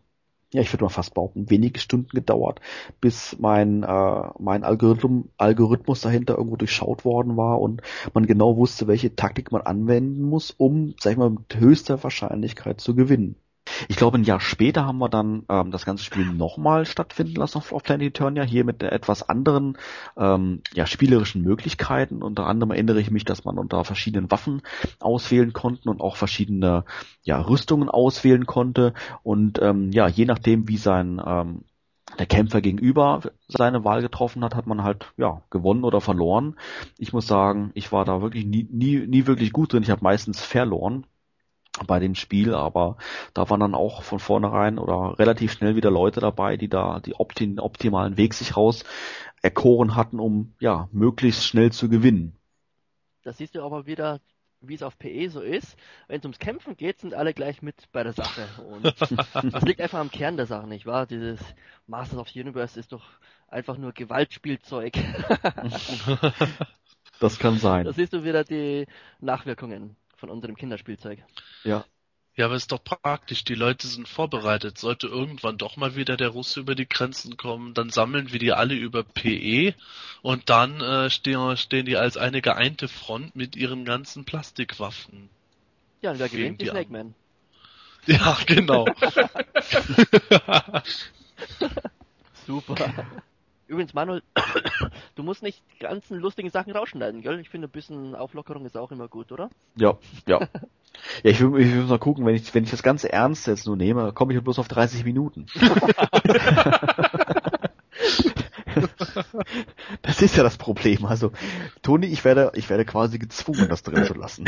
[0.56, 2.62] ja, ich würde mal fast behaupten, wenige Stunden gedauert,
[3.02, 7.82] bis mein, äh, mein Algorithm, Algorithmus dahinter irgendwo durchschaut worden war und
[8.14, 12.82] man genau wusste, welche Taktik man anwenden muss, um, sag ich mal, mit höchster Wahrscheinlichkeit
[12.82, 13.36] zu gewinnen.
[13.88, 17.58] Ich glaube, ein Jahr später haben wir dann ähm, das ganze Spiel nochmal stattfinden lassen
[17.58, 19.78] auf, auf Planet Eternia, hier mit etwas anderen
[20.18, 22.22] ähm, ja, spielerischen Möglichkeiten.
[22.22, 24.62] Unter anderem erinnere ich mich, dass man unter verschiedenen Waffen
[25.00, 26.86] auswählen konnte und auch verschiedene
[27.24, 28.94] ja, Rüstungen auswählen konnte.
[29.24, 31.64] Und ähm, ja, je nachdem, wie sein ähm,
[32.20, 36.56] der Kämpfer gegenüber seine Wahl getroffen hat, hat man halt ja gewonnen oder verloren.
[36.98, 39.84] Ich muss sagen, ich war da wirklich nie, nie, nie wirklich gut drin.
[39.84, 41.06] Ich habe meistens verloren
[41.88, 42.98] bei dem Spiel, aber
[43.34, 47.16] da waren dann auch von vornherein oder relativ schnell wieder Leute dabei, die da die
[47.16, 48.84] optim optimalen Weg sich raus
[49.42, 52.36] erkoren hatten, um ja möglichst schnell zu gewinnen.
[53.24, 54.20] Das siehst du aber wieder,
[54.62, 55.76] wie es auf PE so ist.
[56.08, 58.48] Wenn es ums Kämpfen geht, sind alle gleich mit bei der Sache.
[58.64, 58.86] Und
[59.54, 61.06] das liegt einfach am Kern der Sache, nicht wahr?
[61.06, 61.40] Dieses
[61.88, 63.04] Masters of the Universe ist doch
[63.48, 64.94] einfach nur Gewaltspielzeug.
[67.20, 67.86] das kann sein.
[67.86, 68.88] Da siehst du wieder die
[69.20, 69.96] Nachwirkungen
[70.26, 71.20] von unserem Kinderspielzeug.
[71.64, 71.86] Ja.
[72.36, 73.44] Ja, aber ist doch praktisch.
[73.46, 74.78] Die Leute sind vorbereitet.
[74.78, 78.52] Sollte irgendwann doch mal wieder der Russe über die Grenzen kommen, dann sammeln wir die
[78.52, 79.74] alle über PE
[80.22, 85.30] und dann äh, stehen, stehen die als eine geeinte Front mit ihren ganzen Plastikwaffen.
[86.02, 86.60] Ja, und wer gewinnt?
[86.62, 87.16] Die Snake Man.
[88.08, 88.86] Ja, genau.
[92.46, 93.08] Super.
[93.68, 94.22] Übrigens, Manuel,
[95.16, 97.40] du musst nicht die ganzen lustigen Sachen rausschneiden, gell?
[97.40, 99.50] Ich finde, ein bisschen Auflockerung ist auch immer gut, oder?
[99.76, 99.98] Ja,
[100.28, 100.40] ja.
[101.24, 103.66] ja, ich will, ich will mal gucken, wenn ich, wenn ich das ganze ernst jetzt
[103.66, 105.48] nur nehme, komme ich bloß auf 30 Minuten.
[110.04, 111.06] das ist ja das Problem.
[111.06, 111.32] Also,
[111.82, 114.48] Toni, ich werde, ich werde quasi gezwungen, das drin zu lassen.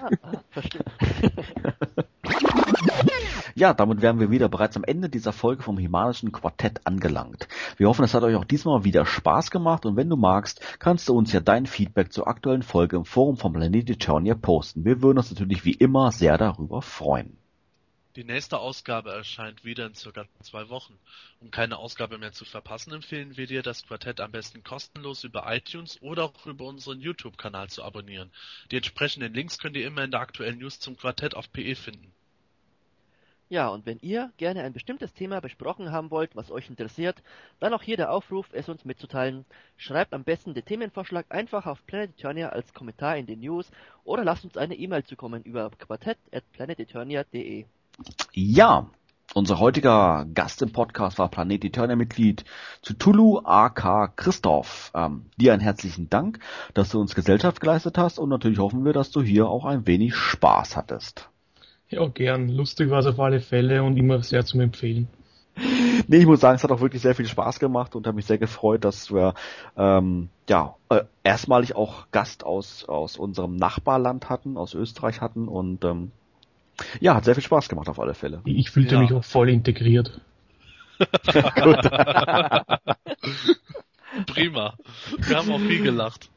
[0.00, 0.84] Ah, ah, verstehe.
[3.60, 7.46] Ja, damit wären wir wieder bereits am Ende dieser Folge vom Himalischen Quartett angelangt.
[7.76, 11.10] Wir hoffen, es hat euch auch diesmal wieder Spaß gemacht und wenn du magst, kannst
[11.10, 14.86] du uns ja dein Feedback zur aktuellen Folge im Forum vom Planet Eternia posten.
[14.86, 17.36] Wir würden uns natürlich wie immer sehr darüber freuen.
[18.16, 20.98] Die nächste Ausgabe erscheint wieder in circa zwei Wochen.
[21.40, 25.44] Um keine Ausgabe mehr zu verpassen, empfehlen wir dir, das Quartett am besten kostenlos über
[25.54, 28.30] iTunes oder auch über unseren YouTube-Kanal zu abonnieren.
[28.70, 32.14] Die entsprechenden Links könnt ihr immer in der aktuellen News zum Quartett auf PE finden.
[33.50, 37.20] Ja, und wenn ihr gerne ein bestimmtes Thema besprochen haben wollt, was euch interessiert,
[37.58, 39.44] dann auch hier der Aufruf, es uns mitzuteilen.
[39.76, 43.68] Schreibt am besten den Themenvorschlag einfach auf Planet Eternia als Kommentar in den News
[44.04, 47.64] oder lasst uns eine E-Mail zukommen über quartett.planeteternia.de.
[48.32, 48.88] Ja,
[49.34, 52.44] unser heutiger Gast im Podcast war Planet Eternia Mitglied
[52.82, 54.92] Cthulhu AK Christoph.
[54.94, 56.38] Ähm, dir einen herzlichen Dank,
[56.74, 59.88] dass du uns Gesellschaft geleistet hast und natürlich hoffen wir, dass du hier auch ein
[59.88, 61.30] wenig Spaß hattest.
[61.90, 62.48] Ja, gern.
[62.48, 65.08] Lustig war es auf alle Fälle und immer sehr zum Empfehlen.
[66.06, 68.24] Nee, ich muss sagen, es hat auch wirklich sehr viel Spaß gemacht und habe mich
[68.26, 69.34] sehr gefreut, dass wir
[69.76, 75.84] ähm, ja äh, erstmalig auch Gast aus aus unserem Nachbarland hatten, aus Österreich hatten und
[75.84, 76.12] ähm,
[77.00, 78.40] ja, hat sehr viel Spaß gemacht auf alle Fälle.
[78.44, 79.00] Ich fühlte Ja.
[79.00, 80.20] mich auch voll integriert.
[80.98, 81.90] Gut.
[84.26, 84.74] Prima.
[85.18, 86.30] Wir haben auch viel gelacht.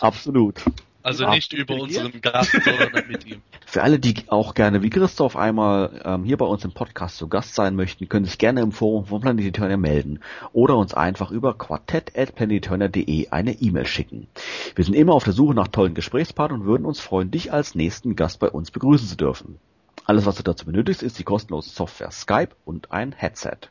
[0.00, 0.64] Absolut.
[1.04, 3.42] Also nicht über unseren Gast, sondern mit ihm.
[3.66, 7.28] Für alle, die auch gerne wie Christoph einmal ähm, hier bei uns im Podcast zu
[7.28, 10.20] Gast sein möchten, können sich gerne im Forum von Planet Eternia melden
[10.54, 14.28] oder uns einfach über quartett.planeteternia.de eine E-Mail schicken.
[14.74, 17.74] Wir sind immer auf der Suche nach tollen Gesprächspartnern und würden uns freuen, dich als
[17.74, 19.58] nächsten Gast bei uns begrüßen zu dürfen.
[20.06, 23.68] Alles, was du dazu benötigst, ist die kostenlose Software Skype und ein Headset.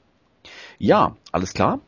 [0.78, 1.80] Ja, alles klar.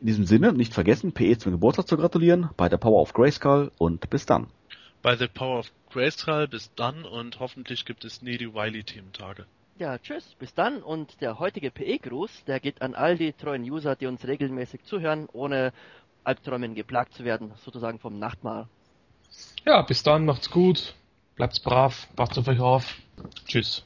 [0.00, 3.70] In diesem Sinne, nicht vergessen, PE zum Geburtstag zu gratulieren, bei der Power of Grayskull
[3.76, 4.46] und bis dann.
[5.04, 9.44] Bei The Power of Grayskull bis dann und hoffentlich gibt es nie die Wiley-Team-Tage.
[9.78, 13.96] Ja, tschüss, bis dann und der heutige PE-Gruß, der geht an all die treuen User,
[13.96, 15.74] die uns regelmäßig zuhören, ohne
[16.24, 18.66] Albträumen geplagt zu werden, sozusagen vom Nachtmahl.
[19.66, 20.94] Ja, bis dann, macht's gut,
[21.36, 22.96] bleibt's brav, passt auf euch auf.
[23.46, 23.84] Tschüss.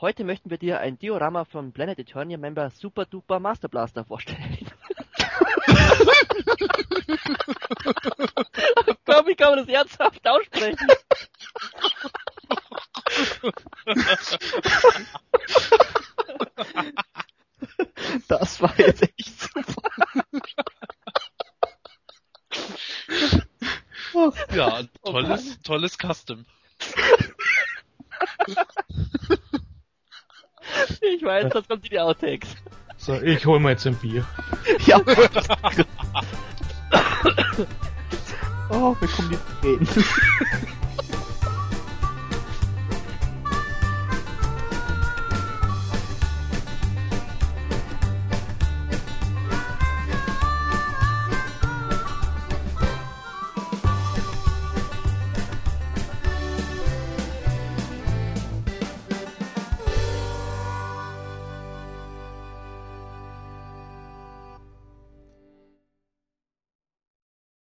[0.00, 4.56] Heute möchten wir dir ein Diorama von Planet Eternia Member Super Duper Master Blaster vorstellen.
[7.08, 10.88] Ich glaube, wie kann man das ernsthaft aussprechen?
[18.28, 19.82] Das war jetzt echt super.
[24.52, 26.44] Ja, ein tolles, tolles Custom.
[31.00, 32.54] Ich weiß, das kommt in die Outtakes.
[32.96, 34.26] So, ich hol mir jetzt ein Bier.
[34.86, 35.00] Ja.
[38.70, 39.88] oh, wir kommen die Tränen.